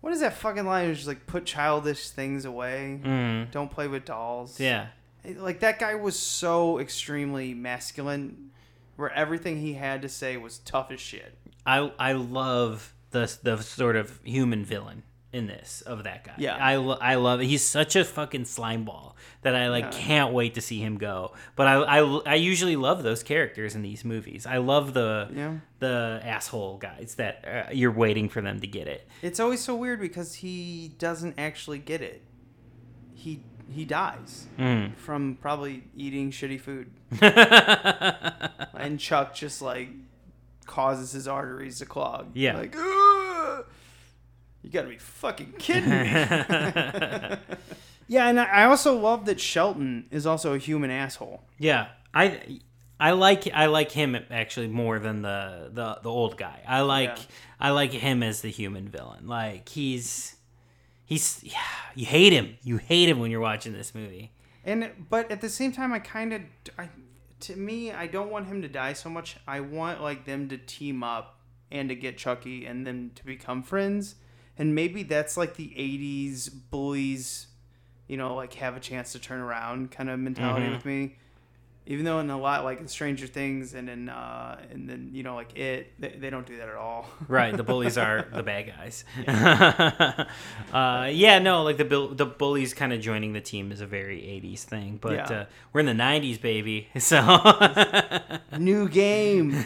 what 0.00 0.12
is 0.12 0.20
that 0.20 0.34
fucking 0.34 0.66
line? 0.66 0.90
It's 0.90 0.98
just 0.98 1.08
like 1.08 1.26
put 1.26 1.46
childish 1.46 2.10
things 2.10 2.44
away. 2.44 3.00
Mm. 3.02 3.50
Don't 3.50 3.70
play 3.70 3.88
with 3.88 4.04
dolls. 4.04 4.58
Yeah. 4.58 4.88
Like 5.24 5.60
that 5.60 5.78
guy 5.78 5.94
was 5.94 6.18
so 6.18 6.78
extremely 6.78 7.54
masculine, 7.54 8.50
where 8.96 9.12
everything 9.12 9.60
he 9.60 9.74
had 9.74 10.02
to 10.02 10.08
say 10.08 10.36
was 10.36 10.58
tough 10.58 10.90
as 10.90 11.00
shit. 11.00 11.36
I 11.64 11.92
I 11.98 12.12
love 12.12 12.92
the 13.10 13.32
the 13.42 13.58
sort 13.62 13.94
of 13.94 14.18
human 14.24 14.64
villain 14.64 15.04
in 15.32 15.46
this 15.46 15.80
of 15.86 16.04
that 16.04 16.24
guy. 16.24 16.34
Yeah. 16.36 16.56
I, 16.56 16.76
lo- 16.76 16.98
I 17.00 17.14
love 17.14 17.40
it. 17.40 17.46
He's 17.46 17.64
such 17.64 17.96
a 17.96 18.04
fucking 18.04 18.44
slime 18.44 18.84
ball 18.84 19.16
that 19.40 19.56
I 19.56 19.68
like 19.70 19.84
Yeah. 19.84 19.90
can't 19.92 20.32
wait 20.34 20.54
to 20.54 20.60
see 20.60 20.78
him 20.80 20.98
go. 20.98 21.32
But 21.56 21.66
I, 21.68 21.74
I 22.00 22.20
I 22.26 22.34
usually 22.34 22.76
love 22.76 23.02
those 23.02 23.22
characters 23.22 23.74
in 23.74 23.80
these 23.82 24.04
movies. 24.04 24.44
I 24.46 24.58
love 24.58 24.92
the 24.94 25.28
Yeah. 25.34 25.54
the 25.78 26.20
asshole 26.22 26.76
guys 26.78 27.14
that 27.16 27.44
uh, 27.68 27.72
you're 27.72 27.92
waiting 27.92 28.28
for 28.28 28.42
them 28.42 28.60
to 28.60 28.66
get 28.66 28.86
it. 28.88 29.08
It's 29.22 29.40
always 29.40 29.60
so 29.60 29.74
weird 29.74 30.00
because 30.00 30.34
he 30.34 30.94
doesn't 30.98 31.34
actually 31.38 31.78
get 31.78 32.02
it. 32.02 32.22
He 33.14 33.42
he 33.70 33.84
dies 33.86 34.48
Mm. 34.58 34.94
from 34.96 35.38
probably 35.40 35.84
eating 35.96 36.30
shitty 36.30 36.60
food, 36.60 36.90
and 38.74 38.98
Chuck 39.00 39.34
just 39.34 39.62
like 39.62 39.88
causes 40.66 41.12
his 41.12 41.26
arteries 41.26 41.78
to 41.78 41.86
clog. 41.86 42.26
Yeah. 42.34 42.58
like 42.58 42.76
"Ugh, 42.76 43.64
you 44.62 44.70
gotta 44.70 44.88
be 44.88 44.98
fucking 44.98 45.52
kidding 45.58 45.90
me. 45.90 46.06
yeah, 48.08 48.28
and 48.28 48.40
I 48.40 48.44
I 48.44 48.64
also 48.64 48.98
love 48.98 49.26
that 49.26 49.40
Shelton 49.40 50.06
is 50.10 50.26
also 50.26 50.54
a 50.54 50.58
human 50.58 50.90
asshole. 50.90 51.42
Yeah, 51.58 51.88
I 52.14 52.60
I 53.00 53.12
like 53.12 53.48
I 53.52 53.66
like 53.66 53.90
him 53.90 54.16
actually 54.30 54.68
more 54.68 54.98
than 54.98 55.22
the 55.22 55.70
the, 55.72 55.98
the 56.02 56.10
old 56.10 56.36
guy. 56.36 56.60
I 56.66 56.82
like 56.82 57.16
Yeah. 57.16 57.24
I 57.60 57.70
like 57.70 57.92
him 57.92 58.22
as 58.22 58.40
the 58.42 58.50
human 58.50 58.88
villain. 58.88 59.26
Like 59.26 59.68
he's 59.68 60.36
he's 61.04 61.42
yeah, 61.42 61.58
you 61.94 62.06
hate 62.06 62.32
him. 62.32 62.56
You 62.62 62.76
hate 62.78 63.08
him 63.08 63.18
when 63.18 63.30
you're 63.30 63.40
watching 63.40 63.72
this 63.72 63.94
movie. 63.94 64.32
And 64.64 64.90
but 65.10 65.30
at 65.30 65.40
the 65.40 65.48
same 65.48 65.72
time, 65.72 65.92
I 65.92 65.98
kind 65.98 66.32
of, 66.32 66.42
I, 66.78 66.88
to 67.40 67.56
me, 67.56 67.90
I 67.90 68.06
don't 68.06 68.30
want 68.30 68.46
him 68.46 68.62
to 68.62 68.68
die 68.68 68.92
so 68.92 69.10
much. 69.10 69.36
I 69.46 69.58
want 69.58 70.00
like 70.00 70.24
them 70.24 70.48
to 70.50 70.56
team 70.56 71.02
up 71.02 71.40
and 71.72 71.88
to 71.88 71.96
get 71.96 72.16
Chucky 72.18 72.66
and 72.66 72.86
then 72.86 73.10
to 73.16 73.24
become 73.24 73.64
friends. 73.64 74.14
And 74.58 74.74
maybe 74.74 75.02
that's 75.02 75.36
like 75.36 75.56
the 75.56 75.68
'80s 75.76 76.48
bullies, 76.70 77.46
you 78.08 78.16
know, 78.16 78.34
like 78.34 78.54
have 78.54 78.76
a 78.76 78.80
chance 78.80 79.12
to 79.12 79.18
turn 79.18 79.40
around 79.40 79.90
kind 79.90 80.10
of 80.10 80.18
mentality 80.20 80.66
Mhm. 80.66 80.72
with 80.72 80.84
me. 80.84 81.16
Even 81.84 82.04
though 82.04 82.20
in 82.20 82.30
a 82.30 82.38
lot 82.38 82.62
like 82.62 82.78
in 82.78 82.86
Stranger 82.86 83.26
Things 83.26 83.74
and 83.74 83.88
in 83.90 84.08
uh 84.08 84.56
and 84.70 84.88
then 84.88 85.10
you 85.12 85.24
know 85.24 85.34
like 85.34 85.58
it 85.58 85.92
they, 85.98 86.10
they 86.10 86.30
don't 86.30 86.46
do 86.46 86.56
that 86.58 86.68
at 86.68 86.76
all. 86.76 87.08
Right, 87.28 87.56
the 87.56 87.64
bullies 87.64 87.98
are 87.98 88.22
the 88.32 88.44
bad 88.44 88.66
guys. 88.76 89.04
uh, 90.72 91.08
yeah, 91.10 91.38
no, 91.40 91.62
like 91.64 91.78
the 91.78 91.84
the 92.12 92.26
bullies 92.26 92.72
kind 92.74 92.92
of 92.92 93.00
joining 93.00 93.32
the 93.32 93.40
team 93.40 93.72
is 93.72 93.80
a 93.80 93.86
very 93.86 94.20
'80s 94.20 94.60
thing, 94.62 94.98
but 95.00 95.12
Yeah. 95.14 95.32
uh, 95.40 95.44
we're 95.72 95.80
in 95.80 95.86
the 95.86 95.92
'90s, 95.92 96.40
baby. 96.40 96.88
So 97.00 97.18
New 98.58 98.88
game. 98.88 99.64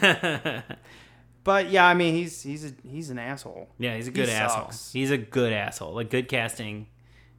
But 1.47 1.69
yeah, 1.69 1.85
I 1.87 1.93
mean 1.93 2.13
he's 2.13 2.43
he's 2.43 2.65
a, 2.65 2.73
he's 2.85 3.09
an 3.09 3.17
asshole. 3.17 3.69
yeah, 3.79 3.95
he's 3.95 4.09
a 4.09 4.11
He 4.11 4.15
good 4.15 4.27
asshole. 4.27 4.63
sucks. 4.65 4.91
He's 4.91 5.11
a 5.11 5.17
good 5.17 5.53
asshole. 5.53 5.93
Like 5.93 6.09
good 6.09 6.27
casting. 6.27 6.87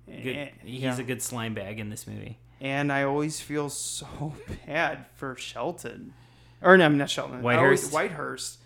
Good, 0.07 0.35
Eh, 0.35 0.49
he's 0.65 0.81
yeah. 0.81 0.99
a 0.99 1.03
good 1.03 1.21
slime 1.21 1.53
bag 1.53 1.79
in 1.79 1.91
this 1.91 2.07
movie. 2.07 2.39
and 2.59 2.91
I 2.91 3.03
always 3.03 3.39
feel 3.43 3.69
so 3.69 4.33
bad 4.67 5.05
for 5.17 5.37
Shelton, 5.37 6.15
or 6.63 6.79
no, 6.79 6.87
I'm 6.87 6.97
not 6.97 7.11
Shelton. 7.11 7.45
I 7.45 7.57
always- 7.59 7.91
Whitehurst? 7.91 7.93
Whitehurst. 8.17 8.57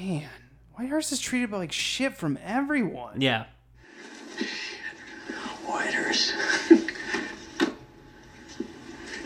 Man, 0.00 0.28
Whitehurst 0.80 1.12
is 1.12 1.20
treated 1.20 1.50
like 1.52 1.70
shit 1.70 2.14
from 2.16 2.38
everyone. 2.42 3.20
Yeah. 3.20 3.44
Whitehurst. 5.66 6.32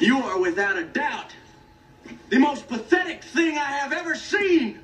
you 0.01 0.19
are 0.19 0.41
without 0.41 0.77
a 0.77 0.85
doubt 0.85 1.33
the 2.29 2.39
most 2.39 2.67
pathetic 2.67 3.23
thing 3.23 3.57
I 3.57 3.65
have 3.79 3.93
ever 3.93 4.17
seen. 4.17 4.81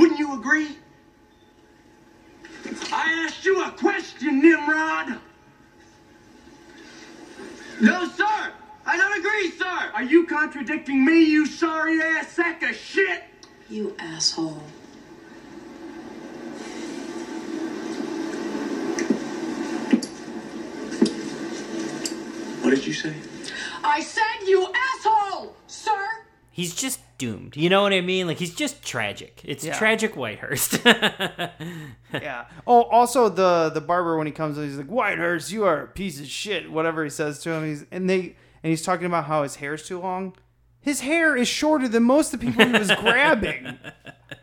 Wouldn't 0.00 0.18
you 0.18 0.32
agree? 0.32 0.78
I 2.90 3.26
asked 3.26 3.44
you 3.44 3.62
a 3.62 3.70
question, 3.70 4.40
Nimrod. 4.40 5.18
No, 7.82 8.08
sir. 8.08 8.52
I 8.86 8.96
don't 8.96 9.18
agree, 9.18 9.50
sir. 9.50 9.90
Are 9.92 10.02
you 10.02 10.24
contradicting 10.24 11.04
me, 11.04 11.22
you 11.24 11.44
sorry 11.44 12.00
ass 12.00 12.28
sack 12.28 12.62
of 12.62 12.74
shit? 12.74 13.24
You 13.68 13.94
asshole. 13.98 14.62
What 22.62 22.70
did 22.70 22.86
you 22.86 22.94
say? 22.94 23.12
I 23.84 24.00
said 24.00 24.46
you 24.46 24.66
asshole, 24.96 25.54
sir. 25.66 26.08
He's 26.60 26.74
just 26.74 27.00
doomed. 27.18 27.56
You 27.56 27.68
know 27.70 27.82
what 27.82 27.92
I 27.92 28.00
mean? 28.02 28.26
Like 28.26 28.38
he's 28.38 28.54
just 28.54 28.84
tragic. 28.84 29.40
It's 29.44 29.64
Yeah. 29.64 29.78
tragic 29.78 30.14
Whitehurst. 30.14 30.84
yeah. 32.12 32.44
Oh, 32.66 32.82
also 32.84 33.28
the 33.28 33.70
the 33.72 33.80
barber 33.80 34.16
when 34.18 34.26
he 34.26 34.32
comes 34.32 34.58
in, 34.58 34.64
he's 34.64 34.76
like, 34.76 34.88
Whitehurst, 34.88 35.50
you 35.52 35.64
are 35.64 35.82
a 35.82 35.86
piece 35.86 36.20
of 36.20 36.26
shit. 36.26 36.70
Whatever 36.70 37.04
he 37.04 37.10
says 37.10 37.38
to 37.40 37.50
him, 37.50 37.64
he's 37.64 37.84
and 37.90 38.08
they 38.10 38.36
and 38.62 38.70
he's 38.70 38.82
talking 38.82 39.06
about 39.06 39.24
how 39.24 39.42
his 39.42 39.56
hair's 39.56 39.86
too 39.86 40.00
long. 40.00 40.34
His 40.82 41.00
hair 41.00 41.36
is 41.36 41.46
shorter 41.48 41.88
than 41.88 42.04
most 42.04 42.32
of 42.32 42.40
the 42.40 42.46
people 42.46 42.64
he 42.64 42.72
was 42.72 42.90
grabbing. 43.00 43.78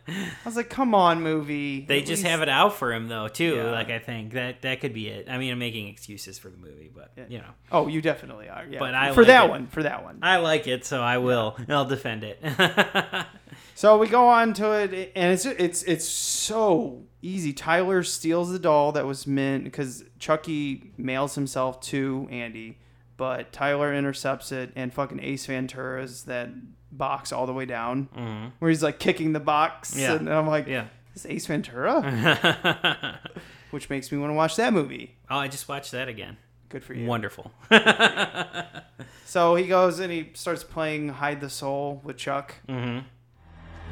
I 0.10 0.26
was 0.46 0.56
like, 0.56 0.70
come 0.70 0.94
on, 0.96 1.22
movie. 1.22 1.84
They 1.86 2.00
At 2.00 2.06
just 2.06 2.22
least- 2.24 2.30
have 2.32 2.42
it 2.42 2.48
out 2.50 2.76
for 2.78 2.94
him 2.94 3.08
though, 3.10 3.28
too. 3.28 3.56
Yeah. 3.56 3.72
Like 3.72 3.90
I 3.90 4.00
think 4.00 4.34
that 4.34 4.62
that 4.62 4.80
could 4.80 4.94
be 4.94 5.08
it. 5.10 5.28
I 5.30 5.38
mean, 5.38 5.52
I'm 5.52 5.60
making 5.60 5.88
excuses 5.88 6.38
for 6.40 6.50
the 6.50 6.58
movie, 6.58 6.90
but 6.94 7.12
you 7.30 7.40
know. 7.40 7.50
Oh, 7.72 7.88
you 7.88 8.02
definitely 8.02 8.48
are. 8.50 8.66
Yeah. 8.70 8.80
But 8.80 8.94
I 8.94 9.12
for 9.14 9.22
like 9.22 9.28
that 9.28 9.46
it. 9.46 9.50
one. 9.50 9.68
For 9.68 9.84
that 9.84 10.04
one. 10.04 10.20
I 10.22 10.38
like 10.38 10.68
it, 10.68 10.86
so 10.86 11.02
I 11.02 11.18
will. 11.18 11.56
and 11.58 11.70
I'll 11.74 11.86
defend 11.86 12.24
it. 12.24 12.40
So 13.74 13.98
we 14.00 14.08
go 14.08 14.28
on 14.28 14.54
to 14.56 14.72
it, 14.72 15.12
and 15.16 15.32
it's 15.34 15.46
it's 15.46 15.84
it's 15.84 16.06
so 16.06 17.04
easy. 17.22 17.54
Tyler 17.54 18.02
steals 18.04 18.52
the 18.52 18.58
doll 18.58 18.92
that 18.94 19.06
was 19.06 19.28
meant 19.28 19.66
because 19.66 20.04
Chucky 20.18 20.92
mails 20.98 21.36
himself 21.36 21.80
to 21.82 22.28
Andy, 22.32 22.80
but 23.18 23.52
Tyler 23.52 23.94
intercepts 23.94 24.52
it, 24.52 24.72
and 24.76 24.94
fucking 24.94 25.20
Ace 25.22 25.46
Ventura's 25.48 26.24
that 26.24 26.50
box 26.92 27.32
all 27.34 27.46
the 27.46 27.54
way 27.54 27.66
down, 27.66 28.08
Mhm. 28.16 28.52
where 28.60 28.70
he's 28.70 28.82
like 28.84 29.00
kicking 29.00 29.34
the 29.34 29.40
box, 29.40 29.96
Yeah. 29.98 30.14
and 30.14 30.30
I'm 30.30 30.48
like, 30.48 30.68
Yeah. 30.68 30.86
this 31.14 31.26
Ace 31.26 31.46
Ventura, 31.48 33.20
which 33.72 33.90
makes 33.90 34.12
me 34.12 34.18
want 34.18 34.30
to 34.32 34.36
watch 34.36 34.56
that 34.56 34.72
movie. 34.74 35.16
oh, 35.30 35.38
I 35.38 35.48
just 35.48 35.68
watched 35.68 35.92
that 35.92 36.08
again. 36.08 36.38
Good 36.70 36.84
for 36.84 36.94
you. 36.94 37.06
Wonderful. 37.06 37.52
So 39.26 39.56
he 39.56 39.68
goes 39.68 40.00
and 40.00 40.10
he 40.12 40.30
starts 40.36 40.64
playing 40.64 41.10
Hide 41.10 41.42
the 41.42 41.50
Soul 41.50 42.00
with 42.06 42.16
Chuck. 42.16 42.56
Mm-hmm. 42.70 43.00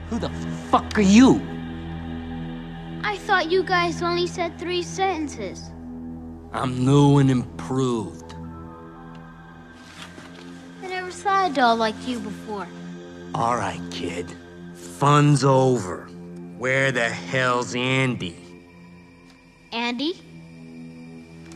Who 0.09 0.17
the 0.19 0.29
fuck 0.71 0.97
are 0.97 1.01
you? 1.01 1.41
I 3.03 3.17
thought 3.17 3.51
you 3.51 3.61
guys 3.63 4.01
only 4.01 4.27
said 4.27 4.57
three 4.57 4.81
sentences. 4.81 5.71
I'm 6.53 6.85
new 6.85 7.17
and 7.17 7.29
improved. 7.29 8.24
I 11.05 11.07
never 11.07 11.21
saw 11.21 11.45
a 11.45 11.49
doll 11.53 11.75
like 11.75 12.07
you 12.07 12.19
before. 12.19 12.67
All 13.35 13.55
right, 13.55 13.79
kid. 13.91 14.25
Fun's 14.73 15.43
over. 15.43 16.07
Where 16.57 16.91
the 16.91 17.07
hell's 17.07 17.75
Andy? 17.75 18.35
Andy? 19.71 20.19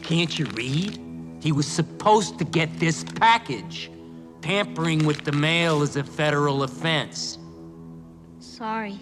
Can't 0.03 0.37
you 0.37 0.45
read? 0.53 0.99
He 1.41 1.51
was 1.51 1.65
supposed 1.65 2.37
to 2.37 2.43
get 2.43 2.79
this 2.79 3.03
package. 3.03 3.89
Tampering 4.43 5.03
with 5.07 5.25
the 5.25 5.31
mail 5.31 5.81
is 5.81 5.95
a 5.95 6.03
federal 6.03 6.61
offense. 6.61 7.39
Sorry. 8.37 8.99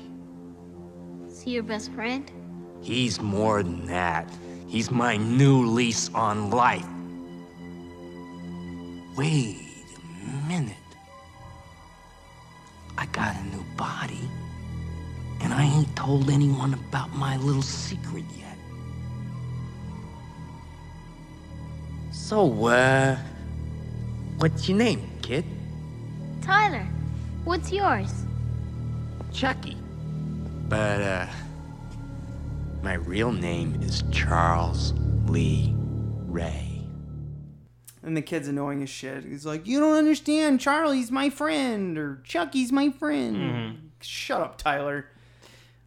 See 1.28 1.50
your 1.50 1.64
best 1.64 1.92
friend? 1.92 2.32
He's 2.80 3.20
more 3.20 3.64
than 3.64 3.86
that. 3.88 4.32
He's 4.66 4.92
my 4.92 5.18
new 5.18 5.66
lease 5.66 6.10
on 6.14 6.52
life. 6.52 6.88
Wait 9.18 9.67
minute. 10.38 10.76
I 12.98 13.06
got 13.08 13.36
a 13.36 13.44
new 13.46 13.64
body, 13.76 14.30
and 15.42 15.54
I 15.54 15.64
ain't 15.64 15.96
told 15.96 16.30
anyone 16.30 16.74
about 16.74 17.14
my 17.16 17.38
little 17.38 17.62
secret 17.62 18.26
yet. 18.38 18.58
So, 22.12 22.66
uh, 22.66 23.18
what's 24.38 24.68
your 24.68 24.78
name, 24.78 25.10
kid? 25.22 25.46
Tyler, 26.42 26.86
what's 27.44 27.72
yours? 27.72 28.26
Chucky. 29.32 29.78
But, 30.68 31.02
uh, 31.02 31.28
my 32.84 32.94
real 32.94 33.32
name 33.32 33.82
is 33.82 34.04
Charles 34.12 34.94
Lee 35.28 35.74
Ray. 36.28 36.77
And 38.08 38.16
the 38.16 38.22
kid's 38.22 38.48
annoying 38.48 38.82
as 38.82 38.90
shit. 38.90 39.26
He's 39.26 39.46
like, 39.46 39.68
You 39.68 39.80
don't 39.82 39.96
understand. 39.98 40.60
Charlie's 40.62 41.12
my 41.12 41.30
friend, 41.30 41.98
or 41.98 42.22
Chucky's 42.24 42.72
my 42.72 42.90
friend. 42.90 43.36
Mhm. 43.36 43.78
Shut 44.02 44.42
up, 44.42 44.58
Tyler. 44.58 45.08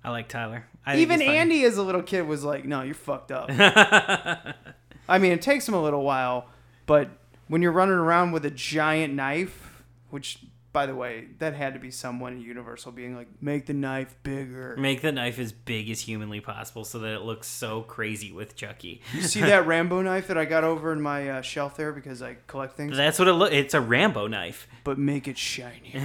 I 0.05 0.11
like 0.11 0.29
Tyler. 0.29 0.67
I 0.85 0.97
Even. 0.99 1.21
Andy, 1.23 1.65
as 1.65 1.77
a 1.77 1.83
little 1.83 2.03
kid, 2.03 2.27
was 2.27 2.43
like, 2.45 2.65
"No, 2.65 2.83
you're 2.83 2.95
fucked 2.95 3.31
up." 3.31 3.51
I 5.09 5.19
mean, 5.19 5.33
it 5.33 5.43
takes 5.43 5.69
him 5.69 5.75
a 5.75 5.83
little 5.83 6.03
while, 6.03 6.47
but 6.87 7.11
when 7.49 7.61
you're 7.63 7.73
running 7.73 7.95
around 7.97 8.33
with 8.33 8.45
a 8.47 8.51
giant 8.51 9.15
knife, 9.15 9.83
which, 10.11 10.39
by 10.73 10.87
the 10.87 10.95
way, 10.95 11.27
that 11.39 11.55
had 11.55 11.75
to 11.75 11.81
be 11.81 11.91
someone 11.91 12.37
at 12.37 12.43
Universal 12.43 12.93
being 12.93 13.17
like, 13.17 13.27
"Make 13.41 13.67
the 13.67 13.73
knife 13.75 14.15
bigger." 14.23 14.77
Make 14.79 15.01
the 15.03 15.11
knife 15.13 15.39
as 15.39 15.53
big 15.53 15.91
as 15.91 16.01
humanly 16.03 16.41
possible 16.41 16.85
so 16.85 16.99
that 17.01 17.13
it 17.15 17.23
looks 17.23 17.49
so 17.49 17.83
crazy 17.83 18.31
with 18.33 18.55
Chucky. 18.55 19.01
You 19.13 19.23
see 19.23 19.41
that 19.41 19.67
Rambo 19.67 20.01
knife 20.03 20.29
that 20.29 20.39
I 20.39 20.45
got 20.45 20.63
over 20.65 20.93
in 20.93 21.01
my 21.03 21.29
uh, 21.29 21.43
shelf 21.43 21.77
there 21.77 21.93
because 21.93 22.23
I 22.23 22.37
collect 22.47 22.77
things? 22.77 22.97
That's 22.97 23.19
what 23.19 23.27
it 23.29 23.33
look. 23.33 23.53
It's 23.53 23.75
a 23.75 23.81
Rambo 23.81 24.29
knife. 24.29 24.69
But 24.85 24.97
make 24.99 25.27
it 25.27 25.37
shiny. 25.39 25.93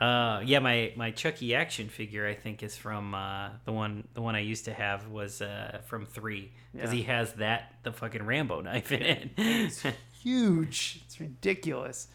uh, 0.00 0.42
yeah, 0.44 0.58
my 0.58 0.92
my 0.96 1.10
Chucky 1.12 1.54
action 1.54 1.88
figure 1.88 2.26
I 2.26 2.34
think 2.34 2.62
is 2.62 2.76
from 2.76 3.14
uh, 3.14 3.50
the 3.64 3.72
one 3.72 4.06
the 4.14 4.20
one 4.22 4.34
I 4.36 4.40
used 4.40 4.64
to 4.66 4.74
have 4.74 5.08
was 5.08 5.40
uh, 5.40 5.80
from 5.86 6.04
three 6.06 6.52
because 6.72 6.90
Yeah. 6.92 6.96
he 6.98 7.02
has 7.04 7.32
that 7.34 7.74
the 7.84 7.92
fucking 7.92 8.24
Rambo 8.24 8.60
knife 8.60 8.92
in 8.92 9.02
it. 9.02 9.30
It's 9.36 9.82
huge. 10.22 11.02
It's 11.06 11.20
ridiculous. 11.20 12.08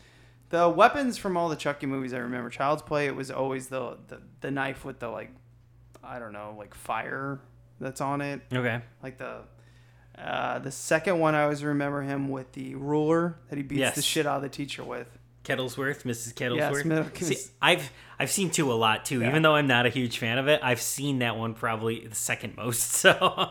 The 0.49 0.67
weapons 0.69 1.17
from 1.17 1.37
all 1.37 1.47
the 1.49 1.55
Chucky 1.55 1.85
movies 1.85 2.13
I 2.13 2.17
remember, 2.19 2.49
Child's 2.49 2.81
Play, 2.81 3.05
it 3.07 3.15
was 3.15 3.29
always 3.31 3.67
the 3.67 3.97
the, 4.07 4.21
the 4.41 4.51
knife 4.51 4.83
with 4.83 4.99
the 4.99 5.09
like, 5.09 5.31
I 6.03 6.17
don't 6.19 6.33
know, 6.33 6.55
like 6.57 6.73
fire 6.73 7.39
that's 7.79 8.01
on 8.01 8.21
it. 8.21 8.41
Okay. 8.51 8.81
Like 9.03 9.17
the 9.17 9.41
uh, 10.17 10.59
the 10.59 10.71
second 10.71 11.19
one, 11.19 11.33
I 11.35 11.43
always 11.43 11.63
remember 11.63 12.01
him 12.01 12.29
with 12.29 12.51
the 12.53 12.75
ruler 12.75 13.37
that 13.49 13.55
he 13.57 13.63
beats 13.63 13.79
Yes. 13.79 13.95
the 13.95 14.01
shit 14.01 14.25
out 14.25 14.37
of 14.37 14.41
the 14.41 14.49
teacher 14.49 14.83
with. 14.83 15.07
Kettlesworth, 15.45 16.03
Mrs. 16.03 16.33
Kettlesworth. 16.33 16.83
Mil- 16.85 17.05
See, 17.15 17.37
I've 17.61 17.89
I've 18.22 18.30
seen 18.32 18.49
two 18.49 18.70
a 18.72 18.76
lot 18.76 19.05
too. 19.05 19.22
Yeah. 19.22 19.30
Even 19.30 19.43
though 19.43 19.55
I'm 19.55 19.67
not 19.67 19.86
a 19.86 19.89
huge 19.89 20.17
fan 20.17 20.38
of 20.38 20.47
it, 20.49 20.59
I've 20.61 20.82
seen 20.82 21.20
that 21.20 21.38
one 21.38 21.53
probably 21.53 22.05
the 22.05 22.15
second 22.15 22.57
most. 22.57 22.82
So 22.99 23.49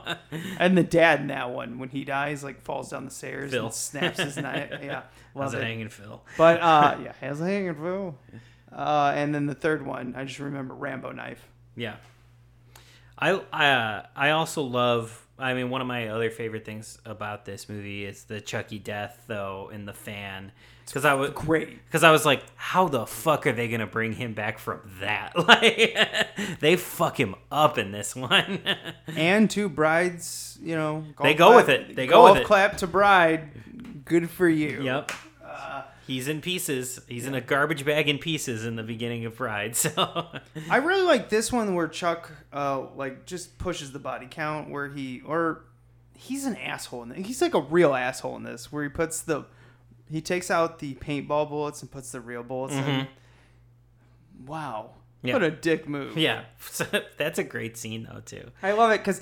And 0.59 0.77
the 0.77 0.83
dad 0.83 1.21
in 1.21 1.29
that 1.29 1.51
one, 1.51 1.79
when 1.79 1.89
he 1.89 2.05
dies, 2.05 2.45
like 2.45 2.61
falls 2.63 2.91
down 2.91 3.07
the 3.07 3.11
stairs 3.11 3.51
Phil. 3.53 3.65
and 3.67 3.75
snaps 3.75 4.19
his 4.21 4.37
knife. 4.37 4.71
Yeah, 4.83 5.03
love 5.35 5.55
it 5.55 5.59
it. 5.59 5.65
hanging, 5.65 5.89
Phil? 5.89 6.23
But 6.37 6.61
uh, 6.61 6.99
yeah, 7.03 7.13
how's 7.21 7.41
it 7.41 7.45
hanging, 7.45 7.75
Phil? 7.75 8.15
Uh, 8.71 9.13
and 9.17 9.35
then 9.35 9.47
the 9.47 9.55
third 9.55 9.87
one, 9.87 10.15
I 10.17 10.25
just 10.25 10.39
remember 10.39 10.75
Rambo 10.75 11.13
knife. 11.13 11.49
Yeah. 11.75 11.97
I 13.19 13.41
I 13.53 13.71
uh, 13.71 14.07
I 14.15 14.31
also 14.31 14.63
love. 14.63 15.27
I 15.39 15.55
mean, 15.55 15.71
one 15.71 15.81
of 15.81 15.87
my 15.87 16.09
other 16.09 16.31
favorite 16.31 16.65
things 16.65 16.99
about 17.05 17.45
this 17.45 17.69
movie 17.69 18.05
is 18.05 18.25
the 18.25 18.41
Chucky 18.41 18.79
death, 18.79 19.23
though, 19.29 19.71
in 19.73 19.85
the 19.87 19.93
fan. 19.93 20.51
Because 20.85 21.05
I 21.05 21.15
was 21.15 21.31
great. 21.31 21.85
Because 21.85 22.03
I 22.03 22.11
was 22.11 22.25
like, 22.25 22.43
how 22.57 22.89
the 22.89 23.07
fuck 23.07 23.47
are 23.47 23.53
they 23.53 23.69
gonna 23.69 23.87
bring 23.87 24.15
him 24.15 24.33
back 24.33 24.59
from 24.59 24.81
that? 25.01 25.33
Like, 25.49 26.59
they 26.61 26.77
fuck 26.77 27.19
him 27.21 27.35
up 27.53 27.79
in 27.79 27.93
this 27.93 28.17
one. 28.17 28.61
and 29.07 29.49
two 29.51 29.69
brides, 29.69 30.59
you 30.63 30.75
know, 30.75 31.05
They 31.23 31.35
go 31.35 31.55
with 31.55 31.69
it. 31.69 31.95
They 31.95 32.07
go 32.07 32.25
with 32.33 32.43
it. 32.43 32.47
clap 32.47 32.79
to 32.79 32.87
bride. 32.87 34.05
Good 34.05 34.31
for 34.31 34.49
you. 34.49 34.83
Yep. 34.83 35.13
He's 36.09 36.27
in 36.27 36.41
pieces. 36.41 36.99
He's 37.07 37.27
in 37.27 37.35
a 37.35 37.41
garbage 37.41 37.85
bag 37.85 38.09
in 38.09 38.19
pieces 38.19 38.65
in 38.65 38.75
the 38.75 38.83
beginning 38.83 39.25
of 39.27 39.37
Bride. 39.37 39.77
So 39.77 40.27
I 40.71 40.79
really 40.79 41.03
like 41.07 41.29
this 41.29 41.53
one 41.53 41.75
where 41.77 41.87
Chuck, 41.87 42.33
uh, 42.53 42.87
like 42.97 43.27
just 43.27 43.59
pushes 43.59 43.93
the 43.93 43.99
body 44.01 44.27
count 44.29 44.71
where 44.71 44.89
he 44.89 45.21
or 45.25 45.65
he's 46.17 46.45
an 46.47 46.57
asshole 46.57 47.05
in 47.05 47.11
this. 47.11 47.27
He's 47.27 47.41
like 47.43 47.55
a 47.55 47.61
real 47.61 47.95
asshole 47.95 48.35
in 48.37 48.43
this 48.43 48.73
where 48.73 48.83
he 48.83 48.89
puts 48.89 49.21
the 49.21 49.45
he 50.11 50.21
takes 50.23 50.51
out 50.51 50.79
the 50.81 50.95
paintball 50.95 51.49
bullets 51.51 51.83
and 51.83 51.91
puts 51.91 52.11
the 52.11 52.21
real 52.21 52.43
bullets 52.43 52.75
in. 52.75 52.83
Mhm. 52.83 53.07
Wow. 54.47 54.91
Yeah. 55.23 55.35
What 55.35 55.43
a 55.43 55.51
dick 55.51 55.89
move. 55.89 56.17
yeah, 56.17 56.45
so 56.61 56.87
that's 57.19 57.39
a 57.39 57.45
great 57.45 57.77
scene 57.77 58.09
though 58.11 58.21
too. 58.21 58.51
I 58.63 58.73
love 58.73 58.91
it 58.93 58.99
because 58.99 59.21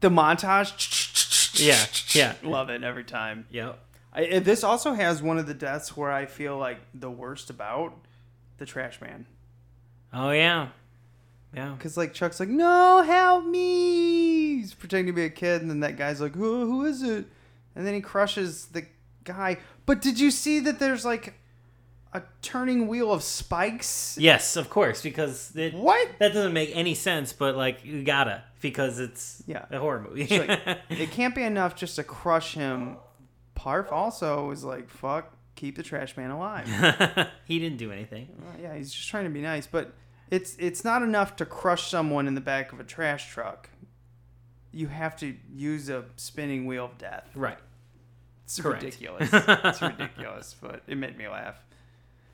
the 0.00 0.08
montage. 0.08 1.58
Yeah, 1.58 1.86
yeah. 2.18 2.34
Love 2.48 2.68
it 2.68 2.84
every 2.84 3.04
time. 3.04 3.46
Yep. 3.50 3.78
I, 4.16 4.38
this 4.38 4.64
also 4.64 4.94
has 4.94 5.22
one 5.22 5.38
of 5.38 5.46
the 5.46 5.54
deaths 5.54 5.96
where 5.96 6.10
I 6.10 6.26
feel 6.26 6.56
like 6.56 6.78
the 6.94 7.10
worst 7.10 7.50
about 7.50 7.92
the 8.58 8.64
trash 8.66 9.00
man. 9.00 9.26
Oh 10.12 10.30
yeah, 10.30 10.68
yeah. 11.54 11.74
Because 11.76 11.96
like 11.96 12.14
Chuck's 12.14 12.40
like, 12.40 12.48
no, 12.48 13.02
help 13.02 13.44
me. 13.44 14.56
He's 14.56 14.72
pretending 14.74 15.06
to 15.06 15.12
be 15.12 15.24
a 15.24 15.30
kid, 15.30 15.60
and 15.60 15.70
then 15.70 15.80
that 15.80 15.96
guy's 15.98 16.20
like, 16.20 16.34
who, 16.34 16.64
who 16.66 16.84
is 16.86 17.02
it? 17.02 17.26
And 17.74 17.86
then 17.86 17.92
he 17.94 18.00
crushes 18.00 18.66
the 18.66 18.86
guy. 19.24 19.58
But 19.84 20.00
did 20.00 20.18
you 20.18 20.30
see 20.30 20.60
that 20.60 20.78
there's 20.78 21.04
like 21.04 21.34
a 22.14 22.22
turning 22.40 22.88
wheel 22.88 23.12
of 23.12 23.22
spikes? 23.22 24.16
Yes, 24.18 24.56
of 24.56 24.70
course, 24.70 25.02
because 25.02 25.54
it, 25.54 25.74
what 25.74 26.08
that 26.20 26.32
doesn't 26.32 26.54
make 26.54 26.70
any 26.74 26.94
sense, 26.94 27.34
but 27.34 27.54
like 27.54 27.84
you 27.84 28.02
gotta 28.02 28.42
because 28.62 28.98
it's 28.98 29.42
Yeah. 29.46 29.66
a 29.70 29.78
horror 29.78 30.06
movie. 30.08 30.26
Like, 30.38 30.78
it 30.88 31.10
can't 31.10 31.34
be 31.34 31.42
enough 31.42 31.76
just 31.76 31.96
to 31.96 32.04
crush 32.04 32.54
him. 32.54 32.96
Parf 33.56 33.90
also 33.90 34.46
was 34.48 34.62
like, 34.64 34.88
fuck, 34.88 35.32
keep 35.54 35.76
the 35.76 35.82
trash 35.82 36.16
man 36.16 36.30
alive. 36.30 36.68
he 37.44 37.58
didn't 37.58 37.78
do 37.78 37.90
anything. 37.90 38.28
Yeah, 38.60 38.76
he's 38.76 38.92
just 38.92 39.08
trying 39.08 39.24
to 39.24 39.30
be 39.30 39.40
nice, 39.40 39.66
but 39.66 39.92
it's 40.30 40.56
it's 40.58 40.84
not 40.84 41.02
enough 41.02 41.36
to 41.36 41.46
crush 41.46 41.88
someone 41.88 42.28
in 42.28 42.34
the 42.34 42.40
back 42.40 42.72
of 42.72 42.80
a 42.80 42.84
trash 42.84 43.30
truck. 43.30 43.70
You 44.72 44.88
have 44.88 45.16
to 45.18 45.34
use 45.54 45.88
a 45.88 46.04
spinning 46.16 46.66
wheel 46.66 46.84
of 46.84 46.98
death. 46.98 47.28
Right. 47.34 47.58
It's 48.44 48.60
Correct. 48.60 48.82
ridiculous. 48.82 49.30
it's 49.32 49.82
ridiculous, 49.82 50.54
but 50.60 50.82
it 50.86 50.96
made 50.96 51.16
me 51.16 51.26
laugh. 51.28 51.56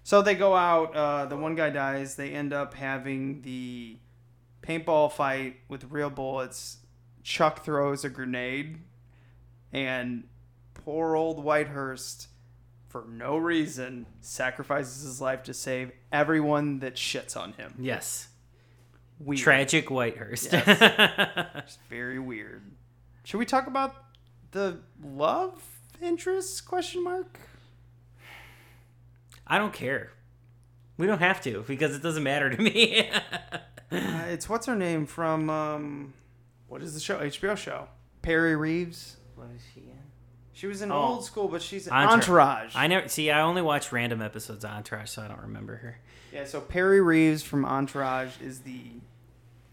So 0.04 0.20
they 0.20 0.34
go 0.34 0.54
out. 0.54 0.94
Uh, 0.94 1.26
the 1.26 1.36
one 1.36 1.54
guy 1.54 1.70
dies. 1.70 2.16
They 2.16 2.30
end 2.30 2.52
up 2.52 2.74
having 2.74 3.42
the 3.42 3.96
paintball 4.62 5.12
fight 5.12 5.56
with 5.68 5.84
real 5.90 6.10
bullets. 6.10 6.78
Chuck 7.22 7.64
throws 7.64 8.04
a 8.04 8.10
grenade, 8.10 8.80
and 9.72 10.24
poor 10.84 11.16
old 11.16 11.44
Whitehurst, 11.44 12.26
for 12.88 13.04
no 13.08 13.36
reason, 13.36 14.06
sacrifices 14.20 15.02
his 15.02 15.20
life 15.20 15.42
to 15.44 15.54
save 15.54 15.92
everyone 16.12 16.80
that 16.80 16.94
shits 16.96 17.36
on 17.36 17.52
him. 17.54 17.74
Yes. 17.78 18.28
Weird. 19.18 19.40
Tragic 19.40 19.86
Whitehurst. 19.88 20.52
Yes. 20.52 21.48
It's 21.64 21.78
very 21.88 22.18
weird. 22.18 22.62
Should 23.24 23.38
we 23.38 23.46
talk 23.46 23.66
about 23.66 23.94
the 24.50 24.78
love 25.02 25.62
interest? 26.02 26.66
Question 26.66 27.04
mark. 27.04 27.38
I 29.46 29.58
don't 29.58 29.72
care. 29.72 30.10
We 30.98 31.06
don't 31.06 31.20
have 31.20 31.40
to 31.42 31.64
because 31.66 31.94
it 31.94 32.02
doesn't 32.02 32.22
matter 32.22 32.50
to 32.50 32.60
me. 32.62 33.08
Uh, 33.92 34.22
it's 34.28 34.48
what's 34.48 34.64
her 34.64 34.74
name 34.74 35.04
from 35.04 35.50
um, 35.50 36.14
what 36.66 36.80
is 36.82 36.94
the 36.94 37.00
show? 37.00 37.18
HBO 37.18 37.54
show. 37.54 37.88
Perrey 38.22 38.58
Reeves. 38.58 39.18
what 39.34 39.48
is 39.54 39.60
she 39.74 39.80
in? 39.80 39.98
She 40.52 40.66
was 40.66 40.82
in 40.82 40.92
Oh. 40.92 40.96
old 40.96 41.24
school, 41.24 41.48
but 41.48 41.62
she's 41.62 41.88
Entourage. 41.88 42.12
Entourage. 42.12 42.72
I 42.76 42.86
never 42.86 43.08
see. 43.08 43.30
I 43.30 43.40
only 43.40 43.62
watch 43.62 43.90
random 43.92 44.20
episodes 44.20 44.64
of 44.64 44.70
Entourage, 44.70 45.08
so 45.10 45.22
I 45.22 45.28
don't 45.28 45.40
remember 45.40 45.76
her. 45.76 45.98
Yeah, 46.32 46.44
so 46.44 46.60
Perrey 46.60 47.04
Reeves 47.04 47.42
from 47.42 47.64
Entourage 47.64 48.40
is 48.40 48.60
the 48.60 48.82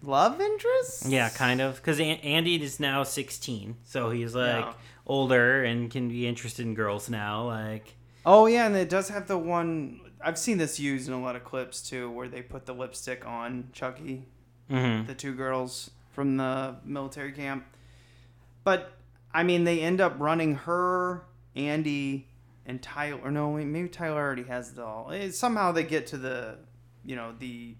love 0.01 0.39
interest. 0.39 1.05
Yeah, 1.07 1.30
kind 1.30 1.59
of. 1.61 1.75
Because 1.77 1.99
Andy 1.99 2.61
is 2.61 2.80
now 2.80 3.03
16, 3.03 3.75
so 3.84 4.09
he's 4.11 4.34
like 4.36 4.65
Yeah. 4.65 4.73
older 5.05 5.63
and 5.63 5.91
can 5.91 6.07
be 6.09 6.25
interested 6.27 6.65
in 6.65 6.73
girls 6.75 7.09
now. 7.09 7.43
Like, 7.45 7.95
Oh 8.25 8.45
yeah, 8.45 8.65
and 8.65 8.75
it 8.75 8.89
does 8.89 9.09
have 9.09 9.27
the 9.27 9.38
one. 9.38 10.01
I've 10.21 10.38
seen 10.38 10.57
this 10.57 10.80
used 10.80 11.07
in 11.07 11.13
a 11.13 11.21
lot 11.21 11.36
of 11.36 11.43
clips 11.45 11.82
too, 11.89 12.09
where 12.11 12.27
they 12.27 12.41
put 12.41 12.65
the 12.65 12.73
lipstick 12.73 13.25
on 13.25 13.69
Chucky, 13.73 14.25
Mhm. 14.69 15.07
the 15.07 15.15
two 15.15 15.34
girls 15.34 15.91
from 16.11 16.38
the 16.38 16.75
military 16.84 17.32
camp. 17.32 17.65
But 18.65 18.91
I 19.34 19.43
mean, 19.43 19.63
they 19.63 19.80
end 19.82 20.01
up 20.01 20.15
running 20.17 20.55
her, 20.55 21.23
Andy, 21.55 22.27
and 22.65 22.82
Tyler. 22.82 23.19
Or 23.23 23.32
no, 23.32 23.53
maybe 23.53 23.88
Tyler 23.89 24.19
already 24.19 24.43
has 24.43 24.71
the 24.71 24.82
doll. 24.82 25.11
Eh, 25.13 25.30
Somehow 25.32 25.71
they 25.71 25.84
get 25.84 26.07
to 26.07 26.17
the, 26.17 26.57
you 27.05 27.15
know, 27.15 27.34
the 27.38 27.75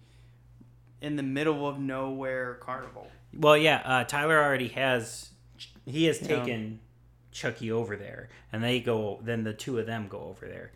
in 1.02 1.16
the 1.16 1.24
middle 1.24 1.68
of 1.68 1.80
nowhere 1.80 2.56
carnival. 2.56 3.08
well, 3.34 3.58
yeah, 3.58 3.82
uh, 3.86 4.04
Tyler 4.04 4.38
already 4.44 4.68
has. 4.70 5.30
He 5.86 6.06
has 6.06 6.22
Yeah. 6.22 6.28
taken 6.40 6.80
Chucky 7.32 7.72
over 7.72 7.96
there, 7.96 8.30
and 8.52 8.64
they 8.64 8.80
go. 8.82 9.20
Then 9.24 9.44
the 9.44 9.54
two 9.54 9.80
of 9.80 9.86
them 9.86 10.08
go 10.08 10.20
over 10.20 10.46
there, 10.48 10.72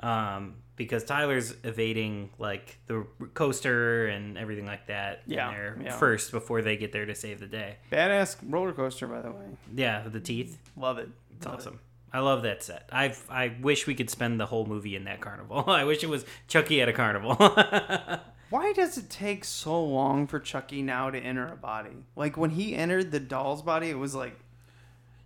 um, 0.00 0.56
because 0.78 1.04
Tyler's 1.04 1.54
evading 1.64 2.30
like 2.38 2.78
the 2.86 3.04
coaster 3.34 4.06
and 4.06 4.38
everything 4.38 4.64
like 4.64 4.86
that. 4.86 5.22
Yeah, 5.26 5.50
there 5.50 5.78
yeah. 5.82 5.96
first 5.98 6.30
before 6.32 6.62
they 6.62 6.78
get 6.78 6.92
there 6.92 7.04
to 7.04 7.14
save 7.14 7.40
the 7.40 7.46
day. 7.46 7.76
Badass 7.92 8.36
roller 8.48 8.72
coaster, 8.72 9.06
by 9.06 9.20
the 9.20 9.30
way. 9.30 9.44
Yeah, 9.74 10.04
with 10.04 10.14
the 10.14 10.20
teeth. 10.20 10.56
Love 10.76 10.96
it. 10.98 11.10
It's 11.36 11.44
Love 11.44 11.56
it. 11.56 11.58
awesome. 11.58 11.80
I 12.10 12.20
love 12.20 12.42
that 12.44 12.62
set. 12.62 12.88
I 12.90 13.14
I 13.28 13.54
wish 13.60 13.86
we 13.86 13.94
could 13.94 14.08
spend 14.08 14.40
the 14.40 14.46
whole 14.46 14.64
movie 14.64 14.96
in 14.96 15.04
that 15.04 15.20
carnival. 15.20 15.64
I 15.66 15.84
wish 15.84 16.02
it 16.02 16.08
was 16.08 16.24
Chucky 16.46 16.80
at 16.80 16.88
a 16.88 16.92
carnival. 16.94 17.34
Why 18.50 18.72
does 18.72 18.96
it 18.96 19.10
take 19.10 19.44
so 19.44 19.84
long 19.84 20.26
for 20.26 20.40
Chucky 20.40 20.80
now 20.80 21.10
to 21.10 21.18
enter 21.18 21.46
a 21.46 21.56
body? 21.56 22.06
Like 22.16 22.38
when 22.38 22.50
he 22.50 22.74
entered 22.74 23.10
the 23.10 23.20
doll's 23.20 23.60
body, 23.60 23.90
it 23.90 23.98
was 23.98 24.14
like 24.14 24.38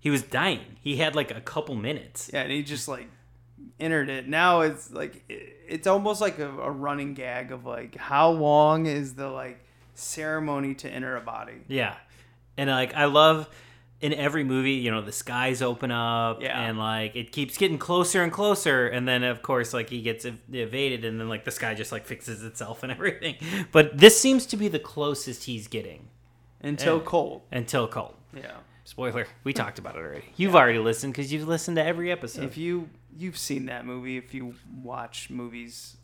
he 0.01 0.11
was 0.11 0.23
dying. 0.23 0.79
He 0.81 0.97
had 0.97 1.15
like 1.15 1.31
a 1.31 1.41
couple 1.41 1.77
minutes. 1.77 2.31
yeah, 2.33 2.41
and 2.43 2.51
he 2.51 2.65
just 2.65 2.89
like 2.89 3.07
entered 3.83 4.09
it. 4.09 4.29
Now 4.29 4.61
it's 4.63 4.91
like 4.91 5.23
it's 5.29 5.87
almost 5.87 6.21
like 6.21 6.39
a, 6.39 6.49
a 6.49 6.71
running 6.71 7.15
gag 7.15 7.53
of 7.53 7.67
like 7.67 7.97
how 7.97 8.31
long 8.31 8.87
is 8.87 9.15
the 9.15 9.29
like 9.29 9.59
ceremony 9.95 10.75
to 10.77 10.89
enter 10.89 11.17
a 11.17 11.21
body. 11.21 11.55
Yeah. 11.69 11.95
And 12.57 12.71
like 12.71 12.95
I 12.95 13.07
love 13.07 13.49
in 14.01 14.13
every 14.15 14.43
movie, 14.43 14.73
you 14.73 14.91
know, 14.91 15.01
the 15.01 15.13
skies 15.13 15.63
open 15.63 15.91
up 15.93 16.43
Yeah. 16.43 16.61
and 16.61 16.77
like 16.79 17.15
it 17.15 17.31
keeps 17.33 17.57
getting 17.57 17.79
closer 17.79 18.23
and 18.23 18.33
closer 18.33 18.89
and 18.89 19.07
then 19.07 19.23
of 19.23 19.43
course 19.43 19.73
like 19.73 19.91
he 19.91 20.03
gets 20.03 20.25
ev- 20.25 20.41
evaded 20.53 21.05
and 21.05 21.21
then 21.21 21.29
like 21.29 21.45
the 21.45 21.51
sky 21.53 21.75
just 21.75 21.93
like 21.93 22.05
fixes 22.07 22.43
itself 22.43 22.83
and 22.83 22.91
everything. 22.97 23.37
But 23.71 23.99
this 23.99 24.21
seems 24.21 24.45
to 24.47 24.57
be 24.57 24.69
the 24.69 24.79
closest 24.81 25.45
he's 25.45 25.69
getting 25.69 26.09
Until 26.63 26.97
And- 26.99 27.07
Cult. 27.07 27.47
Until 27.53 27.87
Cult. 27.87 28.17
Yeah. 28.35 28.53
Spoiler, 28.85 29.29
we 29.45 29.53
talked 29.53 29.79
about 29.79 29.95
it 29.95 30.01
already. 30.01 30.25
You've 30.37 30.57
already 30.57 30.81
listened 30.81 31.15
cuz 31.15 31.33
you've 31.33 31.47
listened 31.47 31.77
to 31.77 31.85
every 31.85 32.11
episode. 32.11 32.43
If 32.45 32.57
you 32.59 32.89
you've 33.17 33.39
seen 33.39 33.67
that 33.67 33.85
movie, 33.87 34.17
if 34.17 34.35
you 34.35 34.55
watch 34.83 35.31
movies 35.31 35.97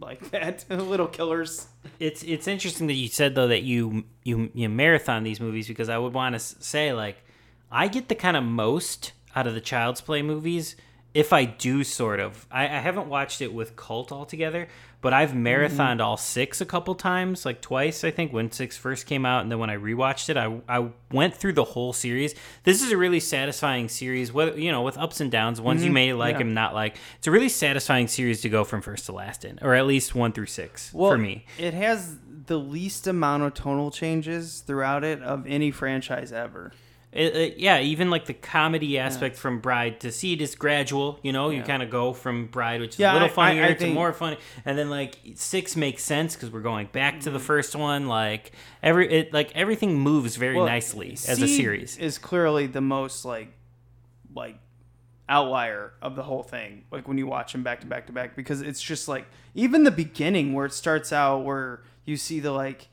like 0.00 0.30
that, 0.30 0.64
Little 0.68 1.06
Killers. 1.06 1.66
it's 1.98 2.22
it's 2.22 2.46
interesting 2.46 2.86
that 2.86 2.94
you 2.94 3.08
said 3.08 3.34
though 3.34 3.48
that 3.48 3.62
you 3.62 4.04
you 4.24 4.50
you 4.54 4.68
marathon 4.68 5.22
these 5.22 5.40
movies 5.40 5.68
because 5.68 5.88
I 5.88 5.98
would 5.98 6.14
want 6.14 6.34
to 6.34 6.38
say 6.40 6.92
like 6.92 7.22
I 7.70 7.88
get 7.88 8.08
the 8.08 8.14
kind 8.14 8.36
of 8.36 8.44
most 8.44 9.12
out 9.34 9.46
of 9.46 9.54
the 9.54 9.60
Child's 9.60 10.00
Play 10.00 10.22
movies 10.22 10.76
if 11.14 11.32
I 11.32 11.44
do 11.44 11.84
sort 11.84 12.20
of. 12.20 12.46
I, 12.50 12.64
I 12.64 12.78
haven't 12.80 13.08
watched 13.08 13.40
it 13.40 13.52
with 13.52 13.76
Cult 13.76 14.12
altogether, 14.12 14.68
but 15.02 15.12
I've 15.12 15.32
marathoned 15.32 16.00
all 16.00 16.16
six 16.16 16.60
a 16.62 16.64
couple 16.64 16.94
times, 16.94 17.44
like 17.44 17.60
twice 17.60 18.04
I 18.04 18.10
think 18.10 18.32
when 18.32 18.50
six 18.50 18.78
first 18.78 19.04
came 19.06 19.26
out, 19.26 19.42
and 19.42 19.50
then 19.52 19.58
when 19.58 19.68
I 19.68 19.76
rewatched 19.76 20.30
it, 20.30 20.38
I 20.38 20.60
I 20.68 20.88
went 21.10 21.34
through 21.34 21.52
the 21.52 21.64
whole 21.64 21.92
series. 21.92 22.34
This 22.64 22.82
is 22.82 22.90
a 22.90 22.96
really 22.96 23.20
satisfying 23.20 23.88
series, 23.90 24.32
whether 24.32 24.58
you 24.58 24.70
know 24.72 24.80
with 24.82 24.96
ups 24.96 25.20
and 25.20 25.30
downs. 25.30 25.60
Ones 25.60 25.84
you 25.84 25.90
Mhm, 25.90 25.94
may 25.94 26.12
like 26.14 26.36
yeah. 26.36 26.40
and 26.42 26.54
not 26.54 26.72
like. 26.72 26.96
It's 27.18 27.26
a 27.26 27.30
really 27.30 27.50
satisfying 27.50 28.08
series 28.08 28.40
to 28.40 28.48
go 28.48 28.64
from 28.64 28.80
first 28.80 29.04
to 29.06 29.12
last 29.12 29.44
in, 29.44 29.58
or 29.60 29.74
at 29.74 29.86
least 29.86 30.14
one 30.14 30.32
through 30.32 30.46
six 30.46 30.88
for 30.90 31.18
me. 31.18 31.44
It 31.58 31.74
has 31.74 32.16
the 32.46 32.58
least 32.58 33.06
amount 33.06 33.42
of 33.42 33.54
tonal 33.54 33.90
changes 33.90 34.60
throughout 34.66 35.04
it 35.04 35.22
of 35.22 35.46
any 35.46 35.70
franchise 35.70 36.32
ever. 36.32 36.72
It, 37.12 37.36
it- 37.36 37.58
yeah, 37.58 37.78
even 37.80 38.08
like 38.08 38.24
the 38.24 38.32
comedy 38.34 38.98
aspect 38.98 39.36
from 39.36 39.60
Bride 39.60 40.00
to 40.00 40.10
Seed 40.10 40.40
is 40.40 40.54
gradual. 40.54 41.18
You 41.22 41.32
know, 41.32 41.50
you 41.50 41.62
kind 41.62 41.82
of 41.82 41.90
go 41.90 42.14
from 42.14 42.46
Bride, 42.46 42.80
which 42.80 42.94
is 42.94 42.98
Yeah, 43.00 43.12
a 43.12 43.14
little 43.14 43.28
I- 43.28 43.30
I- 43.30 43.34
funnier, 43.34 43.64
I 43.64 43.68
to 43.68 43.74
think- 43.78 43.94
more 43.94 44.12
funny, 44.14 44.38
and 44.64 44.78
then 44.78 44.88
like 44.88 45.18
six 45.34 45.76
makes 45.76 46.02
sense 46.02 46.34
because 46.34 46.50
we're 46.50 46.60
going 46.60 46.86
back 46.90 47.20
to 47.20 47.30
the 47.30 47.36
Mm-hmm. 47.38 47.46
first 47.46 47.76
one. 47.76 48.06
Like 48.08 48.52
every 48.82 49.12
it 49.12 49.32
like 49.32 49.52
everything 49.54 49.98
moves 49.98 50.36
very 50.36 50.56
Well, 50.56 50.64
nicely 50.66 51.12
as 51.28 51.42
a 51.42 51.48
series. 51.48 51.98
is 51.98 52.16
clearly 52.18 52.66
the 52.66 52.80
most 52.80 53.24
like 53.26 53.52
like 54.34 54.56
outlier 55.28 55.92
of 56.02 56.16
the 56.16 56.22
whole 56.22 56.42
thing 56.42 56.84
like 56.90 57.06
when 57.08 57.16
you 57.16 57.26
watch 57.26 57.52
them 57.52 57.62
back 57.62 57.80
to 57.80 57.86
back 57.86 58.06
to 58.06 58.12
back 58.12 58.34
because 58.36 58.60
it's 58.60 58.82
just 58.82 59.08
like 59.08 59.24
even 59.54 59.84
the 59.84 59.90
beginning 59.90 60.52
where 60.52 60.66
it 60.66 60.72
starts 60.72 61.12
out 61.12 61.38
where 61.44 61.82
you 62.04 62.16
see 62.16 62.40
the 62.40 62.50
like 62.50 62.88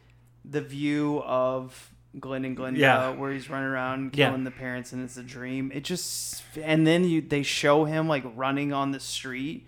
the 0.45 0.61
view 0.61 1.21
of 1.25 1.91
Glenn 2.19 2.45
and 2.45 2.57
Glenda 2.57 2.77
Yeah. 2.77 3.09
where 3.11 3.31
he's 3.31 3.49
running 3.49 3.67
around 3.69 4.15
Yeah. 4.15 4.27
killing 4.29 4.43
the 4.43 4.51
parents 4.51 4.93
and 4.93 5.03
it's 5.03 5.17
a 5.17 5.23
dream 5.23 5.71
it 5.73 5.83
just 5.83 6.43
and 6.61 6.87
then 6.87 7.03
you 7.03 7.21
they 7.21 7.43
show 7.43 7.85
him 7.85 8.07
like 8.07 8.23
running 8.35 8.71
on 8.73 8.91
the 8.91 8.99
street 8.99 9.67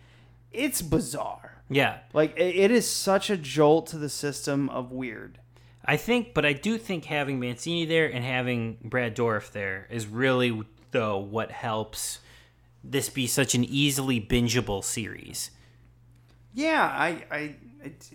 it's 0.52 0.82
bizarre 0.82 1.62
Yeah, 1.70 2.00
like 2.14 2.36
it, 2.38 2.56
it 2.56 2.72
is 2.72 2.90
such 2.90 3.30
a 3.30 3.38
jolt 3.38 3.88
to 3.88 3.98
the 3.98 4.10
system 4.10 4.70
of 4.70 4.92
weird 4.92 5.38
I 5.84 5.98
think, 5.98 6.36
but 6.36 6.46
I 6.46 6.54
do 6.54 6.78
think 6.78 7.06
having 7.06 7.40
Mancini 7.40 7.86
there 7.86 8.06
and 8.08 8.24
having 8.24 8.78
Brad 8.84 9.16
Dourif 9.16 9.52
there 9.52 9.88
is 9.90 10.06
really 10.06 10.62
though 10.92 11.18
what 11.18 11.50
helps 11.52 12.20
this 12.84 13.10
be 13.10 13.26
such 13.26 13.56
an 13.56 13.64
easily 13.64 14.22
bingeable 14.22 14.84
series. 14.84 15.50
Yeah, 16.54 16.84
I, 16.84 17.24
I, 17.32 17.56
it, 17.84 18.10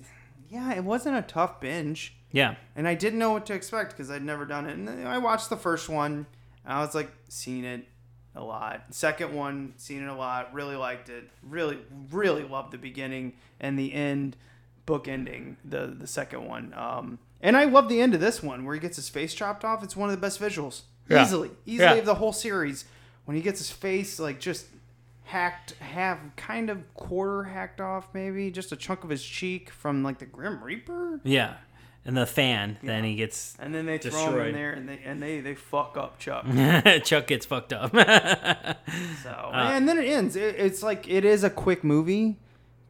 yeah, 0.48 0.74
it 0.74 0.84
wasn't 0.84 1.16
a 1.16 1.22
tough 1.22 1.60
binge. 1.60 2.15
Yeah. 2.32 2.56
and 2.74 2.86
I 2.86 2.94
didn't 2.94 3.18
know 3.18 3.32
what 3.32 3.46
to 3.46 3.54
expect 3.54 3.92
because 3.92 4.10
I'd 4.10 4.22
never 4.22 4.44
done 4.44 4.66
it. 4.66 4.76
And 4.76 5.08
I 5.08 5.18
watched 5.18 5.48
the 5.50 5.56
first 5.56 5.88
one, 5.88 6.26
and 6.64 6.72
I 6.72 6.80
was 6.80 6.94
like, 6.94 7.10
seen 7.28 7.64
it 7.64 7.86
a 8.34 8.42
lot. 8.42 8.82
Second 8.90 9.32
one, 9.34 9.72
seen 9.76 10.02
it 10.02 10.08
a 10.08 10.14
lot. 10.14 10.52
Really 10.52 10.76
liked 10.76 11.08
it. 11.08 11.30
Really, 11.42 11.78
really 12.10 12.42
loved 12.44 12.72
the 12.72 12.78
beginning 12.78 13.32
and 13.60 13.78
the 13.78 13.94
end, 13.94 14.36
book 14.84 15.08
ending. 15.08 15.56
The 15.64 15.86
the 15.98 16.06
second 16.06 16.46
one. 16.46 16.74
Um, 16.76 17.18
and 17.40 17.56
I 17.56 17.64
love 17.64 17.88
the 17.88 18.00
end 18.00 18.12
of 18.14 18.20
this 18.20 18.42
one 18.42 18.64
where 18.64 18.74
he 18.74 18.80
gets 18.80 18.96
his 18.96 19.08
face 19.08 19.32
chopped 19.34 19.64
off. 19.64 19.82
It's 19.82 19.96
one 19.96 20.10
of 20.10 20.14
the 20.14 20.20
best 20.20 20.38
visuals, 20.40 20.82
Yeah. 21.08 21.22
easily, 21.22 21.50
easily 21.64 21.86
Yeah. 21.94 21.94
of 21.94 22.04
the 22.06 22.16
whole 22.16 22.32
series. 22.32 22.84
When 23.24 23.36
he 23.36 23.42
gets 23.42 23.58
his 23.60 23.70
face 23.70 24.18
like 24.20 24.38
just 24.40 24.66
hacked, 25.24 25.72
half 25.80 26.18
kind 26.36 26.70
of 26.70 26.92
quarter 26.94 27.44
hacked 27.44 27.80
off, 27.80 28.08
maybe 28.12 28.50
just 28.50 28.70
a 28.72 28.76
chunk 28.76 29.02
of 29.04 29.10
his 29.10 29.24
cheek 29.24 29.70
from 29.70 30.02
like 30.02 30.18
the 30.18 30.26
Grim 30.26 30.62
Reaper. 30.62 31.20
Yeah. 31.24 31.54
And 32.06 32.16
the 32.16 32.24
fan, 32.24 32.78
then 32.84 33.02
he 33.02 33.16
gets 33.16 33.56
And 33.58 33.74
then 33.74 33.84
they 33.84 33.98
throw 33.98 34.38
him 34.38 34.46
in 34.46 34.54
there, 34.54 34.72
and 34.72 34.88
they 34.88 35.00
and 35.04 35.20
they 35.20 35.40
they 35.40 35.56
fuck 35.56 35.96
up 35.96 36.18
Chuck. 36.20 36.46
Chuck 37.04 37.26
gets 37.26 37.44
fucked 37.44 37.72
up. 37.72 37.90
so 39.22 39.30
Uh, 39.30 39.70
and 39.74 39.88
then 39.88 39.98
it 39.98 40.06
ends. 40.06 40.36
It, 40.36 40.54
it's 40.56 40.82
like 40.84 41.08
it 41.08 41.24
is 41.24 41.42
a 41.42 41.50
quick 41.50 41.82
movie, 41.82 42.36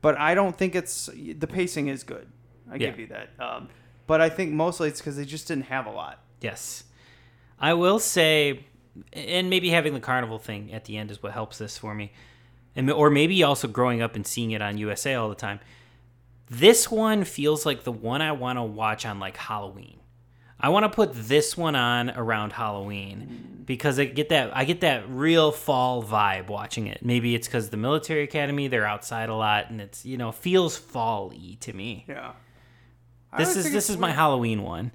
but 0.02 0.18
I 0.18 0.34
don't 0.34 0.56
think 0.56 0.74
it's 0.74 1.06
the 1.14 1.46
pacing 1.46 1.88
is 1.88 2.04
good. 2.04 2.28
I 2.70 2.74
Yeah. 2.74 2.90
give 2.90 2.98
you 3.00 3.06
that. 3.06 3.30
Um, 3.38 3.68
but 4.06 4.20
I 4.20 4.28
think 4.28 4.52
mostly 4.52 4.88
it's 4.88 5.00
because 5.00 5.16
they 5.16 5.24
just 5.24 5.48
didn't 5.48 5.64
have 5.64 5.86
a 5.86 5.90
lot. 5.90 6.22
Yes. 6.42 6.84
I 7.58 7.72
will 7.72 7.98
say, 7.98 8.66
and 9.14 9.48
maybe 9.48 9.70
having 9.70 9.94
the 9.94 10.00
carnival 10.00 10.38
thing 10.38 10.72
at 10.74 10.84
the 10.84 10.98
end 10.98 11.10
is 11.10 11.22
what 11.22 11.32
helps 11.32 11.56
this 11.58 11.78
for 11.78 11.94
me. 11.94 12.12
And, 12.74 12.90
or 12.90 13.08
maybe 13.08 13.42
also 13.42 13.66
growing 13.66 14.02
up 14.02 14.14
and 14.14 14.26
seeing 14.26 14.50
it 14.50 14.60
on 14.60 14.76
USA 14.76 15.14
all 15.14 15.30
the 15.30 15.34
time. 15.34 15.60
This 16.48 16.90
one 16.90 17.24
feels 17.24 17.66
like 17.66 17.84
the 17.84 17.92
one 17.92 18.22
I 18.22 18.32
want 18.32 18.58
to 18.58 18.62
watch 18.62 19.04
on 19.04 19.18
like 19.18 19.36
Halloween. 19.36 19.98
I 20.58 20.70
want 20.70 20.84
to 20.84 20.88
put 20.88 21.12
this 21.12 21.56
one 21.56 21.76
on 21.76 22.10
around 22.10 22.52
Halloween 22.52 23.62
because 23.66 23.98
I 23.98 24.06
get 24.06 24.30
that 24.30 24.56
I 24.56 24.64
get 24.64 24.80
that 24.80 25.08
real 25.10 25.52
fall 25.52 26.02
vibe 26.02 26.46
watching 26.48 26.86
it. 26.86 27.04
Maybe 27.04 27.34
it's 27.34 27.46
because 27.46 27.68
the 27.70 27.76
military 27.76 28.22
academy 28.22 28.68
they're 28.68 28.86
outside 28.86 29.28
a 29.28 29.34
lot 29.34 29.70
and 29.70 29.80
it's 29.80 30.06
you 30.06 30.16
know 30.16 30.32
feels 30.32 30.76
fall-y 30.76 31.56
to 31.60 31.72
me. 31.72 32.04
Yeah. 32.08 32.32
I 33.32 33.38
This 33.38 33.56
is 33.56 33.70
this 33.70 33.90
is 33.90 33.98
my. 33.98 34.12
Halloween 34.12 34.62
one. 34.62 34.92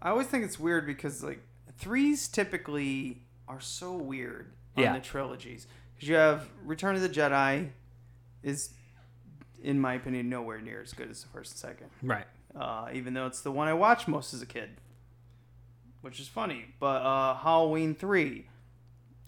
I 0.00 0.10
always 0.10 0.28
think 0.28 0.44
it's 0.44 0.58
weird 0.58 0.86
because 0.86 1.22
like 1.22 1.40
threes 1.78 2.26
typically 2.28 3.22
are 3.48 3.60
so 3.60 3.92
weird 3.92 4.52
on 4.76 4.82
Yeah. 4.84 4.92
the 4.94 5.00
trilogies 5.00 5.66
because 5.94 6.08
you 6.08 6.14
have 6.14 6.48
Return 6.64 6.94
of 6.94 7.02
the 7.02 7.08
Jedi 7.10 7.70
is, 8.42 8.70
in 9.62 9.80
my 9.80 9.94
opinion, 9.94 10.28
nowhere 10.28 10.60
near 10.60 10.80
as 10.82 10.92
good 10.92 11.10
as 11.10 11.22
the 11.22 11.28
first 11.28 11.52
and 11.52 11.58
second. 11.58 11.86
Right. 12.02 12.26
Uh, 12.58 12.88
even 12.92 13.14
though 13.14 13.26
it's 13.26 13.40
the 13.40 13.50
one 13.52 13.68
I 13.68 13.74
watched 13.74 14.08
most 14.08 14.34
as 14.34 14.42
a 14.42 14.46
kid, 14.46 14.70
which 16.02 16.20
is 16.20 16.28
funny. 16.28 16.66
But 16.80 17.02
uh, 17.02 17.34
Halloween 17.36 17.94
three, 17.94 18.46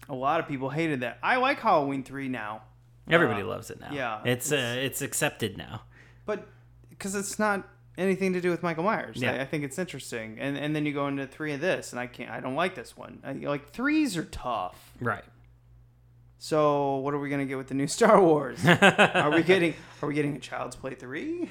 a 0.09 0.13
lot 0.15 0.39
of 0.39 0.47
people 0.47 0.69
hated 0.69 0.99
that. 1.01 1.17
I 1.23 1.37
like 1.37 1.59
Halloween 1.59 2.03
three 2.03 2.27
now. 2.27 2.63
Everybody 3.09 3.41
Uh, 3.43 3.47
loves 3.47 3.69
it 3.69 3.79
now. 3.79 3.89
Yeah, 3.91 4.21
it's 4.25 4.51
uh, 4.51 4.75
it's 4.79 5.01
accepted 5.01 5.57
now. 5.57 5.83
but 6.25 6.47
because 6.89 7.13
it's 7.15 7.37
not 7.39 7.67
anything 7.97 8.33
to 8.33 8.41
do 8.41 8.49
with 8.49 8.61
Michael 8.63 8.83
Myers. 8.83 9.17
Yeah. 9.21 9.33
I, 9.33 9.41
I 9.41 9.45
think 9.45 9.63
it's 9.63 9.77
interesting. 9.79 10.37
And 10.39 10.57
and 10.57 10.75
then 10.75 10.85
you 10.85 10.93
go 10.93 11.07
into 11.07 11.25
three 11.27 11.53
of 11.53 11.61
this, 11.61 11.91
and 11.93 11.99
I 11.99 12.07
can't. 12.07 12.29
I 12.31 12.39
don't 12.39 12.55
like 12.55 12.75
this 12.75 12.95
one. 12.97 13.19
I, 13.23 13.33
like 13.33 13.69
threes 13.71 14.17
are 14.17 14.25
tough. 14.25 14.91
Right. 14.99 15.23
So 16.45 16.97
what 16.97 17.15
are 17.15 17.17
we 17.17 17.31
gonna 17.31 17.47
get 17.47 17.57
with 17.57 17.69
the 17.69 17.73
new 17.73 17.87
Star 17.97 18.21
Wars? 18.21 18.63
are 18.63 19.31
we 19.31 19.41
getting 19.41 19.73
Are 20.03 20.07
we 20.07 20.13
getting 20.13 20.35
a 20.35 20.39
Child's 20.39 20.75
Play 20.75 20.93
three? 20.93 21.49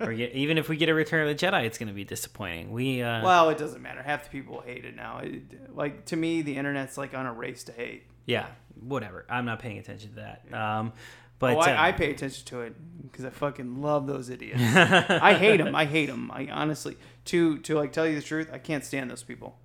or 0.00 0.14
get, 0.14 0.32
even 0.32 0.56
if 0.56 0.70
we 0.70 0.78
get 0.78 0.88
a 0.88 0.94
Return 0.94 1.28
of 1.28 1.38
the 1.38 1.46
Jedi, 1.46 1.64
it's 1.64 1.76
going 1.76 1.88
to 1.88 1.94
be 1.94 2.02
disappointing. 2.04 2.72
We 2.72 3.02
uh, 3.02 3.22
well, 3.22 3.50
it 3.50 3.58
doesn't 3.58 3.82
matter. 3.82 4.02
Half 4.02 4.24
the 4.24 4.30
people 4.30 4.62
hate 4.62 4.86
it 4.86 4.96
now. 4.96 5.18
It, 5.18 5.76
like 5.76 6.06
to 6.06 6.16
me, 6.16 6.40
the 6.40 6.56
internet's 6.56 6.96
like 6.96 7.12
on 7.12 7.26
a 7.26 7.32
race 7.34 7.64
to 7.64 7.72
hate. 7.72 8.04
yeah, 8.24 8.46
whatever. 8.80 9.26
I'm 9.28 9.44
not 9.44 9.58
paying 9.58 9.76
attention 9.76 10.14
to 10.14 10.16
that. 10.16 10.54
Um, 10.58 10.94
but 11.38 11.56
oh, 11.56 11.60
I, 11.60 11.72
uh, 11.72 11.82
I 11.88 11.92
pay 11.92 12.10
attention 12.12 12.46
to 12.46 12.62
it 12.62 12.74
because 13.02 13.26
I 13.26 13.30
fucking 13.30 13.82
love 13.82 14.06
those 14.06 14.30
idiots. 14.30 14.62
I 14.62 15.34
hate 15.34 15.58
them. 15.58 15.76
I 15.76 15.84
hate 15.84 16.06
them. 16.06 16.30
I 16.30 16.48
honestly, 16.50 16.96
to 17.26 17.58
to 17.58 17.74
like 17.74 17.92
tell 17.92 18.06
you 18.08 18.14
the 18.14 18.22
truth, 18.22 18.48
I 18.50 18.56
can't 18.56 18.86
stand 18.86 19.10
those 19.10 19.22
people. 19.22 19.58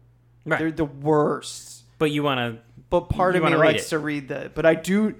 Right. 0.43 0.59
They're 0.59 0.71
the 0.71 0.83
worst. 0.83 1.76
But 1.97 2.11
you 2.11 2.23
want 2.23 2.39
to. 2.39 2.61
But 2.89 3.09
part 3.09 3.35
of 3.35 3.43
me 3.43 3.55
likes 3.55 3.87
it. 3.87 3.89
to 3.89 3.99
read 3.99 4.27
the. 4.29 4.51
But 4.53 4.65
I 4.65 4.75
do, 4.75 5.15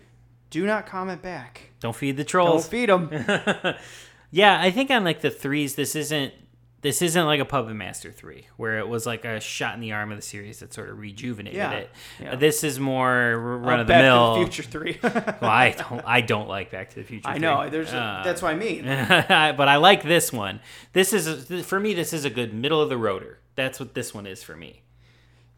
do 0.50 0.66
not 0.66 0.86
comment 0.86 1.22
back. 1.22 1.72
Don't 1.80 1.96
feed 1.96 2.18
the 2.18 2.24
trolls. 2.24 2.68
Don't 2.70 2.72
feed 2.72 2.90
them. 2.90 3.76
yeah, 4.32 4.60
I 4.62 4.72
think 4.72 4.90
on 4.92 5.04
like 5.04 5.22
the 5.22 5.30
threes, 5.32 5.76
this 5.76 5.96
isn't 5.96 6.34
this 6.82 7.02
isn't 7.02 7.26
like 7.26 7.40
a 7.40 7.46
Puppet 7.46 7.76
Master 7.76 8.12
three 8.12 8.48
where 8.56 8.78
it 8.80 8.88
was 8.88 9.06
like 9.06 9.26
a 9.26 9.40
shot 9.40 9.74
in 9.74 9.82
the 9.82 9.92
arm 9.94 10.12
of 10.12 10.18
the 10.18 10.22
series 10.22 10.60
that 10.60 10.74
sort 10.74 10.90
of 10.90 11.00
rejuvenated 11.00 11.58
Yeah, 11.58 11.72
it. 11.72 11.90
yeah. 12.22 12.36
This 12.36 12.64
is 12.64 12.80
more 12.80 13.36
run 13.38 13.80
of 13.80 13.88
the 13.88 13.92
Back 13.94 14.02
to 14.02 14.06
mill. 14.06 14.34
the 14.36 14.40
Future 14.46 14.64
three. 14.64 15.00
well, 15.04 15.38
I 15.42 15.72
don't 15.78 16.04
I 16.06 16.22
don't 16.22 16.48
like 16.48 16.72
Back 16.72 16.90
to 16.92 16.96
the 16.98 17.04
Future. 17.04 17.28
I 17.28 17.34
3. 17.34 17.40
know. 17.42 17.70
There's. 17.70 17.92
a- 17.94 17.98
Uh, 17.98 18.24
that's 18.24 18.42
what 18.42 18.52
I 18.54 18.56
mean. 18.56 18.86
but 18.86 19.68
I 19.68 19.76
like 19.78 20.04
this 20.04 20.32
one. 20.32 20.60
This 20.94 21.14
is 21.14 21.28
a, 21.52 21.64
for 21.64 21.80
me. 21.80 21.94
This 21.94 22.14
is 22.14 22.24
a 22.26 22.30
good 22.30 22.54
middle 22.54 22.82
of 22.82 22.90
the 22.90 22.96
roader. 22.96 23.36
That's 23.56 23.80
what 23.80 23.94
this 23.96 24.14
one 24.14 24.28
is 24.28 24.44
for 24.44 24.56
me. 24.56 24.84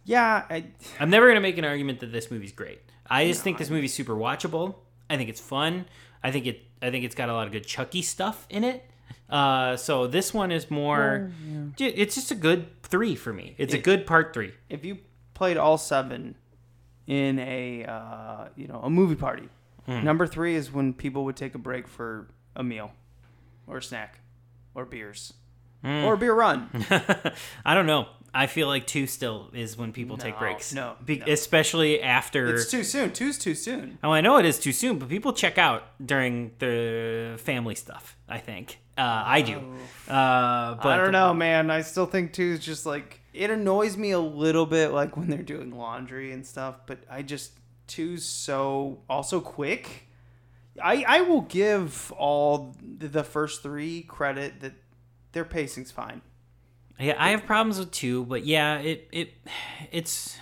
Yeah. 0.10 0.43
I, 0.49 0.66
I'm 0.99 1.10
never 1.10 1.28
gonna 1.28 1.39
make 1.41 1.57
an 1.57 1.66
argument 1.66 1.99
that 1.99 2.12
this 2.12 2.32
movie's 2.32 2.51
great. 2.51 2.80
I 3.10 3.28
just 3.28 3.41
think 3.43 3.57
this 3.57 3.70
movie's 3.70 3.93
super 3.93 4.14
watchable. 4.14 4.76
I 5.10 5.18
think 5.18 5.30
it's 5.30 5.41
fun. 5.41 5.86
I 6.24 6.32
think 6.32 6.45
it. 6.47 6.62
I 6.82 6.89
think 6.91 7.05
it's 7.05 7.16
got 7.16 7.30
a 7.30 7.34
lot 7.34 7.45
of 7.47 7.51
good 7.53 7.66
Chucky 7.66 8.01
stuff 8.01 8.45
in 8.49 8.64
it. 8.64 8.84
Uh, 9.30 9.76
so 9.78 10.07
this 10.07 10.34
one 10.34 10.51
is 10.51 10.70
more. 10.72 11.32
ju- 11.76 11.93
It's 11.95 12.16
just 12.16 12.32
a 12.32 12.36
good 12.36 12.68
three 12.84 13.16
for 13.16 13.32
me. 13.34 13.55
It's 13.57 13.74
a 13.74 13.78
good 13.78 14.05
part 14.07 14.34
three. 14.34 14.53
If 14.70 14.84
you 14.86 14.97
played 15.34 15.57
all 15.57 15.78
seven 15.78 16.36
in 17.07 17.38
a 17.39 17.86
uh, 17.86 18.47
you 18.55 18.68
know 18.68 18.80
a 18.84 18.89
movie 18.89 19.16
party, 19.16 19.47
Hmm. 19.86 20.03
number 20.03 20.26
three 20.28 20.55
is 20.55 20.72
when 20.72 20.93
people 20.93 21.24
would 21.26 21.36
take 21.36 21.53
a 21.55 21.60
break 21.60 21.88
for 21.88 22.28
a 22.55 22.64
meal, 22.64 22.91
or 23.68 23.78
a 23.78 23.84
snack, 23.84 24.20
or 24.76 24.86
beers, 24.86 25.34
Mm. 25.84 26.03
or 26.05 26.14
a 26.14 26.18
beer 26.18 26.34
run. 26.34 26.70
I 27.66 27.74
don't 27.74 27.86
know. 27.88 28.07
I 28.34 28.47
feel 28.47 28.67
like 28.67 28.86
two 28.88 29.07
still 29.07 29.49
is 29.53 29.77
when 29.77 29.91
people 29.93 30.17
take 30.17 30.38
breaks. 30.38 30.73
no, 30.73 30.95
Be- 31.03 31.21
especially 31.21 32.01
after. 32.01 32.53
It's 32.55 32.69
too 32.69 32.84
soon. 32.84 33.11
Two's 33.11 33.38
too 33.38 33.55
soon. 33.55 33.97
Oh, 34.03 34.11
I 34.11 34.21
know 34.21 34.38
it 34.38 34.45
is 34.45 34.59
too 34.59 34.71
soon, 34.71 34.99
but 34.99 35.09
people 35.09 35.34
check 35.34 35.57
out 35.57 35.84
during 36.05 36.51
the 36.59 37.39
family 37.43 37.75
stuff. 37.75 38.15
I 38.27 38.38
think 38.38 38.80
uh, 38.97 39.23
I 39.25 39.41
do. 39.41 39.57
Uh, 40.07 40.75
but 40.75 40.88
I 40.88 40.97
don't 40.97 41.11
know, 41.11 41.34
man. 41.34 41.71
I 41.71 41.82
still 41.82 42.05
think 42.05 42.34
two 42.34 42.43
is 42.53 42.59
just 42.59 42.86
like 42.86 43.19
it 43.34 43.49
annoys 43.49 43.97
me 43.97 44.11
a 44.11 44.19
little 44.19 44.65
bit, 44.65 44.89
like 44.91 45.15
when 45.17 45.30
they're 45.30 45.41
doing 45.43 45.71
laundry 45.71 46.32
and 46.32 46.45
stuff. 46.45 46.82
But 46.86 46.99
I 47.09 47.21
just 47.21 47.53
two's 47.88 48.25
so 48.25 48.99
also 49.09 49.39
quick. 49.41 50.05
I 50.82 51.03
I 51.07 51.21
will 51.21 51.41
give 51.41 52.11
all 52.13 52.75
the- 52.82 53.07
the 53.07 53.23
first 53.23 53.63
three 53.63 54.03
credit 54.03 54.61
that 54.61 54.73
their 55.32 55.45
pacing's 55.45 55.91
fine. 55.91 56.21
Yeah, 57.00 57.16
I 57.18 57.30
have 57.32 57.45
problems 57.45 57.80
with 57.80 57.91
two, 57.91 58.26
but 58.26 58.45
yeah, 58.45 58.78
it 58.80 59.08
it 59.12 59.34
it's. 59.91 60.38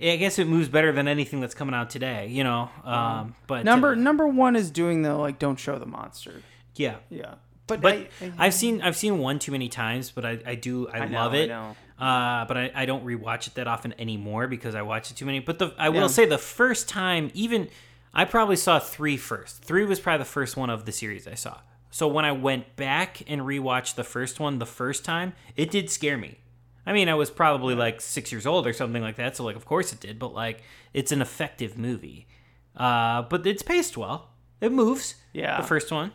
I 0.00 0.16
guess 0.16 0.40
it 0.40 0.48
moves 0.48 0.68
better 0.68 0.90
than 0.90 1.06
anything 1.06 1.40
that's 1.40 1.54
coming 1.54 1.76
out 1.76 1.88
today, 1.90 2.26
you 2.26 2.42
know. 2.42 2.68
Um, 2.84 3.36
but 3.46 3.64
number 3.64 3.92
uh, 3.92 3.94
number 3.94 4.26
one 4.26 4.56
is 4.56 4.70
doing 4.72 5.02
the 5.02 5.14
like 5.14 5.38
don't 5.38 5.56
show 5.58 5.78
the 5.78 5.86
monster. 5.86 6.42
yeah, 6.74 6.96
Yeah, 7.08 7.34
but, 7.68 7.80
but 7.80 7.94
I, 7.94 8.08
I, 8.20 8.32
I, 8.38 8.44
have 8.46 8.54
seen 8.54 8.82
I've 8.82 8.96
seen 8.96 9.18
one 9.20 9.38
too 9.38 9.52
many 9.52 9.68
times, 9.68 10.10
but 10.10 10.24
I, 10.24 10.40
I 10.44 10.54
do 10.56 10.88
I, 10.88 11.00
I 11.02 11.08
know, 11.08 11.18
love 11.20 11.34
I 11.34 11.36
it. 11.36 11.48
know. 11.50 11.76
Uh, 12.00 12.44
but 12.46 12.56
I, 12.56 12.72
I 12.74 12.86
don't 12.86 13.04
rewatch 13.06 13.46
it 13.46 13.54
that 13.54 13.68
often 13.68 13.94
anymore 13.96 14.48
because 14.48 14.74
I 14.74 14.82
watch 14.82 15.12
it 15.12 15.16
too 15.16 15.24
many. 15.26 15.38
But 15.38 15.60
the 15.60 15.72
I 15.78 15.90
will 15.90 16.00
Yeah. 16.00 16.06
say 16.08 16.24
the 16.26 16.36
first 16.38 16.88
time, 16.88 17.30
even 17.32 17.68
I 18.12 18.24
probably 18.24 18.56
saw 18.56 18.80
three 18.80 19.16
first. 19.16 19.62
Three 19.62 19.84
was 19.84 20.00
probably 20.00 20.18
the 20.24 20.30
first 20.30 20.56
one 20.56 20.68
of 20.68 20.84
the 20.84 20.90
series 20.90 21.28
I 21.28 21.34
saw. 21.34 21.58
So 21.92 22.08
when 22.08 22.24
I 22.24 22.32
went 22.32 22.74
back 22.74 23.22
and 23.28 23.42
rewatched 23.42 23.94
the 23.96 24.02
first 24.02 24.40
one 24.40 24.58
the 24.58 24.66
first 24.66 25.04
time, 25.04 25.34
it 25.56 25.70
did 25.70 25.90
scare 25.90 26.16
me. 26.16 26.38
I 26.86 26.92
mean, 26.92 27.08
I 27.08 27.14
was 27.14 27.30
probably 27.30 27.74
like 27.74 28.00
six 28.00 28.32
years 28.32 28.46
old 28.46 28.66
or 28.66 28.72
something 28.72 29.02
like 29.02 29.16
that, 29.16 29.36
so 29.36 29.44
like 29.44 29.56
of 29.56 29.66
course 29.66 29.92
it 29.92 30.00
did. 30.00 30.18
But 30.18 30.32
like, 30.34 30.62
it's 30.94 31.12
an 31.12 31.20
effective 31.22 31.76
movie. 31.78 32.26
Uh, 32.74 33.22
but 33.22 33.46
it's 33.46 33.62
paced 33.62 33.96
well. 33.96 34.30
It 34.60 34.72
moves. 34.72 35.16
Yeah. 35.34 35.60
The 35.60 35.66
first 35.66 35.92
one. 35.92 36.12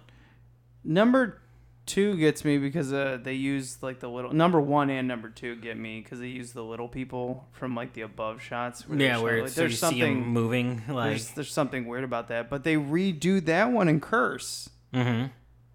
Number 0.84 1.42
two 1.86 2.18
gets 2.18 2.44
me 2.44 2.58
because 2.58 2.92
uh, 2.92 3.18
they 3.22 3.34
use 3.34 3.78
like 3.82 4.00
the 4.00 4.10
little 4.10 4.34
number 4.34 4.60
one 4.60 4.90
and 4.90 5.08
number 5.08 5.30
two 5.30 5.56
get 5.58 5.78
me 5.78 6.02
because 6.02 6.20
they 6.20 6.28
use 6.28 6.52
the 6.54 6.64
little 6.64 6.88
people 6.90 7.48
from 7.54 7.76
like 7.76 7.94
the 7.94 8.02
above 8.02 8.42
shots. 8.42 8.84
they 8.90 9.06
Yeah, 9.06 9.20
where 9.20 9.44
like, 9.44 9.52
so 9.52 9.64
you 9.64 9.70
see 9.70 10.02
'em 10.02 10.28
moving, 10.28 10.82
like 10.90 11.12
there's, 11.12 11.32
there's 11.32 11.52
something 11.52 11.86
weird 11.86 12.04
about 12.04 12.28
that, 12.30 12.50
but 12.50 12.64
they 12.64 12.76
redo 12.76 13.44
that 13.46 13.72
one 13.72 13.88
in 13.88 14.00
Curse. 14.02 14.70
Mhm. 14.94 15.30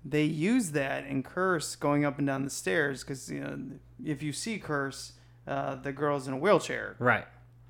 They 0.05 0.25
use 0.25 0.73
that 0.73 1.07
in 1.07 1.23
Curse 1.23 1.77
going 1.77 2.05
up 2.05 2.19
and 2.19 2.27
down 2.27 2.45
the 2.45 2.51
stairs 2.51 3.03
because 3.05 3.31
you 3.31 3.41
know 3.41 3.59
if 4.05 4.23
you 4.23 4.33
see 4.33 4.59
Curse, 4.59 5.13
uh, 5.47 5.77
the 5.77 5.93
girl's 5.93 6.27
in 6.27 6.35
a 6.35 6.39
wheelchair, 6.39 6.97
right? 6.99 7.27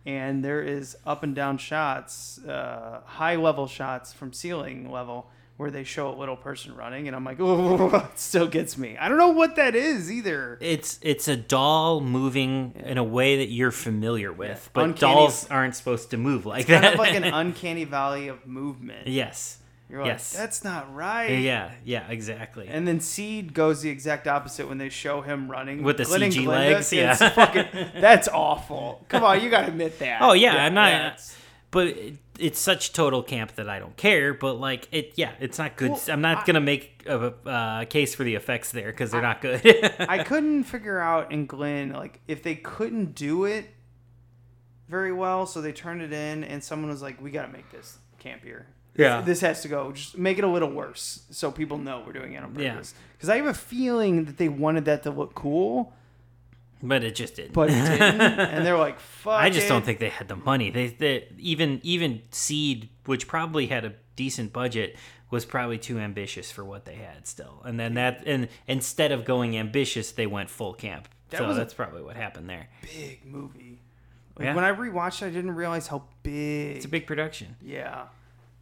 And 0.06 0.44
there 0.44 0.62
is 0.62 0.96
up 1.06 1.22
and 1.22 1.34
down 1.34 1.58
shots, 1.58 2.38
uh, 2.44 3.02
high 3.04 3.36
level 3.36 3.66
shots 3.66 4.12
from 4.12 4.32
ceiling 4.32 4.90
level 4.90 5.28
where 5.58 5.70
they 5.70 5.84
show 5.84 6.10
a 6.12 6.16
little 6.16 6.34
person 6.34 6.74
running, 6.74 7.06
and 7.06 7.14
I'm 7.14 7.24
like, 7.24 7.36
oh, 7.40 7.94
it 8.12 8.18
still 8.18 8.48
gets 8.48 8.76
me. 8.78 8.96
I 8.98 9.08
don't 9.08 9.18
know 9.18 9.28
what 9.28 9.54
that 9.56 9.74
is 9.74 10.10
either. 10.10 10.56
It's 10.62 10.98
it's 11.02 11.28
a 11.28 11.36
doll 11.36 12.00
moving 12.00 12.72
in 12.84 12.96
a 12.98 13.04
way 13.04 13.36
that 13.36 13.50
you're 13.50 13.70
familiar 13.70 14.32
with, 14.32 14.70
but 14.72 14.84
Uncanny- 14.84 15.12
dolls 15.14 15.46
aren't 15.50 15.76
supposed 15.76 16.10
to 16.10 16.16
move 16.16 16.46
like 16.46 16.60
It's 16.62 16.68
that. 16.70 16.82
kind 16.82 16.94
of 16.94 16.98
like 16.98 17.14
an 17.14 17.24
uncanny 17.34 17.84
valley 17.84 18.28
of 18.28 18.46
movement. 18.46 19.06
yes. 19.06 19.58
You're 19.92 20.00
like, 20.00 20.12
yes. 20.12 20.32
that's 20.32 20.64
not 20.64 20.94
right. 20.94 21.28
Yeah, 21.40 21.70
yeah, 21.84 22.08
exactly. 22.08 22.66
And 22.66 22.88
then 22.88 22.98
Seed 22.98 23.52
goes 23.52 23.82
the 23.82 23.90
exact 23.90 24.26
opposite 24.26 24.66
when 24.66 24.78
they 24.78 24.88
show 24.88 25.20
him 25.20 25.50
running 25.50 25.82
With 25.82 25.98
the 25.98 26.04
Glenn 26.04 26.22
CG 26.22 26.32
Glinda, 26.32 26.50
legs, 26.50 26.90
yeah. 26.94 27.14
fucking, 27.28 27.66
that's 28.00 28.26
awful. 28.26 29.04
Come 29.10 29.22
on, 29.22 29.44
you 29.44 29.50
gotta 29.50 29.68
admit 29.68 29.98
that. 29.98 30.22
Oh 30.22 30.32
yeah, 30.32 30.64
I'm 30.64 30.72
not. 30.72 30.92
it's- 30.92 31.36
but 31.70 31.88
it, 31.88 32.14
it's 32.38 32.58
such 32.58 32.94
total 32.94 33.22
camp 33.22 33.56
that 33.56 33.68
I 33.68 33.78
don't 33.80 33.94
care. 33.98 34.32
But 34.32 34.54
like 34.54 34.88
it, 34.92 35.12
yeah, 35.16 35.32
it's 35.40 35.58
not 35.58 35.76
good. 35.76 35.90
Well, 35.90 36.00
I'm 36.08 36.22
not 36.22 36.38
I- 36.38 36.44
gonna 36.46 36.62
make 36.62 37.04
a 37.06 37.34
uh, 37.46 37.84
case 37.84 38.14
for 38.14 38.24
the 38.24 38.34
effects 38.34 38.72
there 38.72 38.90
because 38.90 39.10
they're 39.10 39.20
not 39.20 39.42
good. 39.42 39.60
I 39.98 40.24
couldn't 40.24 40.64
figure 40.64 41.00
out 41.00 41.32
in 41.32 41.44
Glenn 41.44 41.92
like 41.92 42.20
if 42.26 42.42
they 42.42 42.54
couldn't 42.54 43.14
do 43.14 43.44
it 43.44 43.66
very 44.88 45.12
well, 45.12 45.44
so 45.44 45.60
they 45.60 45.72
turned 45.72 46.00
it 46.00 46.14
in, 46.14 46.44
and 46.44 46.64
someone 46.64 46.90
was 46.90 47.02
like, 47.02 47.20
"We 47.20 47.30
got 47.30 47.46
to 47.46 47.52
make 47.52 47.70
this 47.70 47.98
campier. 48.24 48.64
Yeah. 48.96 49.20
this 49.22 49.40
has 49.40 49.62
to 49.62 49.68
go. 49.68 49.92
Just 49.92 50.18
make 50.18 50.38
it 50.38 50.44
a 50.44 50.48
little 50.48 50.70
worse, 50.70 51.22
so 51.30 51.50
people 51.50 51.78
know 51.78 52.02
we're 52.06 52.12
doing 52.12 52.32
it 52.34 52.42
on 52.42 52.54
Yeah. 52.58 52.72
purpose." 52.72 52.94
Because 53.16 53.28
I 53.28 53.36
have 53.36 53.46
a 53.46 53.54
feeling 53.54 54.24
that 54.26 54.36
they 54.38 54.48
wanted 54.48 54.84
that 54.86 55.02
to 55.04 55.10
look 55.10 55.34
cool, 55.34 55.94
but 56.82 57.02
it 57.04 57.14
just 57.14 57.36
didn't. 57.36 57.52
but 57.54 57.70
it 57.70 57.74
didn't, 57.98 58.20
and 58.20 58.66
they're 58.66 58.76
like, 58.78 58.98
"Fuck." 59.00 59.40
I 59.40 59.50
just 59.50 59.66
it." 59.66 59.68
don't 59.68 59.84
think 59.84 59.98
they 59.98 60.08
had 60.10 60.28
the 60.28 60.36
money. 60.36 60.70
They, 60.70 60.88
they 60.88 61.28
even 61.38 61.80
even 61.82 62.22
Seed, 62.32 62.88
which 63.06 63.26
probably 63.28 63.66
had 63.68 63.84
a 63.84 63.94
decent 64.16 64.52
budget, 64.52 64.96
was 65.30 65.44
probably 65.46 65.78
too 65.78 65.98
ambitious 65.98 66.50
for 66.52 66.62
what 66.64 66.84
they 66.84 66.96
had 66.96 67.26
still. 67.26 67.62
And 67.64 67.80
then 67.80 67.94
that 67.94 68.24
and 68.26 68.48
instead 68.66 69.10
of 69.12 69.24
going 69.24 69.56
ambitious, 69.56 70.12
they 70.12 70.26
went 70.26 70.50
full 70.50 70.74
camp. 70.74 71.08
That 71.30 71.38
so 71.38 71.54
that's 71.54 71.72
probably 71.72 72.02
what 72.02 72.16
happened 72.16 72.50
there. 72.50 72.68
big 72.82 73.24
movie. 73.24 73.80
Like, 74.36 74.46
Yeah. 74.46 74.54
When 74.54 74.64
I 74.64 74.72
rewatched, 74.72 75.22
it, 75.22 75.26
I 75.26 75.30
didn't 75.30 75.52
realize 75.54 75.86
how 75.86 76.04
big. 76.22 76.76
It's 76.76 76.84
a 76.84 76.88
big 76.88 77.06
production. 77.06 77.56
Yeah. 77.62 78.04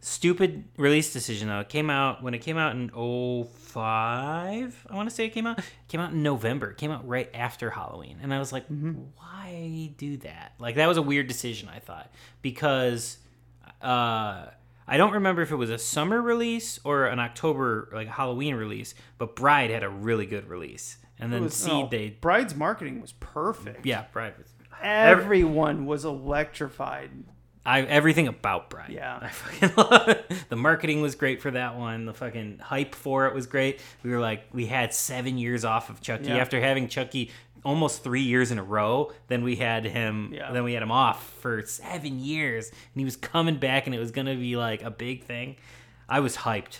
Stupid 0.03 0.63
release 0.77 1.13
decision 1.13 1.47
though. 1.47 1.59
It 1.59 1.69
came 1.69 1.91
out 1.91 2.23
when 2.23 2.33
it 2.33 2.39
came 2.39 2.57
out 2.57 2.75
in 2.75 2.89
05, 2.89 4.87
I 4.89 4.95
want 4.95 5.07
to 5.07 5.15
say 5.15 5.25
it 5.25 5.29
came 5.29 5.45
out. 5.45 5.59
It 5.59 5.65
came 5.87 6.01
out 6.01 6.11
in 6.11 6.23
November. 6.23 6.71
It 6.71 6.77
came 6.77 6.89
out 6.89 7.07
right 7.07 7.29
after 7.35 7.69
Halloween. 7.69 8.17
And 8.21 8.33
I 8.33 8.39
was 8.39 8.51
like, 8.51 8.65
why 8.67 9.91
do 9.97 10.17
that? 10.17 10.53
Like 10.57 10.75
that 10.75 10.87
was 10.87 10.97
a 10.97 11.03
weird 11.03 11.27
decision, 11.27 11.69
I 11.69 11.77
thought. 11.79 12.11
Because 12.41 13.19
uh 13.81 14.47
I 14.87 14.97
don't 14.97 15.13
remember 15.13 15.43
if 15.43 15.51
it 15.51 15.55
was 15.55 15.69
a 15.69 15.77
summer 15.77 16.19
release 16.19 16.79
or 16.83 17.05
an 17.05 17.19
October 17.19 17.87
like 17.93 18.07
Halloween 18.07 18.55
release, 18.55 18.95
but 19.19 19.35
Bride 19.35 19.69
had 19.69 19.83
a 19.83 19.89
really 19.89 20.25
good 20.25 20.49
release. 20.49 20.97
And 21.19 21.31
then 21.31 21.43
was- 21.43 21.53
Seed 21.53 21.71
oh, 21.71 21.87
they 21.91 22.09
Bride's 22.09 22.55
marketing 22.55 23.01
was 23.01 23.11
perfect. 23.13 23.85
Yeah, 23.85 24.05
Bride 24.11 24.33
was 24.37 24.47
Everyone 24.81 25.85
was 25.85 26.05
electrified. 26.05 27.11
I 27.65 27.81
everything 27.81 28.27
about 28.27 28.69
Bride. 28.69 28.89
Yeah. 28.91 29.19
I 29.21 29.29
fucking 29.29 29.75
love 29.77 30.07
it. 30.29 30.31
The 30.49 30.55
marketing 30.55 31.01
was 31.01 31.15
great 31.15 31.41
for 31.41 31.51
that 31.51 31.77
one. 31.77 32.05
The 32.05 32.13
fucking 32.13 32.59
hype 32.59 32.95
for 32.95 33.27
it 33.27 33.35
was 33.35 33.45
great. 33.47 33.79
We 34.03 34.09
were 34.11 34.19
like, 34.19 34.45
we 34.51 34.65
had 34.65 34.93
seven 34.93 35.37
years 35.37 35.63
off 35.63 35.89
of 35.89 36.01
Chucky 36.01 36.25
Yeah. 36.29 36.37
after 36.37 36.59
having 36.59 36.87
Chucky 36.87 37.31
almost 37.63 38.03
three 38.03 38.23
years 38.23 38.49
in 38.51 38.57
a 38.57 38.63
row. 38.63 39.11
Then 39.27 39.43
we 39.43 39.55
had 39.57 39.85
him. 39.85 40.31
Yeah. 40.33 40.51
Then 40.51 40.63
we 40.63 40.73
had 40.73 40.81
him 40.81 40.91
off 40.91 41.31
for 41.41 41.61
seven 41.63 42.19
years, 42.19 42.69
and 42.69 42.99
he 42.99 43.05
was 43.05 43.15
coming 43.15 43.57
back, 43.57 43.85
and 43.85 43.93
it 43.95 43.99
was 43.99 44.09
gonna 44.11 44.35
be 44.35 44.57
like 44.57 44.81
a 44.81 44.89
big 44.89 45.23
thing. 45.25 45.57
I 46.09 46.19
was 46.21 46.37
hyped. 46.37 46.79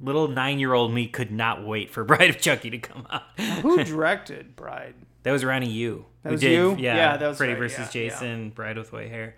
Little 0.00 0.26
nine-year-old 0.28 0.92
me 0.92 1.06
could 1.06 1.30
not 1.30 1.64
wait 1.64 1.90
for 1.90 2.02
Bride 2.06 2.30
of 2.30 2.40
Chucky 2.40 2.70
to 2.70 2.78
come 2.78 3.06
out. 3.10 3.22
Who 3.60 3.84
directed 3.84 4.56
Bride? 4.56 4.94
That 5.24 5.30
was 5.32 5.44
Ronnie 5.44 5.70
Yu. 5.70 6.04
That 6.24 6.32
was 6.32 6.40
did, 6.40 6.50
you? 6.52 6.70
Yeah, 6.78 6.96
Yeah, 6.96 7.16
that 7.18 7.28
was 7.28 7.36
Freddy 7.36 7.52
right, 7.52 7.58
versus 7.60 7.78
yeah. 7.94 8.08
Jason, 8.08 8.50
Bride 8.50 8.76
with 8.78 8.92
White 8.92 9.10
Hair. 9.10 9.34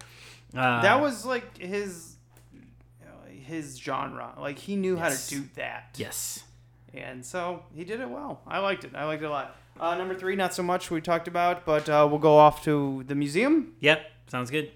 Uh, 0.54 0.82
that 0.82 1.00
was 1.00 1.24
like 1.26 1.58
his 1.58 2.16
you 2.52 2.60
know, 3.06 3.32
his 3.42 3.76
genre. 3.78 4.32
Like 4.38 4.58
he 4.58 4.76
knew 4.76 4.96
Yes. 4.96 5.02
how 5.30 5.36
to 5.36 5.42
do 5.42 5.48
that. 5.56 5.90
Yes. 5.96 6.44
And 6.92 7.24
so 7.26 7.64
he 7.74 7.82
did 7.84 8.00
it 8.00 8.08
well. 8.08 8.40
I 8.46 8.58
liked 8.60 8.84
it. 8.84 8.92
I 8.94 9.04
liked 9.04 9.22
it 9.22 9.26
a 9.26 9.30
lot. 9.30 9.56
Uh, 9.80 9.96
number 9.96 10.14
three, 10.14 10.36
not 10.36 10.54
so 10.54 10.62
much. 10.62 10.90
We 10.92 11.00
talked 11.00 11.26
about, 11.26 11.64
but 11.64 11.88
uh, 11.88 12.06
we'll 12.08 12.20
go 12.20 12.36
off 12.38 12.62
to 12.64 13.02
the 13.08 13.16
museum. 13.16 13.74
Yep, 13.80 14.06
sounds 14.28 14.50
good. 14.52 14.70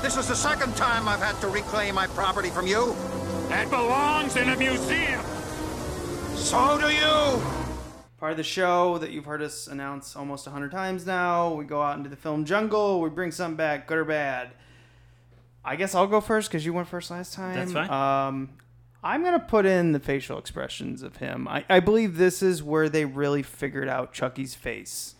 This 0.00 0.16
is 0.16 0.28
the 0.28 0.34
second 0.36 0.74
time 0.76 1.06
I've 1.08 1.20
had 1.20 1.38
to 1.42 1.48
reclaim 1.48 1.94
my 1.96 2.06
property 2.08 2.48
from 2.50 2.66
you. 2.66 2.94
That 3.48 3.68
belongs 3.68 4.36
in 4.36 4.48
a 4.48 4.56
museum. 4.56 5.20
So 6.34 6.78
do 6.80 6.88
you. 6.88 7.57
Part 8.18 8.32
of 8.32 8.36
the 8.36 8.42
show 8.44 8.98
that 8.98 9.10
you've 9.10 9.26
heard 9.26 9.42
us 9.42 9.68
announce 9.68 10.16
almost 10.16 10.46
a 10.46 10.50
hundred 10.50 10.72
times 10.72 11.06
now. 11.06 11.52
We 11.54 11.64
go 11.64 11.80
out 11.82 11.96
into 11.98 12.10
the 12.10 12.16
film 12.16 12.44
jungle. 12.44 13.00
We 13.00 13.10
bring 13.10 13.30
something 13.30 13.56
back, 13.56 13.86
good 13.86 13.98
or 13.98 14.04
bad. 14.04 14.50
I 15.64 15.76
guess 15.76 15.94
I'll 15.94 16.06
go 16.06 16.20
first 16.20 16.48
because 16.50 16.64
you 16.66 16.72
went 16.72 16.88
first 16.88 17.10
last 17.10 17.32
time. 17.34 17.54
That's 17.54 17.72
fine. 17.72 17.90
Um, 17.90 18.50
I'm 19.04 19.22
gonna 19.22 19.38
put 19.38 19.66
in 19.66 19.92
the 19.92 20.00
facial 20.00 20.36
expressions 20.38 21.02
of 21.02 21.18
him. 21.18 21.46
I, 21.46 21.64
I 21.68 21.78
believe 21.78 22.16
this 22.16 22.42
is 22.42 22.60
where 22.62 22.88
they 22.88 23.04
really 23.04 23.42
figured 23.44 23.88
out 23.88 24.12
Chucky's 24.12 24.54
face. 24.56 25.14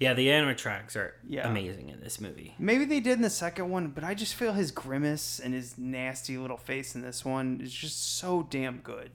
Yeah, 0.00 0.14
the 0.14 0.28
animatronics 0.28 0.96
are 0.96 1.14
Yeah. 1.28 1.46
amazing 1.48 1.90
in 1.90 2.00
this 2.00 2.20
movie. 2.20 2.54
Maybe 2.58 2.84
they 2.86 3.00
did 3.00 3.12
in 3.12 3.22
the 3.22 3.30
second 3.30 3.70
one, 3.70 3.88
but 3.88 4.02
I 4.02 4.14
just 4.14 4.34
feel 4.34 4.54
his 4.54 4.70
grimace 4.72 5.38
and 5.38 5.52
his 5.54 5.76
nasty 5.78 6.38
little 6.38 6.56
face 6.56 6.94
in 6.96 7.02
this 7.02 7.24
one 7.24 7.60
is 7.62 7.72
just 7.72 8.16
so 8.16 8.46
damn 8.50 8.78
good. 8.78 9.10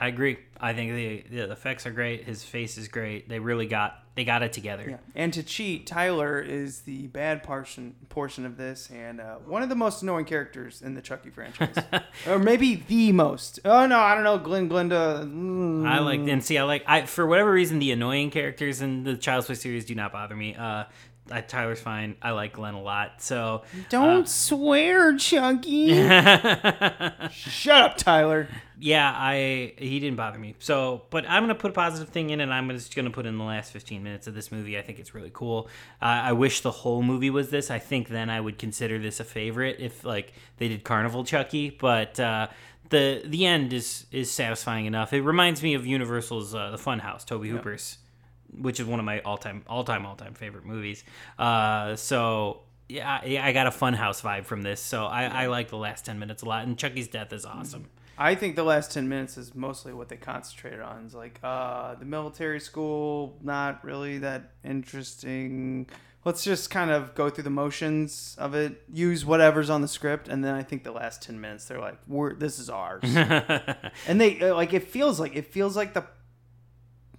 I 0.00 0.08
agree. 0.08 0.38
I 0.60 0.74
think 0.74 0.92
the, 0.92 1.36
the 1.36 1.52
effects 1.52 1.86
are 1.86 1.90
great. 1.90 2.24
His 2.24 2.44
face 2.44 2.78
is 2.78 2.88
great. 2.88 3.28
They 3.28 3.38
really 3.38 3.66
got 3.66 4.02
they 4.14 4.24
got 4.24 4.42
it 4.42 4.52
together. 4.52 4.84
Yeah. 4.90 4.96
And 5.14 5.32
to 5.34 5.44
cheat, 5.44 5.86
Tyler 5.86 6.40
is 6.40 6.80
the 6.80 7.06
bad 7.06 7.42
portion 7.42 7.94
portion 8.08 8.44
of 8.44 8.56
this, 8.56 8.90
and 8.92 9.20
uh, 9.20 9.36
one 9.36 9.62
of 9.62 9.68
the 9.68 9.76
most 9.76 10.02
annoying 10.02 10.24
characters 10.24 10.82
in 10.82 10.94
the 10.94 11.00
Chucky 11.00 11.30
franchise, 11.30 11.76
or 12.26 12.38
maybe 12.38 12.74
the 12.74 13.12
most. 13.12 13.60
Oh 13.64 13.86
no, 13.86 13.98
I 13.98 14.14
don't 14.14 14.24
know, 14.24 14.38
Glenn 14.38 14.68
Glenda. 14.68 15.24
mm. 15.24 15.86
I 15.86 16.00
like 16.00 16.20
and 16.20 16.44
see. 16.44 16.58
I 16.58 16.64
like. 16.64 16.82
I 16.86 17.06
for 17.06 17.26
whatever 17.26 17.50
reason 17.50 17.78
the 17.78 17.92
annoying 17.92 18.30
characters 18.30 18.82
in 18.82 19.04
the 19.04 19.16
Child's 19.16 19.46
Play 19.46 19.54
series 19.54 19.84
do 19.84 19.94
not 19.94 20.12
bother 20.12 20.36
me. 20.36 20.54
Uh, 20.54 20.84
I, 21.30 21.40
Tyler's 21.40 21.80
fine. 21.80 22.16
I 22.22 22.32
like 22.32 22.54
Glenn 22.54 22.74
a 22.74 22.82
lot. 22.82 23.22
So 23.22 23.62
Don't 23.88 24.28
swear, 24.28 25.16
Chucky. 25.16 25.88
Shut 27.30 27.82
up, 27.82 27.96
Tyler. 27.98 28.48
Yeah, 28.80 29.12
I 29.12 29.72
he 29.76 29.98
didn't 29.98 30.16
bother 30.16 30.38
me. 30.38 30.54
So, 30.60 31.02
but 31.10 31.28
I'm 31.28 31.42
gonna 31.42 31.54
put 31.54 31.72
a 31.72 31.74
positive 31.74 32.10
thing 32.10 32.30
in, 32.30 32.40
and 32.40 32.54
I'm 32.54 32.68
just 32.70 32.94
gonna 32.94 33.10
put 33.10 33.26
in 33.26 33.36
the 33.36 33.44
last 33.44 33.72
15 33.72 34.02
minutes 34.02 34.26
of 34.28 34.34
this 34.34 34.52
movie. 34.52 34.78
I 34.78 34.82
think 34.82 35.00
it's 35.00 35.14
really 35.14 35.30
cool. 35.32 35.68
Uh, 36.00 36.04
I 36.04 36.32
wish 36.32 36.60
the 36.60 36.70
whole 36.70 37.02
movie 37.02 37.30
was 37.30 37.50
this. 37.50 37.70
I 37.70 37.80
think 37.80 38.08
then 38.08 38.30
I 38.30 38.40
would 38.40 38.58
consider 38.58 38.98
this 38.98 39.18
a 39.18 39.24
favorite 39.24 39.76
if 39.80 40.04
like 40.04 40.32
they 40.58 40.68
did 40.68 40.84
Carnival 40.84 41.24
Chucky. 41.24 41.70
But 41.70 42.20
uh, 42.20 42.48
the 42.90 43.22
the 43.24 43.46
end 43.46 43.72
is 43.72 44.06
is 44.12 44.30
satisfying 44.30 44.86
enough. 44.86 45.12
It 45.12 45.22
reminds 45.22 45.60
me 45.62 45.74
of 45.74 45.84
Universal's 45.84 46.54
uh, 46.54 46.70
The 46.70 46.78
Funhouse, 46.78 47.24
Tobe 47.24 47.46
Hooper's, 47.46 47.98
which 48.56 48.78
is 48.78 48.86
one 48.86 49.00
of 49.00 49.04
my 49.04 49.20
all 49.22 49.38
time 49.38 49.64
all 49.66 49.82
time 49.82 50.06
all 50.06 50.14
time 50.14 50.34
favorite 50.34 50.64
movies. 50.64 51.04
Uh, 51.38 51.96
so. 51.96 52.62
Yeah, 52.90 53.20
I, 53.22 53.38
I 53.42 53.52
got 53.52 53.66
a 53.66 53.70
Funhouse 53.70 54.22
vibe 54.22 54.46
from 54.46 54.62
this, 54.62 54.80
so 54.80 55.04
I, 55.04 55.24
I 55.24 55.46
like 55.48 55.68
the 55.68 55.76
last 55.76 56.06
ten 56.06 56.18
minutes 56.18 56.42
a 56.42 56.46
lot. 56.46 56.66
And 56.66 56.78
Chucky's 56.78 57.06
death 57.06 57.34
is 57.34 57.44
awesome. 57.44 57.90
I 58.20 58.34
think 58.34 58.56
the 58.56 58.64
last 58.64 58.90
10 58.92 59.08
minutes 59.08 59.38
is 59.38 59.54
mostly 59.54 59.92
what 59.92 60.08
they 60.08 60.16
concentrated 60.16 60.80
on. 60.80 61.04
It's 61.06 61.14
like 61.14 61.38
uh, 61.42 61.94
the 61.94 62.04
military 62.04 62.58
school, 62.58 63.38
not 63.42 63.84
really 63.84 64.18
that 64.18 64.50
interesting. 64.64 65.88
Let's 66.24 66.42
just 66.42 66.68
kind 66.68 66.90
of 66.90 67.14
go 67.14 67.30
through 67.30 67.44
the 67.44 67.50
motions 67.50 68.34
of 68.36 68.54
it, 68.56 68.82
use 68.92 69.24
whatever's 69.24 69.70
on 69.70 69.82
the 69.82 69.88
script, 69.88 70.26
and 70.28 70.44
then 70.44 70.54
I 70.54 70.64
think 70.64 70.82
the 70.82 70.90
last 70.90 71.22
10 71.22 71.40
minutes 71.40 71.66
they're 71.66 71.80
like, 71.80 71.98
"We're 72.08 72.34
this 72.34 72.58
is 72.58 72.68
ours," 72.68 73.04
and 73.04 74.20
they 74.20 74.40
uh, 74.40 74.54
like 74.54 74.74
it 74.74 74.88
feels 74.88 75.20
like 75.20 75.36
it 75.36 75.46
feels 75.46 75.76
like 75.76 75.94
the 75.94 76.04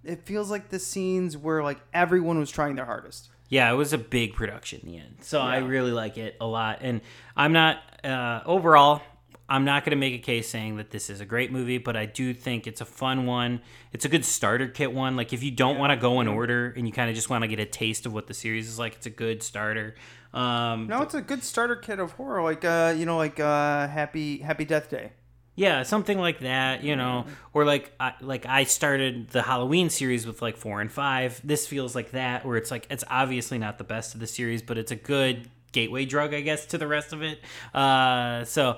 it 0.03 0.25
feels 0.25 0.51
like 0.51 0.69
the 0.69 0.79
scenes 0.79 1.37
where 1.37 1.63
like 1.63 1.79
everyone 1.93 2.39
was 2.39 2.51
trying 2.51 2.75
their 2.75 2.85
hardest. 2.85 3.29
Yeah, 3.49 3.71
it 3.71 3.75
was 3.75 3.93
a 3.93 3.97
big 3.97 4.35
production 4.35 4.81
in 4.83 4.91
the 4.91 4.97
end. 4.99 5.17
So 5.21 5.41
I 5.41 5.57
really 5.57 5.91
like 5.91 6.17
it 6.17 6.35
a 6.39 6.45
lot. 6.45 6.79
And 6.81 7.01
I'm 7.35 7.51
not, 7.51 7.81
uh, 8.03 8.41
overall, 8.45 9.01
I'm 9.49 9.65
not 9.65 9.83
going 9.83 9.91
to 9.91 9.97
make 9.97 10.13
a 10.13 10.23
case 10.23 10.47
saying 10.47 10.77
that 10.77 10.91
this 10.91 11.09
is 11.09 11.21
a 11.21 11.25
great 11.25 11.51
movie, 11.51 11.79
but 11.79 11.95
I 11.97 12.05
do 12.05 12.33
think 12.33 12.67
it's 12.67 12.81
a 12.81 12.85
fun 12.85 13.25
one. 13.25 13.61
It's 13.91 14.05
a 14.05 14.09
good 14.09 14.23
starter 14.23 14.67
kit 14.67 14.93
one. 14.93 15.15
Like, 15.15 15.33
if 15.33 15.41
you 15.43 15.51
don't 15.51 15.77
want 15.77 15.91
to 15.91 15.97
go 15.97 16.21
in 16.21 16.27
order 16.27 16.73
and 16.77 16.87
you 16.87 16.93
kind 16.93 17.09
of 17.09 17.15
just 17.15 17.29
want 17.29 17.43
to 17.43 17.47
get 17.47 17.59
a 17.59 17.65
taste 17.65 18.05
of 18.05 18.13
what 18.13 18.27
the 18.27 18.33
series 18.33 18.67
is 18.67 18.77
like, 18.77 18.95
it's 18.95 19.05
a 19.07 19.09
good 19.11 19.41
starter. 19.41 19.95
Um, 20.33 20.87
No, 20.87 21.01
it's 21.01 21.15
a 21.15 21.21
good 21.21 21.43
starter 21.43 21.75
kit 21.75 21.99
of 21.99 22.11
horror, 22.11 22.43
like 22.43 22.63
uh, 22.63 22.93
you 22.95 23.05
know, 23.05 23.17
like 23.17 23.39
uh, 23.39 23.87
Happy 23.87 24.37
Happy 24.37 24.65
Death 24.65 24.89
Day. 24.89 25.13
Yeah, 25.55 25.83
something 25.83 26.17
like 26.17 26.39
that, 26.39 26.83
you 26.85 26.95
know, 26.95 27.25
or 27.51 27.65
like 27.65 27.91
I, 27.99 28.13
like 28.21 28.45
I 28.45 28.63
started 28.63 29.29
the 29.29 29.41
Halloween 29.41 29.89
series 29.89 30.25
with 30.25 30.41
like 30.41 30.55
four 30.55 30.79
and 30.79 30.89
five. 30.89 31.41
This 31.43 31.67
feels 31.67 31.95
like 31.95 32.11
that, 32.11 32.45
where 32.45 32.55
it's 32.55 32.71
like 32.71 32.87
it's 32.89 33.03
obviously 33.09 33.57
not 33.57 33.77
the 33.77 33.83
best 33.83 34.13
of 34.13 34.21
the 34.21 34.27
series, 34.27 34.61
but 34.61 34.77
it's 34.77 34.91
a 34.91 34.95
good 34.95 35.49
gateway 35.71 36.05
drug, 36.05 36.33
I 36.33 36.41
guess, 36.41 36.65
to 36.67 36.77
the 36.77 36.87
rest 36.87 37.11
of 37.11 37.23
it. 37.23 37.39
Uh, 37.73 38.45
so 38.45 38.77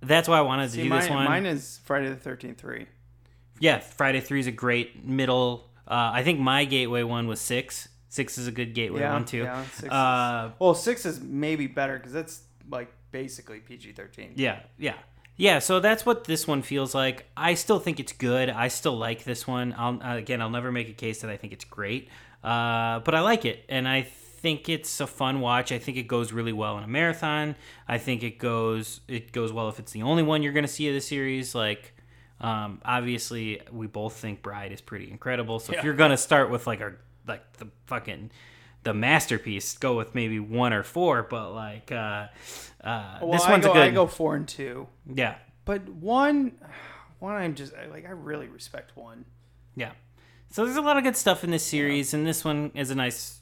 that's 0.00 0.28
why 0.28 0.38
I 0.38 0.42
wanted 0.42 0.64
to 0.66 0.70
See, 0.72 0.82
do 0.84 0.88
mine, 0.88 1.00
this 1.00 1.10
one. 1.10 1.24
mine 1.24 1.46
is 1.46 1.80
Friday 1.84 2.08
the 2.08 2.16
Thirteenth 2.16 2.58
Three. 2.60 2.86
yeah, 3.58 3.78
Friday 3.78 4.20
three 4.20 4.40
is 4.40 4.46
a 4.46 4.52
great 4.52 5.04
middle. 5.04 5.70
Uh, 5.86 6.10
I 6.14 6.22
think 6.22 6.38
my 6.40 6.64
gateway 6.64 7.02
one 7.02 7.26
was 7.26 7.40
six. 7.40 7.88
Six 8.08 8.38
is 8.38 8.46
a 8.46 8.52
good 8.52 8.74
gateway 8.74 9.00
Yeah, 9.00 9.12
one 9.12 9.24
too. 9.24 9.38
yeah. 9.44 9.64
Six 9.64 9.82
is- 9.84 9.90
uh, 9.90 10.50
well, 10.58 10.74
six 10.74 11.06
is 11.06 11.20
maybe 11.20 11.66
better 11.66 11.96
because 11.98 12.12
that's 12.12 12.42
like 12.70 12.92
basically 13.12 13.60
PG 13.60 13.92
thirteen. 13.92 14.32
Yeah, 14.36 14.60
yeah. 14.78 14.94
Yeah, 15.36 15.58
so 15.58 15.80
that's 15.80 16.04
what 16.04 16.24
this 16.24 16.46
one 16.46 16.60
feels 16.60 16.94
like. 16.94 17.24
I 17.36 17.54
still 17.54 17.78
think 17.78 17.98
it's 17.98 18.12
good. 18.12 18.50
I 18.50 18.68
still 18.68 18.96
like 18.98 19.24
this 19.24 19.46
one. 19.46 19.74
I'll, 19.78 19.98
again, 20.02 20.42
I'll 20.42 20.50
never 20.50 20.70
make 20.70 20.90
a 20.90 20.92
case 20.92 21.22
that 21.22 21.30
I 21.30 21.38
think 21.38 21.54
it's 21.54 21.64
great, 21.64 22.08
uh, 22.44 22.98
but 23.00 23.14
I 23.14 23.20
like 23.20 23.46
it, 23.46 23.64
and 23.70 23.88
I 23.88 24.02
think 24.42 24.68
it's 24.68 25.00
a 25.00 25.06
fun 25.06 25.40
watch. 25.40 25.72
I 25.72 25.78
think 25.78 25.96
it 25.96 26.04
goes 26.08 26.32
really 26.32 26.52
well 26.52 26.78
in 26.78 26.84
a 26.84 26.88
marathon. 26.88 27.56
I 27.88 27.98
think 27.98 28.22
it 28.22 28.38
goes 28.38 29.00
it 29.08 29.32
goes 29.32 29.52
well 29.52 29.68
if 29.68 29.78
it's 29.78 29.92
the 29.92 30.02
only 30.02 30.22
one 30.22 30.42
you're 30.42 30.52
going 30.52 30.64
to 30.66 30.72
see 30.72 30.88
of 30.88 30.94
the 30.94 31.00
series. 31.00 31.54
Like, 31.54 31.94
um, 32.40 32.80
obviously, 32.84 33.60
we 33.70 33.86
both 33.86 34.14
think 34.16 34.42
Bride 34.42 34.72
is 34.72 34.80
pretty 34.80 35.10
incredible. 35.10 35.58
So 35.60 35.72
Yeah. 35.72 35.78
if 35.78 35.84
you're 35.84 35.94
going 35.94 36.10
to 36.10 36.16
start 36.16 36.50
with 36.50 36.66
like 36.66 36.80
a 36.80 36.94
like 37.26 37.52
the 37.58 37.68
fucking 37.86 38.30
the 38.82 38.94
masterpiece, 38.94 39.76
go 39.76 39.96
with 39.96 40.14
maybe 40.14 40.40
one 40.40 40.72
or 40.72 40.82
four. 40.82 41.22
But 41.22 41.52
like, 41.52 41.92
uh, 41.92 42.28
uh, 42.82 43.18
Well, 43.20 43.32
this 43.32 43.42
I 43.44 43.50
one's 43.50 43.64
go, 43.66 43.72
a 43.72 43.74
good. 43.74 43.82
I 43.82 43.90
go 43.90 44.06
four 44.06 44.36
and 44.36 44.48
two. 44.48 44.88
Yeah. 45.14 45.36
But 45.66 45.86
one, 45.88 46.52
one 47.18 47.34
I'm 47.36 47.54
just 47.54 47.74
like 47.90 48.06
I 48.06 48.10
really 48.10 48.48
respect 48.48 48.96
one. 48.96 49.26
Yeah. 49.76 49.92
So 50.48 50.64
there's 50.64 50.76
a 50.78 50.80
lot 50.82 50.96
of 50.96 51.04
good 51.04 51.16
stuff 51.16 51.44
in 51.44 51.50
this 51.52 51.64
series, 51.64 52.12
and 52.14 52.26
this 52.26 52.44
one 52.44 52.72
is 52.74 52.90
a 52.90 52.94
nice, 52.96 53.39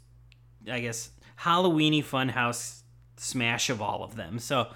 I 0.70 0.80
guess, 0.80 1.10
Halloweeny 1.40 2.04
funhouse 2.04 2.82
smash 3.16 3.70
of 3.70 3.82
all 3.82 4.04
of 4.04 4.16
them. 4.16 4.38
So 4.38 4.68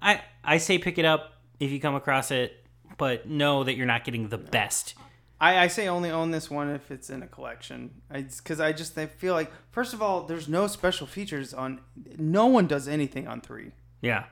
I 0.00 0.22
I 0.42 0.58
say 0.58 0.78
pick 0.78 0.98
it 0.98 1.04
up 1.04 1.34
if 1.60 1.70
you 1.70 1.80
come 1.80 1.94
across 1.94 2.30
it, 2.30 2.64
but 2.96 3.28
know 3.28 3.64
that 3.64 3.76
you're 3.76 3.86
not 3.86 4.04
getting 4.04 4.28
the 4.28 4.38
best. 4.38 4.94
I, 5.40 5.64
I 5.64 5.66
say 5.66 5.88
only 5.88 6.10
own 6.10 6.30
this 6.30 6.50
one 6.50 6.70
if 6.70 6.90
it's 6.90 7.10
in 7.10 7.22
a 7.22 7.26
collection. 7.26 8.02
Because 8.10 8.60
I, 8.60 8.72
just 8.72 8.96
I 8.96 9.06
feel 9.06 9.34
like 9.34 9.52
first 9.72 9.92
of 9.92 10.00
all, 10.00 10.22
there's 10.22 10.48
no 10.48 10.66
special 10.66 11.06
features 11.06 11.52
on. 11.52 11.80
No 12.16 12.46
one 12.46 12.66
does 12.66 12.88
anything 12.88 13.26
on 13.28 13.40
three. 13.40 13.72
Yeah. 14.00 14.24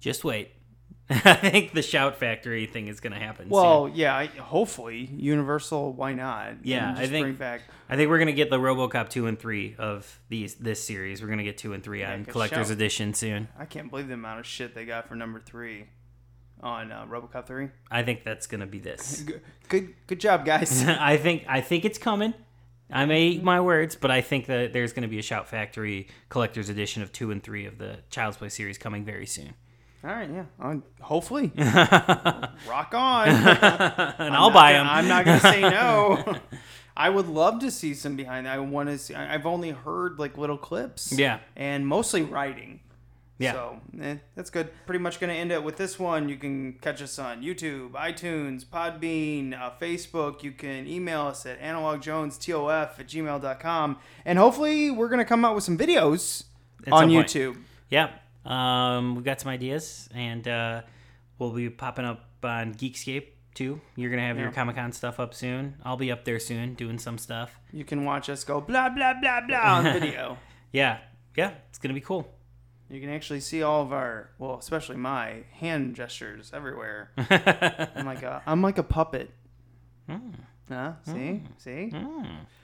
Just 0.00 0.24
wait. 0.24 0.50
I 1.10 1.34
think 1.34 1.72
the 1.72 1.82
Shout 1.82 2.16
Factory 2.16 2.66
thing 2.66 2.88
is 2.88 2.98
going 2.98 3.12
to 3.12 3.18
happen. 3.18 3.48
Well, 3.48 3.86
soon. 3.86 3.94
yeah, 3.96 4.16
I, 4.16 4.26
hopefully 4.26 5.08
Universal. 5.14 5.92
Why 5.92 6.14
not? 6.14 6.64
Yeah, 6.64 6.94
I 6.96 7.06
think 7.06 7.24
bring 7.24 7.34
back. 7.36 7.62
I 7.88 7.94
think 7.94 8.10
we're 8.10 8.18
gonna 8.18 8.32
get 8.32 8.50
the 8.50 8.58
RoboCop 8.58 9.08
two 9.08 9.28
and 9.28 9.38
three 9.38 9.76
of 9.78 10.20
these 10.28 10.56
this 10.56 10.82
series. 10.82 11.22
We're 11.22 11.28
gonna 11.28 11.44
get 11.44 11.58
two 11.58 11.72
and 11.74 11.82
three 11.82 12.02
on 12.02 12.24
collector's 12.24 12.66
Shout- 12.66 12.72
edition 12.72 13.14
soon. 13.14 13.46
I 13.56 13.66
can't 13.66 13.88
believe 13.88 14.08
the 14.08 14.14
amount 14.14 14.40
of 14.40 14.46
shit 14.46 14.74
they 14.74 14.84
got 14.84 15.06
for 15.08 15.14
number 15.14 15.38
three 15.38 15.86
on 16.60 16.90
uh, 16.90 17.06
RoboCop 17.06 17.46
three. 17.46 17.68
I 17.88 18.02
think 18.02 18.24
that's 18.24 18.48
gonna 18.48 18.66
be 18.66 18.80
this. 18.80 19.20
Good, 19.26 19.40
good, 19.68 19.94
good 20.08 20.20
job, 20.20 20.44
guys. 20.44 20.84
I 20.86 21.16
think 21.18 21.44
I 21.48 21.60
think 21.60 21.84
it's 21.84 21.98
coming. 21.98 22.34
I 22.90 23.04
may 23.04 23.26
eat 23.28 23.42
my 23.42 23.60
words, 23.60 23.96
but 23.96 24.10
I 24.10 24.20
think 24.20 24.46
that 24.46 24.72
there's 24.72 24.92
going 24.92 25.02
to 25.02 25.08
be 25.08 25.18
a 25.18 25.22
Shout 25.22 25.48
Factory 25.48 26.06
collector's 26.28 26.68
edition 26.68 27.02
of 27.02 27.10
two 27.12 27.32
and 27.32 27.42
three 27.42 27.66
of 27.66 27.78
the 27.78 27.96
Child's 28.10 28.36
Play 28.36 28.48
series 28.48 28.78
coming 28.78 29.04
very 29.04 29.26
soon. 29.26 29.54
All 30.06 30.12
right, 30.12 30.30
yeah. 30.30 30.44
Uh, 30.62 30.76
hopefully, 31.00 31.50
rock 31.56 32.92
on. 32.94 33.28
And 34.18 34.34
I'll 34.34 34.50
buy 34.52 34.74
'em. 34.74 34.86
I'm 34.86 35.08
not 35.08 35.24
gonna 35.24 35.40
say 35.40 35.60
no. 35.62 36.36
I 36.96 37.10
would 37.10 37.26
love 37.28 37.58
to 37.60 37.70
see 37.70 37.92
some 37.92 38.14
behind. 38.16 38.48
I 38.48 38.58
want 38.60 38.88
to 38.88 38.98
see. 38.98 39.14
I- 39.14 39.34
I've 39.34 39.46
only 39.46 39.70
heard 39.70 40.18
like 40.18 40.38
little 40.38 40.56
clips. 40.58 41.12
Yeah. 41.12 41.40
and 41.56 41.86
mostly 41.86 42.22
writing. 42.22 42.80
Yeah. 43.38 43.52
So 43.52 43.80
eh, 44.00 44.16
that's 44.34 44.48
good. 44.48 44.70
Pretty 44.86 45.00
much 45.02 45.20
gonna 45.20 45.34
end 45.34 45.52
it 45.52 45.62
with 45.62 45.76
this 45.76 45.98
one. 45.98 46.28
You 46.28 46.36
can 46.36 46.74
catch 46.80 47.02
us 47.02 47.18
on 47.18 47.42
YouTube, 47.42 47.90
iTunes, 47.90 48.64
Podbean, 48.64 49.52
uh, 49.60 49.72
Facebook. 49.80 50.42
You 50.42 50.52
can 50.52 50.86
email 50.86 51.22
us 51.22 51.44
at 51.44 51.60
analogjonestof 51.60 52.98
at 52.98 53.06
gmail.com. 53.06 53.98
And 54.24 54.38
hopefully 54.38 54.90
we're 54.90 55.08
gonna 55.10 55.24
come 55.24 55.44
out 55.44 55.54
with 55.54 55.64
some 55.64 55.76
videos 55.76 56.44
At 56.86 56.92
on 56.92 57.02
some 57.02 57.10
point. 57.10 57.28
YouTube. 57.28 57.56
Yeah, 57.90 58.10
um, 58.46 59.14
we 59.16 59.22
got 59.22 59.40
some 59.40 59.50
ideas, 59.50 60.08
and 60.14 60.46
uh, 60.46 60.82
we'll 61.38 61.50
be 61.52 61.68
popping 61.70 62.04
up 62.04 62.24
on 62.42 62.74
Geekscape 62.74 63.26
too. 63.54 63.80
You're 63.96 64.10
gonna 64.10 64.26
have 64.26 64.38
your 64.38 64.52
Comic 64.52 64.76
Con 64.76 64.92
stuff 64.92 65.18
up 65.18 65.34
soon. 65.34 65.76
I'll 65.84 65.96
be 65.96 66.10
up 66.12 66.24
there 66.24 66.38
soon 66.38 66.74
doing 66.74 66.98
some 66.98 67.18
stuff. 67.18 67.58
You 67.72 67.84
can 67.84 68.04
watch 68.04 68.28
us 68.28 68.44
go 68.44 68.60
blah 68.60 68.88
blah 68.90 69.14
blah 69.20 69.40
blah 69.46 69.76
on 69.78 69.84
video. 70.00 70.38
Yeah, 70.72 70.98
yeah, 71.36 71.52
it's 71.70 71.78
gonna 71.78 71.94
be 71.94 72.00
cool. 72.00 72.32
You 72.88 73.00
can 73.00 73.10
actually 73.10 73.40
see 73.40 73.64
all 73.64 73.82
of 73.82 73.92
our, 73.92 74.30
well, 74.38 74.58
especially 74.58 74.94
my 74.96 75.42
hand 75.54 75.96
gestures 75.96 76.52
everywhere. 76.54 77.10
I'm 77.18 78.06
like 78.06 78.22
a, 78.22 78.42
I'm 78.46 78.62
like 78.62 78.78
a 78.78 78.84
puppet. 78.84 79.30
Huh? 80.68 80.92
See, 81.04 81.42
see, 81.58 81.92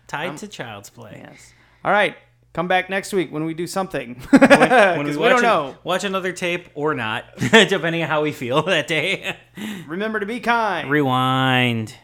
Tied 0.07 0.29
Um, 0.31 0.37
to 0.37 0.47
Child's 0.47 0.91
Play. 0.91 1.23
Yes. 1.25 1.53
All 1.85 1.91
right, 1.91 2.17
come 2.53 2.69
back 2.69 2.91
next 2.91 3.13
week 3.13 3.33
when 3.33 3.45
we 3.45 3.55
do 3.55 3.67
something. 3.67 4.15
when 4.31 4.41
Because 4.41 5.17
we, 5.17 5.17
watch 5.23 5.31
don't 5.31 5.39
an- 5.39 5.43
know. 5.43 5.77
watch 5.85 6.05
another 6.05 6.33
tape 6.33 6.69
or 6.75 6.95
not, 6.95 7.25
depending 7.39 8.03
on 8.03 8.09
how 8.09 8.23
we 8.23 8.33
feel 8.33 8.63
that 8.63 8.87
day. 8.87 9.37
Remember 9.87 10.21
to 10.21 10.27
be 10.27 10.41
kind. 10.41 10.91
Rewind. 10.91 11.95